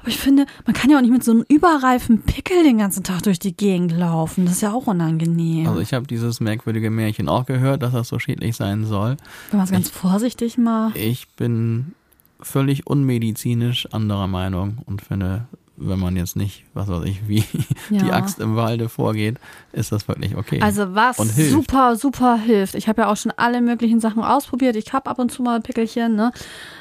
Aber 0.00 0.08
ich 0.08 0.18
finde, 0.18 0.46
man 0.64 0.74
kann 0.74 0.88
ja 0.88 0.96
auch 0.96 1.02
nicht 1.02 1.12
mit 1.12 1.22
so 1.22 1.32
einem 1.32 1.44
überreifen 1.46 2.22
Pickel 2.22 2.62
den 2.62 2.78
ganzen 2.78 3.04
Tag 3.04 3.22
durch 3.22 3.38
die 3.38 3.54
Gegend 3.54 3.92
laufen. 3.92 4.46
Das 4.46 4.54
ist 4.54 4.62
ja 4.62 4.72
auch 4.72 4.86
unangenehm. 4.86 5.66
Also 5.66 5.80
ich 5.80 5.92
habe 5.92 6.06
dieses 6.06 6.40
merkwürdige 6.40 6.90
Märchen 6.90 7.28
auch 7.28 7.44
gehört, 7.44 7.82
dass 7.82 7.92
das 7.92 8.08
so 8.08 8.18
schädlich 8.18 8.56
sein 8.56 8.86
soll. 8.86 9.18
Wenn 9.50 9.58
man 9.58 9.64
es 9.64 9.72
ganz 9.72 9.90
vorsichtig 9.90 10.56
macht. 10.56 10.96
Ich 10.96 11.28
bin 11.28 11.94
völlig 12.42 12.86
unmedizinisch 12.86 13.86
anderer 13.92 14.26
Meinung 14.26 14.78
und 14.86 15.02
finde, 15.02 15.46
wenn 15.76 15.98
man 15.98 16.14
jetzt 16.16 16.36
nicht, 16.36 16.64
was 16.74 16.88
weiß 16.88 17.04
ich, 17.04 17.26
wie 17.26 17.42
die 17.90 17.96
Ja. 17.96 18.12
Axt 18.12 18.38
im 18.38 18.56
Walde 18.56 18.88
vorgeht, 18.88 19.38
ist 19.72 19.92
das 19.92 20.06
wirklich 20.08 20.36
okay. 20.36 20.60
Also 20.60 20.94
was 20.94 21.16
super, 21.16 21.96
super 21.96 22.36
hilft. 22.36 22.74
Ich 22.74 22.88
habe 22.88 23.02
ja 23.02 23.08
auch 23.08 23.16
schon 23.16 23.32
alle 23.36 23.60
möglichen 23.60 24.00
Sachen 24.00 24.22
ausprobiert. 24.22 24.76
Ich 24.76 24.92
habe 24.92 25.08
ab 25.10 25.18
und 25.18 25.32
zu 25.32 25.42
mal 25.42 25.60
Pickelchen, 25.60 26.14
ne? 26.16 26.32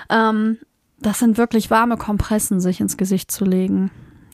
Ähm, 0.10 0.58
das 1.00 1.20
sind 1.20 1.38
wirklich 1.38 1.70
warme 1.72 1.96
Kompressen, 1.96 2.60
sich 2.60 2.82
ins 2.82 2.98
Gesicht 2.98 3.32
zu 3.32 3.46
legen. 3.46 3.90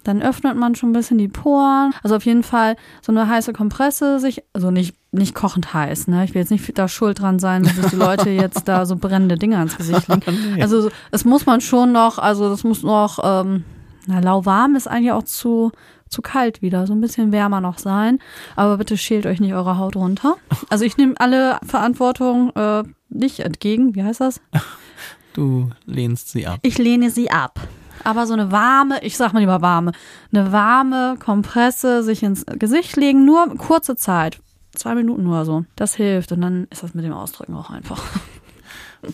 Dann 0.06 0.22
öffnet 0.22 0.56
man 0.56 0.76
schon 0.76 0.92
ein 0.92 0.94
bisschen 0.94 1.18
die 1.18 1.28
Poren. 1.28 1.92
Also 2.04 2.16
auf 2.16 2.26
jeden 2.26 2.44
Fall 2.44 2.78
so 3.02 3.12
eine 3.12 3.28
heiße 3.28 3.52
Kompresse 3.54 4.20
sich, 4.20 4.44
also 4.54 4.72
nicht, 4.72 4.96
nicht 5.12 5.34
kochend 5.36 5.74
heiß, 5.74 6.08
ne? 6.08 6.24
Ich 6.24 6.34
will 6.34 6.42
jetzt 6.42 6.52
nicht 6.52 6.78
da 6.78 6.88
schuld 6.88 7.20
dran 7.20 7.40
sein, 7.40 7.64
dass 7.64 7.90
die 7.90 7.96
Leute 7.98 8.30
jetzt 8.44 8.68
da 8.68 8.86
so 8.86 8.96
brennende 8.96 9.36
Dinger 9.38 9.62
ins 9.62 9.76
Gesicht 9.78 10.08
legen. 10.08 10.22
Also 10.62 10.82
so- 10.84 10.90
es 11.12 11.26
muss 11.26 11.46
man 11.46 11.60
schon 11.60 11.92
noch, 11.92 12.20
also 12.20 12.50
das 12.50 12.64
muss 12.64 12.84
noch, 12.84 13.20
ähm, 13.24 13.64
na, 14.08 14.20
lauwarm 14.20 14.76
ist 14.76 14.88
eigentlich 14.88 15.12
auch 15.12 15.24
zu, 15.24 15.72
zu 16.08 16.22
kalt 16.22 16.62
wieder, 16.62 16.86
so 16.86 16.94
ein 16.94 17.02
bisschen 17.02 17.32
wärmer 17.32 17.60
noch 17.60 17.80
sein. 17.80 18.20
Aber 18.56 18.78
bitte 18.78 18.98
schält 18.98 19.26
euch 19.26 19.40
nicht 19.40 19.56
eure 19.56 19.80
Haut 19.80 19.96
runter. 19.96 20.36
Also 20.70 20.86
ich 20.86 20.98
nehme 20.98 21.16
alle 21.18 21.58
Verantwortung 21.66 22.52
äh, 22.56 22.84
nicht 23.10 23.40
entgegen. 23.40 23.96
Wie 23.96 24.04
heißt 24.04 24.22
das? 24.22 24.40
du 25.34 25.72
lehnst 25.88 26.30
sie 26.30 26.46
ab. 26.46 26.60
Ich 26.62 26.78
lehne 26.78 27.10
sie 27.10 27.32
ab. 27.32 27.60
Aber 28.04 28.28
so 28.28 28.34
eine 28.34 28.52
warme, 28.52 29.02
ich 29.04 29.18
sag 29.18 29.34
mal 29.34 29.40
lieber 29.40 29.62
warme, 29.62 29.92
eine 30.34 30.52
warme 30.52 31.16
Kompresse 31.20 32.04
sich 32.04 32.24
ins 32.24 32.46
Gesicht 32.46 32.96
legen, 32.98 33.26
nur 33.26 33.56
kurze 33.58 33.96
Zeit. 33.96 34.40
Zwei 34.74 34.96
Minuten 34.96 35.28
oder 35.28 35.46
so. 35.46 35.66
Das 35.76 35.96
hilft. 35.96 36.32
Und 36.32 36.42
dann 36.42 36.68
ist 36.70 36.84
das 36.84 36.94
mit 36.94 37.06
dem 37.06 37.14
Ausdrücken 37.14 37.56
auch 37.56 37.70
einfach. 37.70 38.02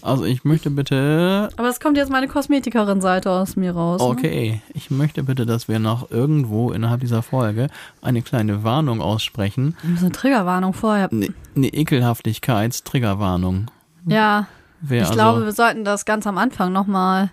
Also 0.03 0.23
ich 0.23 0.45
möchte 0.45 0.69
bitte, 0.69 1.49
Aber 1.57 1.67
es 1.67 1.81
kommt 1.81 1.97
jetzt 1.97 2.09
meine 2.09 2.29
Kosmetikerin-Seite 2.29 3.29
aus 3.29 3.57
mir 3.57 3.73
raus. 3.73 3.99
Ne? 3.99 4.07
okay, 4.07 4.61
ich 4.73 4.89
möchte 4.89 5.23
bitte, 5.23 5.45
dass 5.45 5.67
wir 5.67 5.79
noch 5.79 6.11
irgendwo 6.11 6.71
innerhalb 6.71 7.01
dieser 7.01 7.21
Folge 7.21 7.67
eine 8.01 8.21
kleine 8.21 8.63
Warnung 8.63 9.01
aussprechen. 9.01 9.75
Eine 9.83 10.13
Triggerwarnung 10.13 10.71
vorher. 10.71 11.11
Eine, 11.11 11.33
eine 11.57 11.67
Ekelhaftigkeits-Triggerwarnung. 11.67 13.69
Ja, 14.05 14.47
Wer 14.81 15.03
ich 15.03 15.09
also, 15.09 15.13
glaube, 15.13 15.45
wir 15.45 15.51
sollten 15.51 15.85
das 15.85 16.05
ganz 16.05 16.25
am 16.25 16.37
Anfang 16.37 16.73
nochmal. 16.73 17.29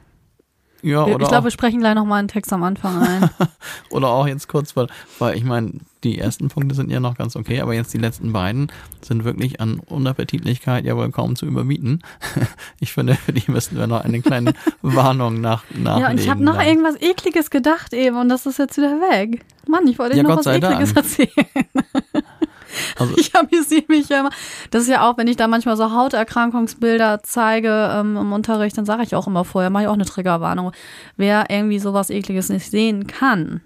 Ja, 0.83 1.07
Ich 1.07 1.15
oder, 1.15 1.19
glaube, 1.27 1.39
auch, 1.39 1.45
wir 1.45 1.51
sprechen 1.51 1.81
gleich 1.81 1.95
nochmal 1.95 2.19
einen 2.21 2.29
Text 2.29 2.53
am 2.53 2.63
Anfang 2.63 3.03
ein. 3.03 3.31
oder 3.91 4.09
auch 4.09 4.27
jetzt 4.27 4.49
kurz, 4.49 4.77
weil, 4.77 4.87
weil 5.19 5.37
ich 5.37 5.45
meine, 5.45 5.73
die 6.05 6.19
ersten 6.19 6.49
Punkte 6.49 6.75
sind 6.75 6.91
ja 6.91 7.01
noch 7.01 7.17
ganz 7.17 7.35
okay, 7.35 7.61
aber 7.61 7.75
jetzt 7.75 7.93
die 7.93 7.99
letzten 7.99 8.33
beiden 8.33 8.71
sind 9.03 9.25
wirklich 9.25 9.61
an 9.61 9.81
Unappetitlichkeit 9.81 10.85
ja 10.85 10.97
wohl 10.97 11.11
kaum 11.11 11.37
zu 11.37 11.47
überbieten. 11.47 12.03
Ich 12.81 12.93
finde, 12.93 13.17
für 13.17 13.33
die 13.33 13.51
müssten 13.51 13.77
wir 13.77 13.87
noch 13.89 14.05
eine 14.05 14.21
kleine 14.23 14.53
Warnung 14.83 15.41
nach, 15.41 15.65
nachlegen. 15.71 16.01
ja, 16.01 16.11
und 16.11 16.21
ich 16.21 16.31
habe 16.31 16.45
noch 16.45 16.63
irgendwas 16.63 16.95
Ekliges 17.01 17.51
gedacht 17.51 17.93
eben 17.93 18.17
und 18.17 18.29
das 18.29 18.47
ist 18.47 18.59
jetzt 18.59 18.77
wieder 18.77 18.93
weg. 19.01 19.45
Mann, 19.67 19.87
ich 19.89 19.99
wollte 19.99 20.17
Ja, 20.17 20.23
noch 20.23 20.37
Gott 20.37 20.47
was 20.47 20.55
Ekliges 20.57 20.95
Dank. 20.95 21.07
erzählen. 21.07 21.47
Also- 22.99 23.15
ich 23.17 23.35
amüsiere 23.35 23.85
mich 23.89 24.09
ja 24.09 24.21
immer. 24.21 24.31
Das 24.71 24.83
ist 24.83 24.89
ja 24.89 25.09
auch, 25.09 25.17
wenn 25.19 25.29
ich 25.29 25.37
da 25.37 25.49
manchmal 25.49 25.77
so 25.77 25.93
Hauterkrankungsbilder 25.93 27.21
zeige 27.23 27.91
ähm, 27.93 28.17
im 28.17 28.33
Unterricht, 28.33 28.77
dann 28.77 28.85
sage 28.85 29.03
ich 29.03 29.15
auch 29.15 29.27
immer 29.27 29.45
vorher, 29.45 29.71
mache 29.71 29.85
ich 29.85 29.89
auch 29.89 29.95
eine 29.95 30.05
Triggerwarnung, 30.05 30.73
wer 31.17 31.47
irgendwie 31.49 31.79
sowas 31.79 32.11
Ekliges 32.11 32.49
nicht 32.49 32.71
sehen 32.71 33.07
kann. 33.07 33.61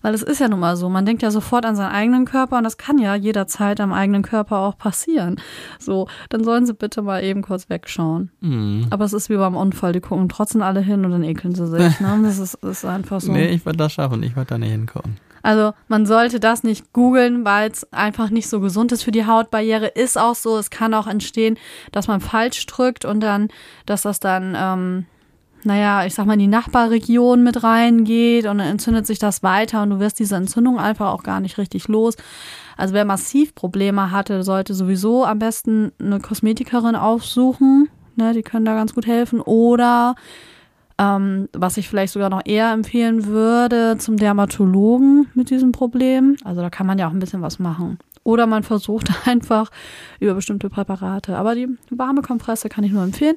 Weil 0.00 0.14
es 0.14 0.22
ist 0.22 0.40
ja 0.40 0.48
nun 0.48 0.60
mal 0.60 0.76
so, 0.76 0.88
man 0.88 1.06
denkt 1.06 1.22
ja 1.22 1.30
sofort 1.30 1.64
an 1.64 1.76
seinen 1.76 1.92
eigenen 1.92 2.24
Körper 2.24 2.58
und 2.58 2.64
das 2.64 2.76
kann 2.76 2.98
ja 2.98 3.14
jederzeit 3.14 3.80
am 3.80 3.92
eigenen 3.92 4.22
Körper 4.22 4.58
auch 4.58 4.76
passieren. 4.76 5.36
So, 5.78 6.08
dann 6.28 6.42
sollen 6.44 6.66
sie 6.66 6.74
bitte 6.74 7.02
mal 7.02 7.22
eben 7.22 7.42
kurz 7.42 7.68
wegschauen. 7.68 8.30
Hm. 8.40 8.86
Aber 8.90 9.04
es 9.04 9.12
ist 9.12 9.30
wie 9.30 9.36
beim 9.36 9.54
Unfall, 9.56 9.92
die 9.92 10.00
gucken 10.00 10.28
trotzdem 10.28 10.62
alle 10.62 10.80
hin 10.80 11.04
und 11.04 11.12
dann 11.12 11.22
ekeln 11.22 11.54
sie 11.54 11.66
sich. 11.66 12.00
Ne? 12.00 12.18
Das 12.22 12.38
ist, 12.38 12.54
ist 12.54 12.84
einfach 12.84 13.20
so. 13.20 13.32
Nee, 13.32 13.48
ich 13.48 13.64
werde 13.64 13.78
das 13.78 13.92
schaffen, 13.92 14.22
ich 14.22 14.34
werde 14.36 14.48
da 14.50 14.58
nicht 14.58 14.70
hinkommen. 14.70 15.16
Also 15.42 15.72
man 15.88 16.06
sollte 16.06 16.40
das 16.40 16.62
nicht 16.62 16.92
googeln, 16.92 17.44
weil 17.44 17.70
es 17.70 17.90
einfach 17.92 18.30
nicht 18.30 18.48
so 18.48 18.60
gesund 18.60 18.92
ist 18.92 19.02
für 19.02 19.10
die 19.10 19.26
Hautbarriere. 19.26 19.86
Ist 19.86 20.18
auch 20.18 20.34
so, 20.34 20.56
es 20.56 20.70
kann 20.70 20.94
auch 20.94 21.06
entstehen, 21.06 21.58
dass 21.90 22.08
man 22.08 22.20
falsch 22.20 22.64
drückt 22.66 23.04
und 23.04 23.20
dann, 23.20 23.48
dass 23.86 24.02
das 24.02 24.20
dann, 24.20 24.56
ähm, 24.56 25.06
naja, 25.64 26.04
ich 26.06 26.14
sag 26.14 26.26
mal, 26.26 26.34
in 26.34 26.40
die 26.40 26.46
Nachbarregion 26.46 27.42
mit 27.42 27.62
reingeht 27.62 28.46
und 28.46 28.58
dann 28.58 28.68
entzündet 28.68 29.06
sich 29.06 29.18
das 29.18 29.42
weiter 29.42 29.82
und 29.82 29.90
du 29.90 30.00
wirst 30.00 30.18
diese 30.18 30.36
Entzündung 30.36 30.78
einfach 30.78 31.12
auch 31.12 31.22
gar 31.22 31.40
nicht 31.40 31.58
richtig 31.58 31.88
los. 31.88 32.16
Also 32.76 32.94
wer 32.94 33.04
massiv 33.04 33.54
Probleme 33.54 34.10
hatte, 34.10 34.42
sollte 34.42 34.74
sowieso 34.74 35.24
am 35.24 35.38
besten 35.38 35.92
eine 36.00 36.20
Kosmetikerin 36.20 36.96
aufsuchen. 36.96 37.88
Ne, 38.14 38.34
die 38.34 38.42
können 38.42 38.64
da 38.64 38.74
ganz 38.74 38.94
gut 38.94 39.06
helfen. 39.06 39.40
Oder 39.40 40.14
ähm, 41.02 41.48
was 41.52 41.76
ich 41.76 41.88
vielleicht 41.88 42.12
sogar 42.12 42.30
noch 42.30 42.42
eher 42.44 42.72
empfehlen 42.72 43.26
würde, 43.26 43.96
zum 43.98 44.16
Dermatologen 44.16 45.26
mit 45.34 45.50
diesem 45.50 45.72
Problem. 45.72 46.36
Also 46.44 46.60
da 46.60 46.70
kann 46.70 46.86
man 46.86 46.98
ja 46.98 47.08
auch 47.08 47.12
ein 47.12 47.18
bisschen 47.18 47.42
was 47.42 47.58
machen. 47.58 47.98
Oder 48.22 48.46
man 48.46 48.62
versucht 48.62 49.10
einfach 49.26 49.70
über 50.20 50.34
bestimmte 50.34 50.70
Präparate. 50.70 51.36
Aber 51.36 51.56
die 51.56 51.68
warme 51.90 52.22
Kompresse 52.22 52.68
kann 52.68 52.84
ich 52.84 52.92
nur 52.92 53.02
empfehlen. 53.02 53.36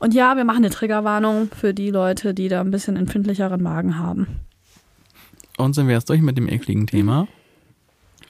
Und 0.00 0.14
ja, 0.14 0.36
wir 0.36 0.44
machen 0.44 0.64
eine 0.64 0.70
Triggerwarnung 0.70 1.50
für 1.54 1.74
die 1.74 1.90
Leute, 1.90 2.34
die 2.34 2.48
da 2.48 2.60
ein 2.60 2.70
bisschen 2.70 2.96
empfindlicheren 2.96 3.62
Magen 3.62 3.98
haben. 3.98 4.26
Und 5.58 5.74
sind 5.74 5.86
wir 5.86 5.94
jetzt 5.94 6.08
durch 6.08 6.22
mit 6.22 6.38
dem 6.38 6.48
ekligen 6.48 6.86
Thema? 6.86 7.28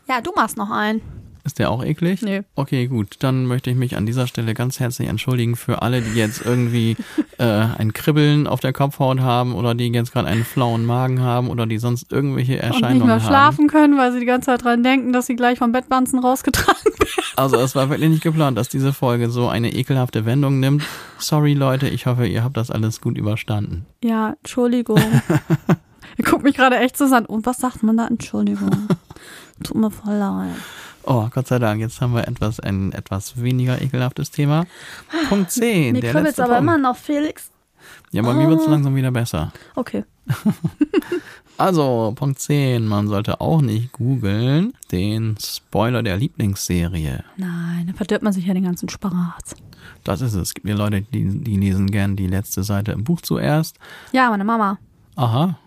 Ja, 0.08 0.20
du 0.20 0.32
machst 0.34 0.56
noch 0.56 0.70
einen. 0.70 1.00
Ist 1.44 1.58
der 1.58 1.70
auch 1.70 1.82
eklig? 1.82 2.20
Nee. 2.22 2.42
Okay, 2.54 2.86
gut. 2.88 3.16
Dann 3.20 3.46
möchte 3.46 3.70
ich 3.70 3.76
mich 3.76 3.96
an 3.96 4.04
dieser 4.04 4.26
Stelle 4.26 4.52
ganz 4.52 4.80
herzlich 4.80 5.08
entschuldigen 5.08 5.56
für 5.56 5.80
alle, 5.80 6.02
die 6.02 6.18
jetzt 6.18 6.44
irgendwie 6.44 6.96
äh, 7.40 7.66
ein 7.78 7.92
Kribbeln 7.92 8.46
auf 8.46 8.60
der 8.60 8.72
Kopfhaut 8.72 9.20
haben 9.20 9.54
oder 9.54 9.74
die 9.74 9.88
jetzt 9.88 10.12
gerade 10.12 10.28
einen 10.28 10.44
flauen 10.44 10.84
Magen 10.84 11.20
haben 11.22 11.48
oder 11.48 11.66
die 11.66 11.78
sonst 11.78 12.12
irgendwelche 12.12 12.54
Und 12.54 12.60
Erscheinungen 12.60 12.98
nicht 12.98 13.06
mehr 13.06 13.14
haben. 13.16 13.24
schlafen 13.26 13.68
können, 13.68 13.96
weil 13.98 14.12
sie 14.12 14.20
die 14.20 14.26
ganze 14.26 14.46
Zeit 14.46 14.62
dran 14.64 14.82
denken, 14.82 15.12
dass 15.12 15.26
sie 15.26 15.36
gleich 15.36 15.58
vom 15.58 15.72
Bettbanzen 15.72 16.18
rausgetragen 16.18 16.84
werden. 16.84 17.24
Also 17.36 17.56
es 17.56 17.74
war 17.74 17.88
wirklich 17.88 18.10
nicht 18.10 18.22
geplant, 18.22 18.58
dass 18.58 18.68
diese 18.68 18.92
Folge 18.92 19.30
so 19.30 19.48
eine 19.48 19.72
ekelhafte 19.72 20.26
Wendung 20.26 20.60
nimmt. 20.60 20.82
Sorry 21.18 21.54
Leute, 21.54 21.88
ich 21.88 22.06
hoffe, 22.06 22.26
ihr 22.26 22.44
habt 22.44 22.56
das 22.56 22.70
alles 22.70 23.00
gut 23.00 23.16
überstanden. 23.16 23.86
Ja, 24.04 24.34
Entschuldigung. 24.42 25.00
Ihr 26.18 26.24
guckt 26.30 26.42
mich 26.44 26.56
gerade 26.56 26.76
echt 26.78 26.96
so 26.98 27.04
an. 27.06 27.24
Und 27.24 27.46
was 27.46 27.58
sagt 27.58 27.82
man 27.82 27.96
da? 27.96 28.06
Entschuldigung. 28.06 28.70
Tut 29.62 29.76
mir 29.76 29.90
voll 29.90 30.14
leid. 30.14 30.50
Oh, 31.04 31.28
Gott 31.32 31.46
sei 31.48 31.58
Dank, 31.58 31.80
jetzt 31.80 32.00
haben 32.00 32.14
wir 32.14 32.28
etwas 32.28 32.60
ein 32.60 32.92
etwas 32.92 33.40
weniger 33.40 33.80
ekelhaftes 33.80 34.30
Thema. 34.30 34.66
Punkt 35.28 35.50
10. 35.50 35.92
Mir 35.92 36.00
der 36.00 36.10
kribbelt's 36.12 36.36
letzte 36.38 36.44
aber 36.44 36.56
Punkt. 36.56 36.68
immer 36.68 36.78
noch, 36.78 36.96
Felix. 36.96 37.50
Ja, 38.12 38.22
bei 38.22 38.34
mir 38.34 38.48
wird's 38.48 38.66
Ah. 38.66 38.70
langsam 38.70 38.94
wieder 38.94 39.10
besser. 39.10 39.52
Okay. 39.74 40.04
Also, 41.56 42.14
Punkt 42.16 42.38
10. 42.38 42.86
Man 42.86 43.08
sollte 43.08 43.40
auch 43.42 43.60
nicht 43.60 43.92
googeln 43.92 44.72
den 44.92 45.36
Spoiler 45.38 46.02
der 46.02 46.16
Lieblingsserie. 46.16 47.22
Nein, 47.36 47.86
da 47.86 47.92
verdirbt 47.92 48.22
man 48.24 48.32
sich 48.32 48.46
ja 48.46 48.54
den 48.54 48.64
ganzen 48.64 48.88
Spaß. 48.88 49.56
Das 50.02 50.22
ist 50.22 50.32
es. 50.32 50.40
Es 50.48 50.54
gibt 50.54 50.66
ja 50.66 50.74
Leute, 50.74 51.02
die, 51.02 51.42
die 51.44 51.56
lesen 51.58 51.88
gern 51.90 52.16
die 52.16 52.28
letzte 52.28 52.62
Seite 52.62 52.92
im 52.92 53.04
Buch 53.04 53.20
zuerst. 53.20 53.76
Ja, 54.12 54.30
meine 54.30 54.44
Mama. 54.44 54.78
Aha. 55.16 55.58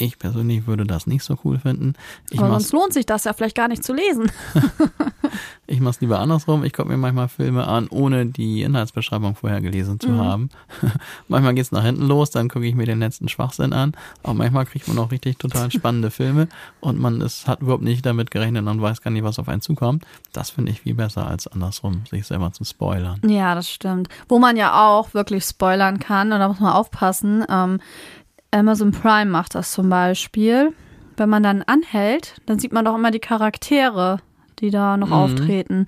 Ich 0.00 0.18
persönlich 0.18 0.66
würde 0.66 0.84
das 0.84 1.06
nicht 1.06 1.22
so 1.22 1.36
cool 1.44 1.58
finden. 1.58 1.92
Ich 2.30 2.38
Aber 2.38 2.48
sonst 2.48 2.72
lohnt 2.72 2.94
sich 2.94 3.04
das 3.04 3.24
ja 3.24 3.34
vielleicht 3.34 3.54
gar 3.54 3.68
nicht 3.68 3.84
zu 3.84 3.92
lesen. 3.92 4.32
ich 5.66 5.80
mach's 5.80 6.00
lieber 6.00 6.20
andersrum. 6.20 6.64
Ich 6.64 6.72
gucke 6.72 6.88
mir 6.88 6.96
manchmal 6.96 7.28
Filme 7.28 7.66
an, 7.66 7.86
ohne 7.88 8.24
die 8.24 8.62
Inhaltsbeschreibung 8.62 9.34
vorher 9.34 9.60
gelesen 9.60 10.00
zu 10.00 10.16
haben. 10.16 10.48
manchmal 11.28 11.52
geht's 11.52 11.70
nach 11.70 11.84
hinten 11.84 12.06
los, 12.06 12.30
dann 12.30 12.48
gucke 12.48 12.64
ich 12.64 12.74
mir 12.74 12.86
den 12.86 13.00
letzten 13.00 13.28
Schwachsinn 13.28 13.74
an. 13.74 13.92
Aber 14.22 14.32
manchmal 14.32 14.64
kriegt 14.64 14.88
man 14.88 14.98
auch 14.98 15.10
richtig 15.10 15.38
total 15.38 15.70
spannende 15.72 16.10
Filme 16.10 16.48
und 16.80 16.98
man 16.98 17.20
ist, 17.20 17.46
hat 17.46 17.60
überhaupt 17.60 17.82
nicht 17.82 18.06
damit 18.06 18.30
gerechnet 18.30 18.66
und 18.66 18.80
weiß 18.80 19.02
gar 19.02 19.10
nicht, 19.10 19.22
was 19.22 19.38
auf 19.38 19.50
einen 19.50 19.60
zukommt. 19.60 20.06
Das 20.32 20.48
finde 20.48 20.72
ich 20.72 20.80
viel 20.80 20.94
besser 20.94 21.26
als 21.26 21.46
andersrum, 21.46 22.04
sich 22.08 22.26
selber 22.26 22.54
zu 22.54 22.64
spoilern. 22.64 23.20
Ja, 23.26 23.54
das 23.54 23.70
stimmt. 23.70 24.08
Wo 24.30 24.38
man 24.38 24.56
ja 24.56 24.88
auch 24.88 25.12
wirklich 25.12 25.44
spoilern 25.44 25.98
kann, 25.98 26.32
und 26.32 26.38
da 26.38 26.48
muss 26.48 26.60
man 26.60 26.72
aufpassen. 26.72 27.44
Ähm, 27.50 27.80
Amazon 28.50 28.92
Prime 28.92 29.30
macht 29.30 29.54
das 29.54 29.72
zum 29.72 29.88
Beispiel. 29.88 30.72
Wenn 31.16 31.28
man 31.28 31.42
dann 31.42 31.62
anhält, 31.62 32.40
dann 32.46 32.58
sieht 32.58 32.72
man 32.72 32.84
doch 32.84 32.94
immer 32.94 33.10
die 33.10 33.20
Charaktere, 33.20 34.18
die 34.58 34.70
da 34.70 34.96
noch 34.96 35.10
auftreten. 35.10 35.86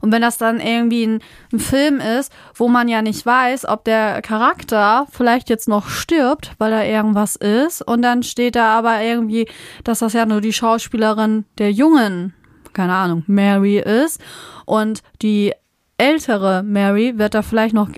Und 0.00 0.12
wenn 0.12 0.22
das 0.22 0.38
dann 0.38 0.60
irgendwie 0.60 1.06
ein, 1.06 1.20
ein 1.52 1.58
Film 1.58 2.00
ist, 2.00 2.32
wo 2.54 2.68
man 2.68 2.88
ja 2.88 3.02
nicht 3.02 3.24
weiß, 3.26 3.66
ob 3.66 3.84
der 3.84 4.22
Charakter 4.22 5.06
vielleicht 5.10 5.48
jetzt 5.50 5.68
noch 5.68 5.88
stirbt, 5.88 6.52
weil 6.58 6.70
da 6.70 6.84
irgendwas 6.84 7.36
ist, 7.36 7.82
und 7.82 8.02
dann 8.02 8.22
steht 8.22 8.56
da 8.56 8.78
aber 8.78 9.02
irgendwie, 9.02 9.48
dass 9.84 10.00
das 10.00 10.12
ja 10.12 10.26
nur 10.26 10.40
die 10.40 10.52
Schauspielerin 10.52 11.44
der 11.58 11.72
jungen, 11.72 12.34
keine 12.72 12.94
Ahnung, 12.94 13.24
Mary 13.26 13.78
ist, 13.78 14.20
und 14.66 15.02
die 15.22 15.52
ältere 15.96 16.62
Mary 16.62 17.18
wird 17.18 17.34
da 17.34 17.42
vielleicht 17.42 17.74
noch 17.74 17.90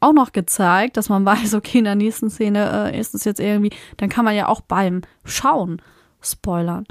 auch 0.00 0.12
noch 0.12 0.32
gezeigt, 0.32 0.96
dass 0.96 1.08
man 1.08 1.24
weiß, 1.26 1.54
okay, 1.54 1.78
in 1.78 1.84
der 1.84 1.94
nächsten 1.94 2.30
Szene 2.30 2.90
äh, 2.92 2.98
ist 2.98 3.14
es 3.14 3.24
jetzt 3.24 3.40
irgendwie, 3.40 3.70
dann 3.96 4.08
kann 4.08 4.24
man 4.24 4.34
ja 4.34 4.48
auch 4.48 4.60
beim 4.60 5.02
Schauen 5.24 5.80
spoilern. 6.20 6.86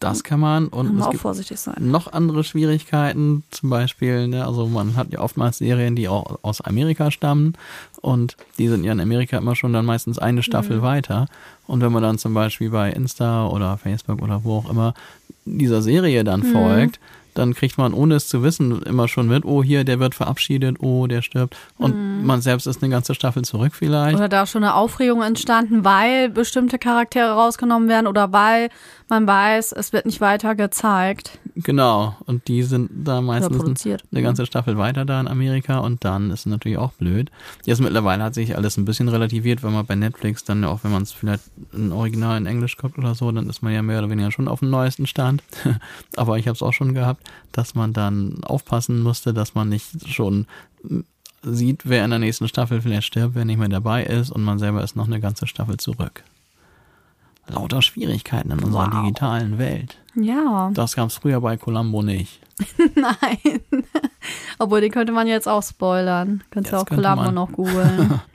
Das 0.00 0.22
kann 0.22 0.38
man 0.38 0.68
und 0.68 0.88
Kann 0.88 0.96
man 0.96 1.08
auch 1.08 1.14
vorsichtig 1.14 1.58
sein. 1.58 1.90
noch 1.90 2.12
andere 2.12 2.44
Schwierigkeiten, 2.44 3.42
zum 3.50 3.70
Beispiel, 3.70 4.28
ne, 4.28 4.46
also 4.46 4.66
man 4.66 4.96
hat 4.96 5.10
ja 5.10 5.20
oftmals 5.20 5.58
Serien, 5.58 5.96
die 5.96 6.08
auch 6.08 6.40
aus 6.42 6.60
Amerika 6.60 7.10
stammen 7.10 7.54
und 8.02 8.36
die 8.58 8.68
sind 8.68 8.84
ja 8.84 8.92
in 8.92 9.00
Amerika 9.00 9.38
immer 9.38 9.56
schon 9.56 9.72
dann 9.72 9.86
meistens 9.86 10.18
eine 10.18 10.42
Staffel 10.42 10.82
weiter. 10.82 11.26
Und 11.66 11.80
wenn 11.80 11.90
man 11.90 12.02
dann 12.02 12.18
zum 12.18 12.34
Beispiel 12.34 12.68
bei 12.68 12.90
Insta 12.90 13.46
oder 13.46 13.78
Facebook 13.78 14.20
oder 14.20 14.44
wo 14.44 14.58
auch 14.58 14.68
immer 14.68 14.92
dieser 15.46 15.80
Serie 15.80 16.22
dann 16.22 16.42
folgt, 16.42 17.00
dann 17.34 17.54
kriegt 17.54 17.78
man, 17.78 17.92
ohne 17.92 18.14
es 18.14 18.28
zu 18.28 18.42
wissen, 18.42 18.82
immer 18.82 19.08
schon 19.08 19.28
mit, 19.28 19.44
oh 19.44 19.62
hier, 19.62 19.84
der 19.84 20.00
wird 20.00 20.14
verabschiedet, 20.14 20.76
oh, 20.80 21.06
der 21.06 21.22
stirbt. 21.22 21.56
Und 21.76 22.24
man 22.24 22.40
selbst 22.40 22.66
ist 22.66 22.82
eine 22.82 22.90
ganze 22.90 23.14
Staffel 23.14 23.42
zurück 23.42 23.72
vielleicht. 23.74 24.16
Oder 24.16 24.28
da 24.28 24.44
ist 24.44 24.50
schon 24.50 24.64
eine 24.64 24.74
Aufregung 24.74 25.22
entstanden, 25.22 25.84
weil 25.84 26.30
bestimmte 26.30 26.78
Charaktere 26.78 27.32
rausgenommen 27.32 27.88
werden 27.88 28.06
oder 28.06 28.32
weil 28.32 28.70
man 29.08 29.26
weiß, 29.26 29.72
es 29.72 29.92
wird 29.92 30.06
nicht 30.06 30.20
weiter 30.20 30.54
gezeigt. 30.54 31.38
Genau. 31.56 32.16
Und 32.26 32.48
die 32.48 32.64
sind 32.64 32.90
da 33.04 33.20
meistens 33.20 33.86
eine 34.10 34.22
ganze 34.22 34.44
Staffel 34.44 34.76
weiter 34.76 35.04
da 35.04 35.20
in 35.20 35.28
Amerika 35.28 35.78
und 35.78 36.04
dann 36.04 36.30
ist 36.30 36.40
es 36.40 36.46
natürlich 36.46 36.78
auch 36.78 36.92
blöd. 36.92 37.30
Jetzt 37.64 37.80
mittlerweile 37.80 38.24
hat 38.24 38.34
sich 38.34 38.56
alles 38.56 38.76
ein 38.76 38.84
bisschen 38.84 39.08
relativiert, 39.08 39.62
weil 39.62 39.70
man 39.70 39.86
bei 39.86 39.94
Netflix 39.94 40.42
dann 40.42 40.62
ja 40.62 40.68
auch, 40.68 40.82
wenn 40.82 40.90
man 40.90 41.04
es 41.04 41.12
vielleicht 41.12 41.44
in 41.72 41.92
Original 41.92 42.36
in 42.38 42.46
Englisch 42.46 42.76
guckt 42.76 42.98
oder 42.98 43.14
so, 43.14 43.30
dann 43.30 43.48
ist 43.48 43.62
man 43.62 43.72
ja 43.72 43.82
mehr 43.82 44.00
oder 44.00 44.10
weniger 44.10 44.32
schon 44.32 44.48
auf 44.48 44.60
dem 44.60 44.70
neuesten 44.70 45.06
Stand. 45.06 45.44
Aber 46.16 46.38
ich 46.38 46.48
habe 46.48 46.56
es 46.56 46.62
auch 46.62 46.72
schon 46.72 46.92
gehabt, 46.92 47.22
dass 47.52 47.76
man 47.76 47.92
dann 47.92 48.42
aufpassen 48.42 49.00
musste, 49.00 49.32
dass 49.32 49.54
man 49.54 49.68
nicht 49.68 50.08
schon 50.08 50.46
sieht, 51.42 51.82
wer 51.84 52.04
in 52.04 52.10
der 52.10 52.18
nächsten 52.18 52.48
Staffel 52.48 52.80
vielleicht 52.80 53.06
stirbt, 53.06 53.36
wer 53.36 53.44
nicht 53.44 53.58
mehr 53.58 53.68
dabei 53.68 54.02
ist 54.04 54.30
und 54.30 54.42
man 54.42 54.58
selber 54.58 54.82
ist 54.82 54.96
noch 54.96 55.06
eine 55.06 55.20
ganze 55.20 55.46
Staffel 55.46 55.76
zurück. 55.76 56.24
Lauter 57.46 57.82
Schwierigkeiten 57.82 58.50
in 58.50 58.58
unserer 58.58 58.90
Wow. 58.90 59.02
digitalen 59.02 59.58
Welt. 59.58 59.98
Ja, 60.16 60.70
Das 60.74 60.94
gab 60.96 61.08
es 61.08 61.16
früher 61.16 61.40
bei 61.40 61.56
Columbo 61.56 62.02
nicht. 62.02 62.40
nein. 62.94 63.60
Obwohl, 64.58 64.80
den 64.80 64.92
könnte 64.92 65.12
man 65.12 65.26
jetzt 65.26 65.48
auch 65.48 65.62
spoilern. 65.62 66.42
Könntest 66.50 66.72
du 66.72 66.76
auch 66.78 66.86
Columbo 66.86 67.30
noch 67.32 67.50
googeln. 67.52 68.20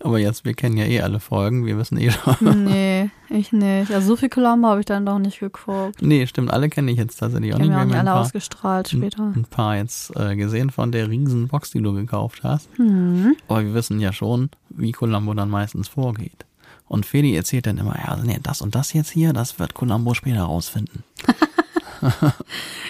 Aber 0.00 0.18
jetzt, 0.18 0.44
wir 0.44 0.52
kennen 0.52 0.76
ja 0.76 0.84
eh 0.84 1.00
alle 1.00 1.18
Folgen, 1.18 1.64
wir 1.64 1.78
wissen 1.78 1.96
eh 1.98 2.10
schon. 2.10 2.64
nee, 2.64 3.08
ich 3.30 3.52
nicht. 3.52 3.90
Also 3.90 4.08
so 4.08 4.16
viel 4.16 4.28
Columbo 4.28 4.68
habe 4.68 4.80
ich 4.80 4.86
dann 4.86 5.06
doch 5.06 5.18
nicht 5.18 5.40
geguckt. 5.40 6.02
nee, 6.02 6.26
stimmt, 6.26 6.52
alle 6.52 6.68
kenne 6.68 6.90
ich 6.90 6.98
jetzt 6.98 7.16
tatsächlich 7.16 7.54
auch 7.54 7.58
Die 7.58 7.62
nicht 7.62 7.70
ja 7.72 7.76
Wir 7.76 7.80
haben 7.80 7.90
alle 7.92 8.00
ein 8.00 8.06
paar, 8.06 8.20
ausgestrahlt 8.20 8.88
später. 8.88 9.22
ein 9.34 9.46
paar 9.48 9.76
jetzt 9.76 10.14
äh, 10.14 10.36
gesehen 10.36 10.68
von 10.70 10.92
der 10.92 11.08
riesen 11.08 11.48
Box, 11.48 11.70
die 11.70 11.80
du 11.80 11.94
gekauft 11.94 12.40
hast. 12.42 12.68
Hm. 12.76 13.34
Aber 13.48 13.64
wir 13.64 13.72
wissen 13.72 13.98
ja 13.98 14.12
schon, 14.12 14.50
wie 14.68 14.92
Columbo 14.92 15.32
dann 15.32 15.48
meistens 15.48 15.88
vorgeht. 15.88 16.44
Und 16.88 17.04
Feli 17.06 17.34
erzählt 17.36 17.66
dann 17.66 17.78
immer, 17.78 17.96
ja, 17.96 18.16
nee, 18.16 18.38
das 18.42 18.60
und 18.62 18.74
das 18.74 18.92
jetzt 18.92 19.10
hier, 19.10 19.32
das 19.32 19.58
wird 19.58 19.74
Columbo 19.74 20.14
später 20.14 20.42
rausfinden. 20.42 21.04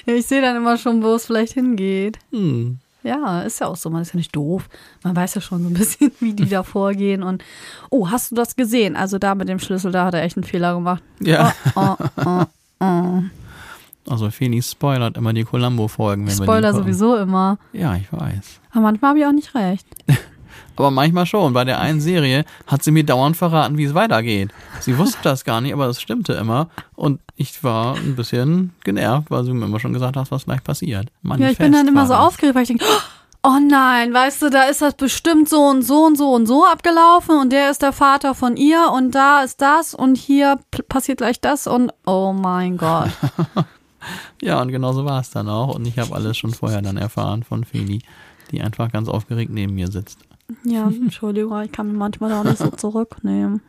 Ja, 0.07 0.15
ich 0.15 0.27
sehe 0.27 0.41
dann 0.41 0.57
immer 0.57 0.77
schon, 0.79 1.03
wo 1.03 1.15
es 1.15 1.27
vielleicht 1.27 1.55
hingeht. 1.55 2.19
Hm. 2.33 2.79
Ja, 3.03 3.43
ist 3.43 3.61
ja 3.61 3.69
auch 3.69 3.77
so, 3.77 3.89
man 3.91 4.03
ist 4.03 4.13
ja 4.15 4.17
nicht 4.19 4.35
doof. 4.35 4.69
Man 5.05 5.15
weiß 5.15 5.35
ja 5.37 5.41
schon 5.41 5.63
so 5.63 5.69
ein 5.69 5.75
bisschen, 5.75 6.11
wie 6.21 6.33
die 6.33 6.49
da 6.49 6.63
vorgehen. 6.63 7.23
Und 7.23 7.43
oh, 7.91 8.11
hast 8.11 8.31
du 8.31 8.35
das 8.35 8.57
gesehen? 8.57 8.97
Also 8.97 9.19
da 9.19 9.35
mit 9.35 9.49
dem 9.49 9.59
Schlüssel, 9.59 9.93
da 9.93 10.07
hat 10.07 10.15
er 10.15 10.23
echt 10.23 10.37
einen 10.37 10.45
Fehler 10.45 10.75
gemacht. 10.75 11.03
Ja, 11.21 11.53
Oh, 11.75 11.95
oh, 12.25 12.45
oh. 12.81 13.23
also 14.09 14.31
Feli 14.31 14.61
spoilert 14.63 15.17
immer 15.17 15.33
die 15.33 15.45
Columbo-Folgen. 15.45 16.29
Spoiler 16.31 16.75
sowieso 16.75 17.17
immer. 17.17 17.59
Ja, 17.73 17.95
ich 17.97 18.13
weiß. 18.13 18.61
Aber 18.73 18.81
manchmal 18.81 19.11
habe 19.11 19.19
ich 19.21 19.27
auch 19.27 19.33
nicht 19.33 19.55
recht. 19.55 19.87
Aber 20.77 20.91
manchmal 20.91 21.27
schon. 21.27 21.53
Bei 21.53 21.65
der 21.65 21.81
einen 21.81 22.01
Serie 22.01 22.45
hat 22.67 22.83
sie 22.83 22.91
mir 22.91 23.05
dauernd 23.05 23.37
verraten, 23.37 23.79
wie 23.79 23.85
es 23.85 23.95
weitergeht. 23.95 24.51
Sie 24.81 24.99
wusste 24.99 25.19
das 25.23 25.45
gar 25.45 25.61
nicht, 25.61 25.73
aber 25.73 25.87
es 25.87 26.01
stimmte 26.01 26.35
immer. 26.35 26.69
Und 26.95 27.21
ich 27.37 27.63
war 27.65 27.97
ein 27.97 28.17
bisschen 28.17 28.73
genervt, 28.85 29.31
weil 29.31 29.45
sie 29.45 29.53
mir 29.53 29.67
immer 29.67 29.81
schon 29.81 29.93
gesagt 29.93 30.17
hat, 30.17 30.31
was 30.31 30.45
gleich 30.45 30.63
passiert. 30.63 31.09
Ja, 31.23 31.51
ich 31.51 31.59
bin 31.59 31.73
dann 31.73 31.87
Manifest 31.87 31.89
immer 31.89 32.07
so 32.07 32.15
aufgeregt, 32.15 32.55
weil 32.55 32.63
ich 32.63 32.69
denke, 32.69 32.85
oh 33.43 33.59
nein, 33.69 34.13
weißt 34.13 34.43
du, 34.43 34.51
da 34.51 34.65
ist 34.65 34.83
das 34.83 34.95
bestimmt 34.95 35.49
so 35.49 35.61
und 35.61 35.83
so 35.83 36.05
und 36.05 36.19
so 36.19 36.33
und 36.33 36.47
so 36.47 36.65
abgelaufen 36.65 37.39
und 37.39 37.53
der 37.53 37.71
ist 37.71 37.83
der 37.83 37.93
Vater 37.93 38.35
von 38.35 38.57
ihr 38.57 38.91
und 38.95 39.15
da 39.15 39.43
ist 39.43 39.61
das 39.61 39.95
und 39.95 40.17
hier 40.17 40.59
passiert 40.89 41.19
gleich 41.19 41.41
das 41.41 41.67
und 41.67 41.93
oh 42.07 42.33
mein 42.33 42.77
Gott. 42.77 43.11
Ja, 44.43 44.61
und 44.63 44.69
genau 44.69 44.93
so 44.93 45.05
war 45.05 45.21
es 45.21 45.31
dann 45.31 45.49
auch. 45.49 45.75
Und 45.75 45.87
ich 45.87 45.99
habe 45.99 46.15
alles 46.15 46.37
schon 46.37 46.53
vorher 46.53 46.83
dann 46.83 46.97
erfahren 46.97 47.43
von 47.43 47.65
Feli, 47.65 48.03
die 48.51 48.61
einfach 48.61 48.93
ganz 48.93 49.09
aufgeregt 49.09 49.51
neben 49.51 49.75
mir 49.75 49.91
sitzt. 49.91 50.21
Ja, 50.65 50.87
Entschuldigung, 50.89 51.61
ich 51.63 51.73
kann 51.73 51.89
mich 51.89 51.97
manchmal 51.97 52.33
auch 52.33 52.45
nicht 52.45 52.59
so 52.59 52.71
zurücknehmen. 52.77 53.61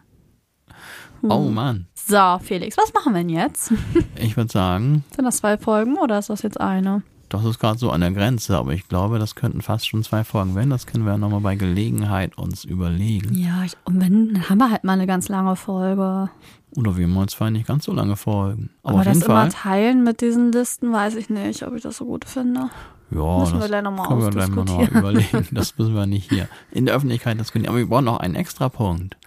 Hm. 1.22 1.32
Oh 1.32 1.50
Mann. 1.50 1.88
So, 1.96 2.40
Felix, 2.42 2.78
was 2.78 2.94
machen 2.94 3.14
wir 3.14 3.20
denn 3.22 3.30
jetzt? 3.30 3.74
Ich 4.20 4.36
würde 4.38 4.52
sagen, 4.52 5.04
Sind 5.16 5.26
das 5.26 5.38
zwei 5.38 5.58
Folgen 5.58 5.98
oder 5.98 6.20
ist 6.20 6.30
das 6.30 6.42
jetzt 6.42 6.60
eine? 6.60 7.04
das 7.30 7.44
ist 7.44 7.60
gerade 7.60 7.78
so 7.78 7.92
an 7.92 8.00
der 8.02 8.12
Grenze, 8.12 8.56
aber 8.58 8.72
ich 8.72 8.88
glaube, 8.88 9.20
das 9.20 9.36
könnten 9.36 9.62
fast 9.62 9.86
schon 9.88 10.02
zwei 10.02 10.24
Folgen 10.24 10.56
werden. 10.56 10.70
Das 10.70 10.88
können 10.88 11.04
wir 11.04 11.12
ja 11.12 11.18
nochmal 11.18 11.42
bei 11.42 11.56
Gelegenheit 11.56 12.38
uns 12.38 12.64
überlegen. 12.64 13.34
Ja, 13.36 13.64
ich, 13.66 13.74
und 13.84 14.00
wenn, 14.00 14.34
dann 14.34 14.50
haben 14.50 14.60
wir 14.60 14.72
halt 14.72 14.86
mal 14.86 14.94
eine 14.94 15.08
ganz 15.08 15.28
lange 15.28 15.58
Folge. 15.58 16.30
Oder 16.76 16.96
wir 16.96 17.14
wollen 17.14 17.28
zwar 17.28 17.52
nicht 17.52 17.68
ganz 17.68 17.84
so 17.86 17.92
lange 17.92 18.16
folgen. 18.16 18.70
Aber, 18.82 18.96
Aber 18.96 19.04
das 19.04 19.16
jeden 19.18 19.26
immer 19.30 19.42
Fall. 19.42 19.50
teilen 19.50 20.04
mit 20.06 20.22
diesen 20.22 20.54
Listen, 20.54 20.94
weiß 20.94 21.16
ich 21.16 21.30
nicht, 21.30 21.64
ob 21.68 21.76
ich 21.76 21.82
das 21.84 21.98
so 21.98 22.06
gut 22.06 22.24
finde. 22.24 22.70
Ja, 23.10 23.40
Müssen 23.40 23.54
wir 23.54 23.60
das 23.60 23.68
gleich 23.70 23.84
noch 23.84 23.92
mal 23.92 24.08
können 24.08 24.22
wir 24.22 24.30
gleich 24.30 24.50
mal 24.50 24.66
noch 24.66 24.90
überlegen. 24.90 25.48
Das 25.52 25.78
müssen 25.78 25.96
wir 25.96 26.06
nicht 26.06 26.30
hier 26.30 26.48
in 26.72 26.86
der 26.86 26.96
Öffentlichkeit 26.96 27.40
diskutieren. 27.40 27.70
Aber 27.70 27.78
wir 27.78 27.88
brauchen 27.88 28.06
noch 28.06 28.20
einen 28.20 28.36
extra 28.36 28.70
Punkt. 28.70 29.18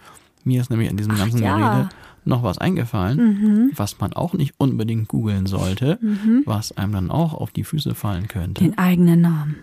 Mir 0.43 0.61
ist 0.61 0.69
nämlich 0.69 0.89
in 0.89 0.97
diesem 0.97 1.15
ganzen 1.15 1.41
ja. 1.41 1.55
Mhm. 1.57 1.61
Gerede 1.61 1.89
noch 2.23 2.43
was 2.43 2.59
eingefallen, 2.59 3.71
was 3.75 3.99
man 3.99 4.13
auch 4.13 4.33
nicht 4.33 4.53
unbedingt 4.59 5.07
googeln 5.07 5.47
sollte, 5.47 5.97
was 6.45 6.71
einem 6.77 6.93
dann 6.93 7.09
auch 7.09 7.33
auf 7.33 7.49
die 7.49 7.63
Füße 7.63 7.95
fallen 7.95 8.27
könnte. 8.27 8.63
Den 8.63 8.77
eigenen 8.77 9.21
Namen. 9.21 9.55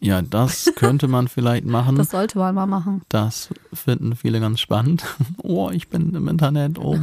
Ja, 0.00 0.22
das 0.22 0.72
könnte 0.76 1.08
man 1.08 1.28
vielleicht 1.28 1.64
machen. 1.64 1.96
Das 1.96 2.10
sollte 2.10 2.38
man 2.38 2.54
mal 2.54 2.66
machen. 2.66 3.02
Das 3.08 3.50
finden 3.72 4.16
viele 4.16 4.40
ganz 4.40 4.60
spannend. 4.60 5.04
Oh, 5.42 5.70
ich 5.70 5.88
bin 5.88 6.14
im 6.14 6.28
Internet. 6.28 6.78
Oh, 6.78 6.96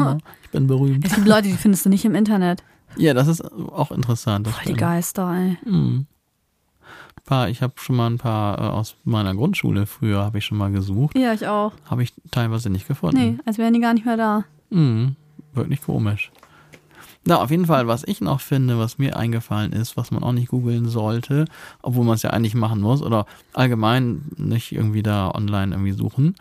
ich 0.44 0.50
bin 0.50 0.68
berühmt. 0.68 1.06
Es 1.06 1.14
gibt 1.14 1.28
Leute, 1.28 1.48
die 1.48 1.54
findest 1.54 1.86
du 1.86 1.90
nicht 1.90 2.06
im 2.06 2.16
Internet. 2.16 2.64
Ja, 2.98 3.14
das 3.14 3.28
ist 3.28 3.42
auch 3.52 3.92
interessant. 3.92 4.48
Das 4.48 4.54
Boah, 4.56 4.64
die. 4.66 4.74
Geister, 4.74 5.32
ey. 5.34 5.58
Hm. 5.64 6.06
Paar, 7.26 7.50
ich 7.50 7.62
habe 7.62 7.74
schon 7.78 7.96
mal 7.96 8.08
ein 8.10 8.18
paar 8.18 8.58
äh, 8.60 8.62
aus 8.64 8.96
meiner 9.04 9.36
Grundschule 9.36 9.86
früher 9.86 10.24
habe 10.24 10.40
ich 10.40 10.46
schon 10.46 10.58
mal 10.58 10.72
gesucht, 10.72 11.16
Ja, 11.18 11.34
ich 11.34 11.48
auch. 11.48 11.72
habe 11.86 12.02
ich 12.04 12.14
teilweise 12.32 12.70
nicht 12.70 12.88
gefunden. 12.88 13.18
Nee, 13.18 13.38
als 13.46 13.58
wären 13.60 13.74
die 13.74 13.80
gar 13.80 13.94
nicht 13.94 14.06
mehr 14.06 14.18
da. 14.18 14.44
Hm, 14.72 15.16
wirklich 15.54 15.82
komisch. 15.82 16.32
Na, 17.24 17.40
auf 17.40 17.52
jeden 17.52 17.68
Fall, 17.68 17.88
was 17.88 18.04
ich 18.08 18.20
noch 18.22 18.42
finde, 18.42 18.80
was 18.80 18.98
mir 18.98 19.16
eingefallen 19.16 19.72
ist, 19.74 19.96
was 19.96 20.10
man 20.10 20.24
auch 20.24 20.32
nicht 20.32 20.48
googeln 20.50 20.90
sollte, 20.90 21.46
obwohl 21.84 22.04
man 22.04 22.16
es 22.16 22.24
ja 22.24 22.32
eigentlich 22.32 22.56
machen 22.56 22.82
muss 22.82 23.04
oder 23.04 23.28
allgemein 23.54 24.24
nicht 24.38 24.72
irgendwie 24.72 25.04
da 25.04 25.30
online 25.30 25.76
irgendwie 25.76 25.92
suchen. 25.92 26.36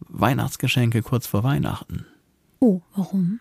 Weihnachtsgeschenke 0.00 1.02
kurz 1.02 1.26
vor 1.28 1.44
Weihnachten. 1.44 2.04
Oh, 2.60 2.80
warum? 2.94 3.38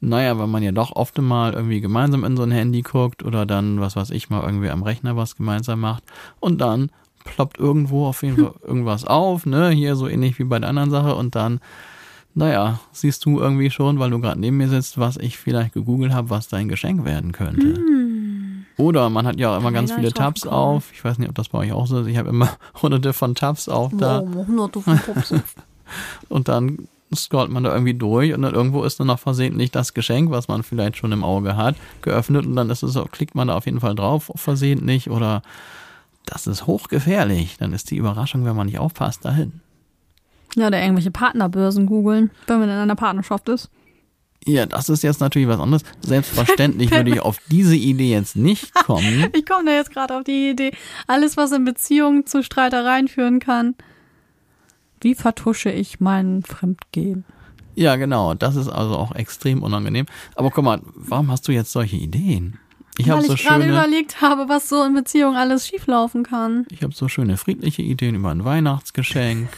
Naja, 0.00 0.38
weil 0.38 0.46
man 0.46 0.62
ja 0.62 0.72
doch 0.72 0.96
oft 0.96 1.18
mal 1.18 1.52
irgendwie 1.52 1.80
gemeinsam 1.80 2.24
in 2.24 2.36
so 2.36 2.42
ein 2.42 2.50
Handy 2.50 2.82
guckt 2.82 3.22
oder 3.22 3.46
dann, 3.46 3.80
was 3.80 3.96
weiß 3.96 4.10
ich, 4.10 4.30
mal 4.30 4.42
irgendwie 4.42 4.70
am 4.70 4.82
Rechner 4.82 5.16
was 5.16 5.36
gemeinsam 5.36 5.80
macht 5.80 6.04
und 6.40 6.60
dann 6.60 6.90
ploppt 7.24 7.58
irgendwo 7.58 8.06
auf 8.06 8.22
jeden 8.22 8.36
Fall 8.36 8.54
irgendwas 8.66 9.04
auf, 9.04 9.46
ne, 9.46 9.70
hier 9.70 9.96
so 9.96 10.08
ähnlich 10.08 10.38
wie 10.38 10.44
bei 10.44 10.58
der 10.58 10.68
anderen 10.68 10.90
Sache 10.90 11.14
und 11.14 11.34
dann, 11.34 11.60
naja, 12.34 12.80
siehst 12.92 13.24
du 13.24 13.40
irgendwie 13.40 13.70
schon, 13.70 13.98
weil 13.98 14.10
du 14.10 14.20
gerade 14.20 14.40
neben 14.40 14.56
mir 14.56 14.68
sitzt, 14.68 14.98
was 14.98 15.16
ich 15.16 15.38
vielleicht 15.38 15.74
gegoogelt 15.74 16.12
habe, 16.12 16.30
was 16.30 16.48
dein 16.48 16.68
Geschenk 16.68 17.04
werden 17.04 17.32
könnte. 17.32 17.74
Hm. 17.74 18.10
Oder 18.80 19.10
man 19.10 19.26
hat 19.26 19.38
ja 19.38 19.54
auch 19.54 19.60
immer 19.60 19.72
ganz 19.72 19.90
Keiner 19.90 19.98
viele 19.98 20.08
ist 20.08 20.18
drauf 20.18 20.26
Tabs 20.26 20.46
auf. 20.46 20.92
Ich 20.92 21.04
weiß 21.04 21.18
nicht, 21.18 21.28
ob 21.28 21.34
das 21.34 21.50
bei 21.50 21.58
euch 21.58 21.72
auch 21.72 21.86
so 21.86 22.00
ist. 22.00 22.06
Ich 22.06 22.16
habe 22.16 22.30
immer 22.30 22.48
hunderte 22.82 23.12
von 23.12 23.34
Tabs 23.34 23.68
auf 23.68 23.92
da. 23.96 24.22
Wow, 24.24 24.46
hunderte 24.46 24.80
von 24.80 24.98
Pups. 24.98 25.34
Und 26.28 26.48
dann 26.48 26.88
scrollt 27.14 27.50
man 27.50 27.64
da 27.64 27.72
irgendwie 27.72 27.94
durch 27.94 28.32
und 28.34 28.42
dann 28.42 28.54
irgendwo 28.54 28.84
ist 28.84 29.00
dann 29.00 29.08
noch 29.08 29.18
versehentlich 29.18 29.70
das 29.70 29.94
Geschenk, 29.94 30.30
was 30.30 30.48
man 30.48 30.62
vielleicht 30.62 30.96
schon 30.96 31.12
im 31.12 31.24
Auge 31.24 31.56
hat, 31.56 31.76
geöffnet 32.02 32.46
und 32.46 32.56
dann 32.56 32.70
ist 32.70 32.82
es 32.82 32.92
so, 32.92 33.04
klickt 33.04 33.34
man 33.34 33.48
da 33.48 33.56
auf 33.56 33.66
jeden 33.66 33.80
Fall 33.80 33.94
drauf, 33.94 34.30
versehentlich 34.36 35.10
oder 35.10 35.42
das 36.26 36.46
ist 36.46 36.66
hochgefährlich. 36.66 37.56
Dann 37.58 37.72
ist 37.72 37.90
die 37.90 37.96
Überraschung, 37.96 38.44
wenn 38.44 38.54
man 38.56 38.66
nicht 38.66 38.78
aufpasst, 38.78 39.24
dahin. 39.24 39.60
ja, 40.54 40.68
oder 40.68 40.80
irgendwelche 40.80 41.10
Partnerbörsen 41.10 41.86
googeln, 41.86 42.30
wenn 42.46 42.60
man 42.60 42.68
in 42.68 42.76
einer 42.76 42.96
Partnerschaft 42.96 43.48
ist. 43.48 43.70
Ja, 44.46 44.64
das 44.64 44.88
ist 44.88 45.02
jetzt 45.02 45.20
natürlich 45.20 45.48
was 45.48 45.60
anderes. 45.60 45.82
Selbstverständlich 46.00 46.90
würde 46.90 47.10
ich 47.10 47.20
auf 47.20 47.36
diese 47.50 47.76
Idee 47.76 48.12
jetzt 48.12 48.36
nicht 48.36 48.72
kommen. 48.74 49.26
Ich 49.34 49.44
komme 49.44 49.66
da 49.66 49.72
jetzt 49.72 49.92
gerade 49.92 50.16
auf 50.16 50.24
die 50.24 50.50
Idee. 50.50 50.70
Alles, 51.06 51.36
was 51.36 51.52
in 51.52 51.64
Beziehungen 51.64 52.24
zu 52.24 52.42
Streitereien 52.42 53.08
führen 53.08 53.38
kann. 53.40 53.74
Wie 55.00 55.14
vertusche 55.14 55.70
ich 55.70 56.00
mein 56.00 56.42
Fremdgehen? 56.42 57.24
Ja, 57.74 57.96
genau. 57.96 58.34
Das 58.34 58.56
ist 58.56 58.68
also 58.68 58.96
auch 58.96 59.14
extrem 59.14 59.62
unangenehm. 59.62 60.06
Aber 60.34 60.50
guck 60.50 60.64
mal, 60.64 60.80
warum 60.94 61.30
hast 61.30 61.48
du 61.48 61.52
jetzt 61.52 61.72
solche 61.72 61.96
Ideen? 61.96 62.58
Ich 62.98 63.08
habe 63.08 63.22
Weil 63.22 63.28
so 63.28 63.34
ich 63.34 63.46
gerade 63.46 63.66
überlegt 63.66 64.20
habe, 64.20 64.48
was 64.48 64.68
so 64.68 64.84
in 64.84 64.94
Beziehungen 64.94 65.36
alles 65.36 65.66
schieflaufen 65.66 66.22
kann. 66.22 66.66
ich 66.70 66.82
habe 66.82 66.92
so 66.92 67.08
schöne 67.08 67.38
friedliche 67.38 67.80
Ideen 67.80 68.14
über 68.14 68.30
ein 68.30 68.44
Weihnachtsgeschenk. 68.44 69.48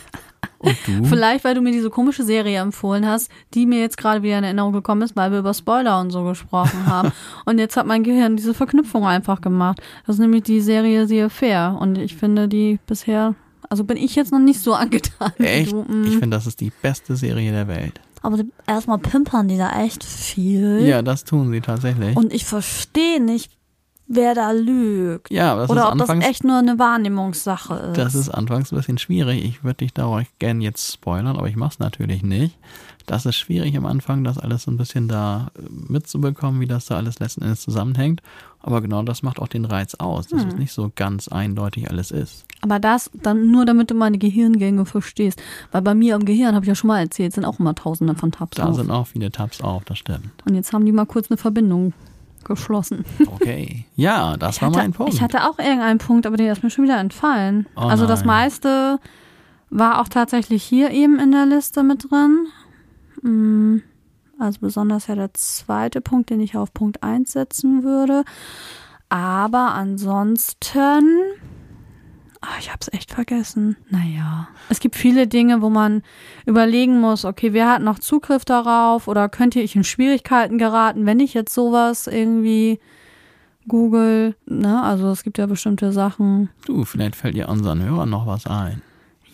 Und 0.59 0.76
du? 0.86 1.05
Vielleicht, 1.09 1.43
weil 1.45 1.57
du 1.57 1.61
mir 1.61 1.72
diese 1.72 1.90
komische 1.90 2.22
Serie 2.22 2.61
empfohlen 2.61 3.07
hast, 3.07 3.32
die 3.55 3.66
mir 3.66 3.80
jetzt 3.80 3.97
gerade 3.97 4.22
wieder 4.22 4.38
in 4.38 4.45
Erinnerung 4.45 4.72
gekommen 4.72 5.03
ist, 5.03 5.16
weil 5.16 5.32
wir 5.32 5.40
über 5.40 5.55
Spoiler 5.55 6.01
und 6.01 6.11
so 6.11 6.22
gesprochen 6.22 6.86
haben. 6.86 7.11
und 7.45 7.59
jetzt 7.59 7.76
hat 7.76 7.86
mein 7.86 8.05
Gehirn 8.05 8.36
diese 8.36 8.55
Verknüpfung 8.55 9.05
einfach 9.05 9.40
gemacht. 9.40 9.80
Das 10.07 10.16
ist 10.16 10.20
nämlich 10.20 10.45
die 10.45 10.61
Serie 10.61 11.09
The 11.09 11.22
Affair. 11.22 11.76
Und 11.80 11.99
ich 11.99 12.14
finde 12.14 12.47
die 12.47 12.78
bisher, 12.86 13.34
also 13.72 13.84
bin 13.84 13.96
ich 13.96 14.14
jetzt 14.16 14.32
noch 14.32 14.38
nicht 14.38 14.60
so 14.60 14.74
angetan. 14.84 15.32
Echt? 15.38 15.72
Du. 15.72 15.82
Mm. 15.82 16.04
Ich 16.04 16.18
finde, 16.18 16.36
das 16.36 16.46
ist 16.46 16.60
die 16.60 16.70
beste 16.82 17.16
Serie 17.16 17.52
der 17.52 17.68
Welt. 17.68 18.02
Aber 18.20 18.38
erstmal 18.66 18.98
pimpern 18.98 19.48
die 19.48 19.56
da 19.56 19.82
echt 19.82 20.04
viel. 20.04 20.80
Ja, 20.82 21.00
das 21.00 21.24
tun 21.24 21.50
sie 21.50 21.62
tatsächlich. 21.62 22.14
Und 22.14 22.34
ich 22.34 22.44
verstehe 22.44 23.18
nicht, 23.18 23.50
wer 24.06 24.34
da 24.34 24.50
lügt. 24.50 25.30
ja, 25.30 25.56
das 25.56 25.70
Oder 25.70 25.84
ist 25.84 25.92
ob 25.92 25.98
das 25.98 26.10
anfangs, 26.10 26.26
echt 26.28 26.44
nur 26.44 26.58
eine 26.58 26.78
Wahrnehmungssache 26.78 27.74
ist. 27.74 27.96
das 27.96 28.14
ist 28.14 28.28
anfangs 28.28 28.70
ein 28.72 28.76
bisschen 28.76 28.98
schwierig. 28.98 29.42
Ich 29.42 29.64
würde 29.64 29.76
dich 29.78 29.94
da 29.94 30.04
auch 30.04 30.20
gern 30.38 30.60
jetzt 30.60 30.92
spoilern, 30.92 31.28
aber 31.38 31.48
ich 31.48 31.56
mache 31.56 31.72
es 31.72 31.78
natürlich 31.78 32.22
nicht. 32.22 32.58
Das 33.06 33.24
ist 33.24 33.36
schwierig 33.36 33.74
am 33.76 33.86
Anfang, 33.86 34.22
das 34.22 34.38
alles 34.38 34.64
so 34.64 34.70
ein 34.70 34.76
bisschen 34.76 35.08
da 35.08 35.50
äh, 35.56 35.62
mitzubekommen, 35.90 36.60
wie 36.60 36.66
das 36.66 36.84
da 36.86 36.98
alles 36.98 37.20
letzten 37.20 37.42
Endes 37.42 37.62
zusammenhängt. 37.62 38.20
Aber 38.62 38.80
genau 38.80 39.02
das 39.02 39.22
macht 39.22 39.40
auch 39.40 39.48
den 39.48 39.64
Reiz 39.64 39.94
aus, 39.96 40.28
dass 40.28 40.42
Hm. 40.42 40.48
es 40.50 40.54
nicht 40.56 40.72
so 40.72 40.90
ganz 40.94 41.28
eindeutig 41.28 41.90
alles 41.90 42.10
ist. 42.12 42.44
Aber 42.60 42.78
das 42.78 43.10
dann 43.22 43.50
nur, 43.50 43.64
damit 43.66 43.90
du 43.90 43.94
meine 43.94 44.18
Gehirngänge 44.18 44.84
verstehst. 44.86 45.42
Weil 45.72 45.82
bei 45.82 45.94
mir 45.94 46.14
im 46.14 46.24
Gehirn, 46.24 46.54
habe 46.54 46.64
ich 46.64 46.68
ja 46.68 46.74
schon 46.76 46.88
mal 46.88 47.00
erzählt, 47.00 47.32
sind 47.32 47.44
auch 47.44 47.58
immer 47.58 47.74
tausende 47.74 48.14
von 48.14 48.30
Tabs 48.30 48.56
Da 48.56 48.66
auf. 48.66 48.76
sind 48.76 48.90
auch 48.90 49.08
viele 49.08 49.32
Tabs 49.32 49.60
auf, 49.62 49.84
das 49.84 49.98
stimmt. 49.98 50.30
Und 50.46 50.54
jetzt 50.54 50.72
haben 50.72 50.86
die 50.86 50.92
mal 50.92 51.06
kurz 51.06 51.28
eine 51.30 51.38
Verbindung 51.38 51.92
geschlossen. 52.44 53.04
Okay. 53.26 53.84
Ja, 53.96 54.36
das 54.36 54.56
Ich 54.56 54.62
war 54.62 54.68
hatte, 54.70 54.78
mein 54.78 54.92
Punkt. 54.92 55.12
ich 55.14 55.22
hatte 55.22 55.48
auch 55.48 55.58
irgendeinen 55.58 55.98
Punkt, 55.98 56.26
aber 56.26 56.36
der 56.36 56.52
ist 56.52 56.62
mir 56.62 56.70
schon 56.70 56.84
wieder 56.84 56.98
entfallen. 56.98 57.66
Oh 57.76 57.80
also 57.80 58.06
das 58.06 58.24
meiste 58.24 58.98
war 59.70 60.00
auch 60.00 60.08
tatsächlich 60.08 60.62
hier 60.62 60.90
eben 60.90 61.18
in 61.18 61.32
der 61.32 61.46
Liste 61.46 61.82
mit 61.82 62.10
drin. 62.10 62.46
Mm, 63.22 63.76
Also 64.43 64.59
besonders 64.61 65.07
ja 65.07 65.14
der 65.14 65.32
zweite 65.34 66.01
Punkt, 66.01 66.30
den 66.30 66.40
ich 66.40 66.57
auf 66.57 66.74
Punkt 66.74 67.03
1 67.03 67.30
setzen 67.30 67.84
würde. 67.84 68.24
Aber 69.09 69.74
ansonsten, 69.74 71.03
ah, 72.40 72.57
ich 72.59 72.68
habe 72.70 72.78
es 72.80 72.93
echt 72.93 73.12
vergessen. 73.12 73.76
Naja, 73.88 74.49
es 74.68 74.80
gibt 74.80 74.97
viele 74.97 75.28
Dinge, 75.28 75.62
wo 75.62 75.70
man 75.70 76.03
überlegen 76.45 77.01
muss, 77.01 77.24
okay, 77.24 77.53
wer 77.53 77.70
hat 77.70 77.82
noch 77.82 77.99
Zugriff 77.99 78.45
darauf 78.45 79.07
oder 79.07 79.28
könnte 79.28 79.61
ich 79.61 79.76
in 79.76 79.84
Schwierigkeiten 79.84 80.59
geraten, 80.59 81.07
wenn 81.07 81.20
ich 81.20 81.34
jetzt 81.34 81.55
sowas 81.55 82.07
irgendwie 82.09 82.80
Google, 83.68 84.34
ne? 84.47 84.82
Also 84.82 85.11
es 85.11 85.22
gibt 85.22 85.38
ja 85.38 85.47
bestimmte 85.47 85.93
Sachen. 85.93 86.49
du, 86.66 86.84
vielleicht 86.84 87.14
fällt 87.14 87.36
dir 87.36 87.49
unseren 87.49 87.82
Hörern 87.82 88.11
noch 88.11 88.26
was 88.26 88.47
ein. 88.47 88.82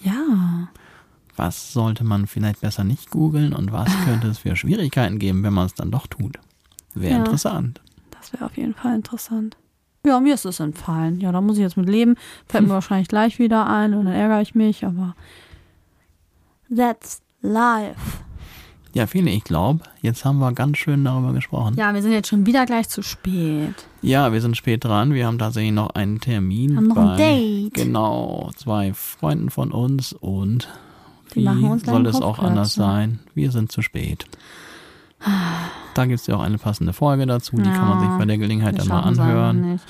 Ja. 0.03 0.69
Was 1.39 1.73
sollte 1.73 2.05
man 2.05 2.27
vielleicht 2.27 2.61
besser 2.61 2.85
nicht 2.85 3.11
googeln 3.11 3.53
und 3.53 3.73
was 3.73 3.89
könnte 4.05 4.27
es 4.29 4.39
für 4.39 4.57
Schwierigkeiten 4.57 5.19
geben, 5.19 5.43
wenn 5.45 5.53
man 5.55 5.67
es 5.67 5.75
dann 5.75 5.91
doch 5.91 6.07
tut? 6.07 6.39
Wäre 6.95 7.13
Ja. 7.13 7.19
interessant. 7.19 7.81
Das 8.11 8.33
wäre 8.33 8.45
auf 8.45 8.57
jeden 8.57 8.75
Fall 8.75 8.95
interessant. 8.97 9.57
Ja, 10.05 10.21
mir 10.21 10.35
ist 10.35 10.45
es 10.45 10.59
entfallen. 10.61 11.21
Ja, 11.21 11.33
da 11.33 11.41
muss 11.41 11.57
ich 11.57 11.63
jetzt 11.63 11.77
mit 11.77 11.89
leben. 11.89 12.17
Fällt 12.49 12.65
mir 12.67 12.71
wahrscheinlich 12.75 13.09
gleich 13.09 13.39
wieder 13.39 13.67
ein 13.67 13.95
und 13.95 14.07
dann 14.07 14.15
ärgere 14.15 14.41
ich 14.43 14.55
mich, 14.55 14.85
aber 14.85 15.15
that's 16.75 17.21
life. 17.41 18.01
Ja, 18.95 19.07
viele, 19.07 19.31
ich 19.31 19.45
glaube, 19.45 19.85
jetzt 20.01 20.25
haben 20.25 20.39
wir 20.39 20.51
ganz 20.53 20.79
schön 20.79 21.05
darüber 21.05 21.33
gesprochen. 21.33 21.75
Ja, 21.77 21.93
wir 21.95 22.03
sind 22.03 22.13
jetzt 22.13 22.29
schon 22.29 22.47
wieder 22.47 22.65
gleich 22.67 22.89
zu 22.89 23.03
spät. 23.03 23.75
Ja, 24.03 24.33
wir 24.33 24.41
sind 24.41 24.57
spät 24.57 24.83
dran. 24.85 25.13
Wir 25.15 25.27
haben 25.27 25.39
tatsächlich 25.39 25.73
noch 25.73 25.91
einen 25.91 26.21
Termin. 26.21 26.77
Haben 26.77 26.89
noch 26.89 26.95
bei, 26.97 27.03
ein 27.13 27.17
Date. 27.17 27.75
Genau, 27.75 28.51
zwei 28.57 28.95
Freunden 28.95 29.51
von 29.51 29.71
uns 29.73 30.15
und 30.15 30.69
wie 31.39 31.45
machen 31.45 31.65
uns 31.65 31.83
gleich 31.83 31.95
soll 31.95 32.07
es 32.07 32.21
auch 32.21 32.39
anders 32.39 32.75
sein? 32.75 33.21
Wir 33.35 33.51
sind 33.51 33.73
zu 33.73 33.83
spät. 33.83 34.27
Da 35.95 36.07
gibt 36.07 36.21
es 36.21 36.27
ja 36.27 36.37
auch 36.37 36.43
eine 36.43 36.59
passende 36.59 36.93
Folge 36.93 37.27
dazu, 37.27 37.57
die 37.57 37.71
kann 37.71 37.89
man 37.89 38.01
Ja, 38.03 38.09
sich 38.09 38.19
bei 38.19 38.25
der 38.25 38.39
Gelegenheit 38.39 38.79
dann 38.79 38.89
mal 38.89 39.01
anhören. 39.01 39.81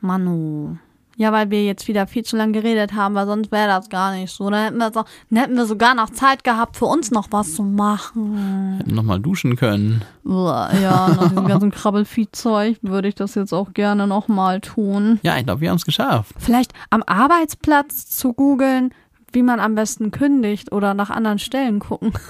Manu. 0.00 0.76
Ja, 1.16 1.32
weil 1.32 1.50
wir 1.50 1.62
jetzt 1.66 1.86
wieder 1.86 2.06
viel 2.06 2.24
zu 2.24 2.38
lange 2.38 2.52
geredet 2.52 2.94
haben, 2.94 3.14
weil 3.14 3.26
sonst 3.26 3.52
wäre 3.52 3.68
das 3.68 3.90
gar 3.90 4.14
nicht 4.14 4.32
so. 4.32 4.48
Dann 4.48 4.64
hätten, 4.64 4.78
wir 4.78 4.90
so, 4.90 5.04
dann 5.28 5.38
hätten 5.38 5.54
wir 5.54 5.66
sogar 5.66 5.94
noch 5.94 6.08
Zeit 6.08 6.44
gehabt, 6.44 6.78
für 6.78 6.86
uns 6.86 7.10
noch 7.10 7.26
was 7.30 7.54
zu 7.56 7.62
machen. 7.62 8.78
Hätten 8.78 8.94
nochmal 8.94 9.20
duschen 9.20 9.56
können. 9.56 10.02
Ja, 10.24 10.70
nach 11.14 11.28
diesem 11.28 11.46
ganzen 11.46 11.70
Krabbelviehzeug 11.72 12.78
würde 12.80 13.08
ich 13.08 13.16
das 13.16 13.34
jetzt 13.34 13.52
auch 13.52 13.74
gerne 13.74 14.06
nochmal 14.06 14.62
tun. 14.62 15.20
Ja, 15.22 15.36
ich 15.36 15.44
glaube, 15.44 15.60
wir 15.60 15.68
haben 15.68 15.76
es 15.76 15.84
geschafft. 15.84 16.34
Vielleicht 16.38 16.72
am 16.88 17.02
Arbeitsplatz 17.02 18.08
zu 18.08 18.32
googeln, 18.32 18.94
wie 19.32 19.42
man 19.42 19.60
am 19.60 19.74
besten 19.74 20.10
kündigt 20.10 20.72
oder 20.72 20.94
nach 20.94 21.10
anderen 21.10 21.38
Stellen 21.38 21.78
gucken. 21.80 22.12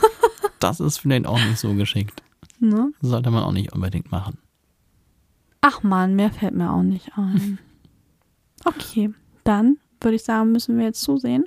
Das 0.58 0.78
ist 0.78 0.98
vielleicht 0.98 1.26
auch 1.26 1.38
nicht 1.38 1.56
so 1.56 1.72
geschickt. 1.72 2.22
Ne? 2.58 2.92
Sollte 3.00 3.30
man 3.30 3.44
auch 3.44 3.52
nicht 3.52 3.72
unbedingt 3.72 4.12
machen. 4.12 4.36
Ach 5.62 5.82
man, 5.82 6.14
mehr 6.16 6.30
fällt 6.30 6.54
mir 6.54 6.70
auch 6.70 6.82
nicht 6.82 7.16
ein. 7.16 7.58
Okay, 8.66 9.10
dann 9.42 9.78
würde 10.02 10.16
ich 10.16 10.24
sagen, 10.24 10.52
müssen 10.52 10.76
wir 10.76 10.84
jetzt 10.84 11.00
zusehen. 11.00 11.46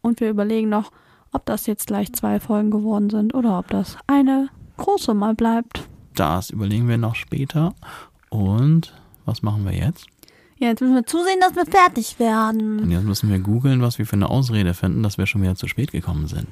Und 0.00 0.20
wir 0.20 0.30
überlegen 0.30 0.70
noch, 0.70 0.90
ob 1.32 1.44
das 1.44 1.66
jetzt 1.66 1.86
gleich 1.86 2.14
zwei 2.14 2.40
Folgen 2.40 2.70
geworden 2.70 3.10
sind 3.10 3.34
oder 3.34 3.58
ob 3.58 3.68
das 3.68 3.98
eine 4.06 4.48
große 4.78 5.12
mal 5.12 5.34
bleibt. 5.34 5.86
Das 6.14 6.48
überlegen 6.48 6.88
wir 6.88 6.96
noch 6.96 7.14
später. 7.14 7.74
Und 8.30 8.94
was 9.26 9.42
machen 9.42 9.66
wir 9.66 9.72
jetzt? 9.72 10.06
Ja, 10.58 10.68
jetzt 10.68 10.80
müssen 10.80 10.94
wir 10.94 11.04
zusehen, 11.04 11.40
dass 11.40 11.56
wir 11.56 11.66
fertig 11.66 12.18
werden. 12.18 12.80
Und 12.80 12.90
jetzt 12.90 13.04
müssen 13.04 13.30
wir 13.30 13.38
googeln, 13.40 13.82
was 13.82 13.98
wir 13.98 14.06
für 14.06 14.14
eine 14.14 14.30
Ausrede 14.30 14.72
finden, 14.72 15.02
dass 15.02 15.18
wir 15.18 15.26
schon 15.26 15.42
wieder 15.42 15.56
zu 15.56 15.66
spät 15.66 15.90
gekommen 15.92 16.28
sind. 16.28 16.46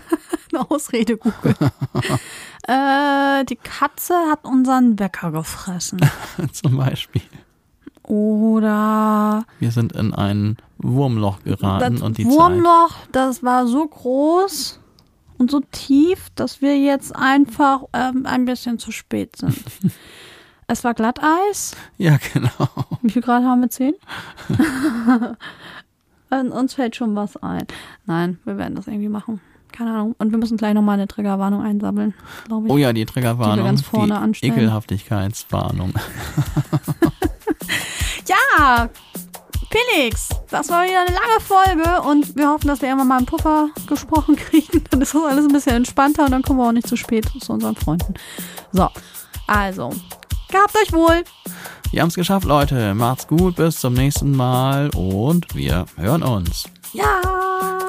Eine 0.52 0.70
Ausrede 0.70 1.16
googeln. 1.16 1.56
äh, 2.68 3.44
die 3.44 3.56
Katze 3.56 4.14
hat 4.30 4.44
unseren 4.44 4.98
Wecker 4.98 5.32
gefressen. 5.32 5.98
Zum 6.52 6.76
Beispiel. 6.76 7.22
Oder 8.04 9.44
Wir 9.58 9.72
sind 9.72 9.92
in 9.92 10.14
ein 10.14 10.56
Wurmloch 10.78 11.42
geraten 11.42 12.00
und 12.02 12.18
die 12.18 12.24
Wurmloch, 12.26 12.94
das 13.10 13.42
war 13.42 13.66
so 13.66 13.86
groß 13.86 14.78
und 15.38 15.50
so 15.50 15.60
tief, 15.72 16.30
dass 16.36 16.62
wir 16.62 16.78
jetzt 16.78 17.14
einfach 17.16 17.82
ähm, 17.92 18.24
ein 18.26 18.44
bisschen 18.44 18.78
zu 18.78 18.92
spät 18.92 19.36
sind. 19.36 19.60
Es 20.68 20.84
war 20.84 20.94
Glatteis. 20.94 21.76
Ja, 21.98 22.18
genau. 22.32 22.50
Wie 23.02 23.10
viel 23.10 23.22
Grad 23.22 23.44
haben 23.44 23.60
wir? 23.60 23.70
Zehn? 23.70 23.94
Uns 26.52 26.74
fällt 26.74 26.96
schon 26.96 27.14
was 27.14 27.36
ein. 27.36 27.66
Nein, 28.06 28.38
wir 28.44 28.58
werden 28.58 28.74
das 28.74 28.86
irgendwie 28.86 29.08
machen. 29.08 29.40
Keine 29.72 29.92
Ahnung. 29.92 30.14
Und 30.18 30.30
wir 30.30 30.38
müssen 30.38 30.56
gleich 30.56 30.74
nochmal 30.74 30.94
eine 30.94 31.06
Triggerwarnung 31.06 31.62
einsammeln, 31.62 32.14
glaube 32.46 32.66
ich. 32.66 32.72
Oh 32.72 32.78
ja, 32.78 32.92
die 32.92 33.04
Triggerwarnung. 33.04 33.56
Die 33.56 33.62
wir 33.62 33.66
ganz 33.66 33.82
vorne 33.82 34.14
die 34.14 34.20
anstellen. 34.20 34.52
Ekelhaftigkeitswarnung. 34.54 35.92
Ja, 38.28 38.88
Felix, 39.70 40.28
das 40.50 40.68
war 40.68 40.84
wieder 40.84 41.00
eine 41.00 41.14
lange 41.14 41.40
Folge 41.40 42.08
und 42.08 42.36
wir 42.36 42.48
hoffen, 42.48 42.66
dass 42.66 42.80
wir 42.80 42.88
irgendwann 42.88 43.08
mal 43.08 43.16
einen 43.18 43.26
Puffer 43.26 43.68
gesprochen 43.86 44.36
kriegen. 44.36 44.82
Dann 44.90 45.00
ist 45.00 45.14
das 45.14 45.22
alles 45.22 45.44
ein 45.46 45.52
bisschen 45.52 45.76
entspannter 45.76 46.24
und 46.24 46.32
dann 46.32 46.42
kommen 46.42 46.58
wir 46.58 46.66
auch 46.68 46.72
nicht 46.72 46.88
zu 46.88 46.96
spät 46.96 47.28
zu 47.40 47.52
unseren 47.52 47.76
Freunden. 47.76 48.14
So, 48.72 48.88
also, 49.46 49.90
gehabt 50.48 50.76
euch 50.76 50.92
wohl. 50.92 51.24
Wir 51.90 52.02
haben 52.02 52.08
es 52.08 52.14
geschafft, 52.14 52.46
Leute. 52.46 52.94
Macht's 52.94 53.26
gut, 53.26 53.56
bis 53.56 53.80
zum 53.80 53.94
nächsten 53.94 54.32
Mal 54.32 54.90
und 54.94 55.54
wir 55.54 55.86
hören 55.96 56.22
uns. 56.22 56.64
Ja. 56.92 57.20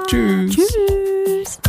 Tschüss. 0.07 0.55
Tschüss. 0.55 1.59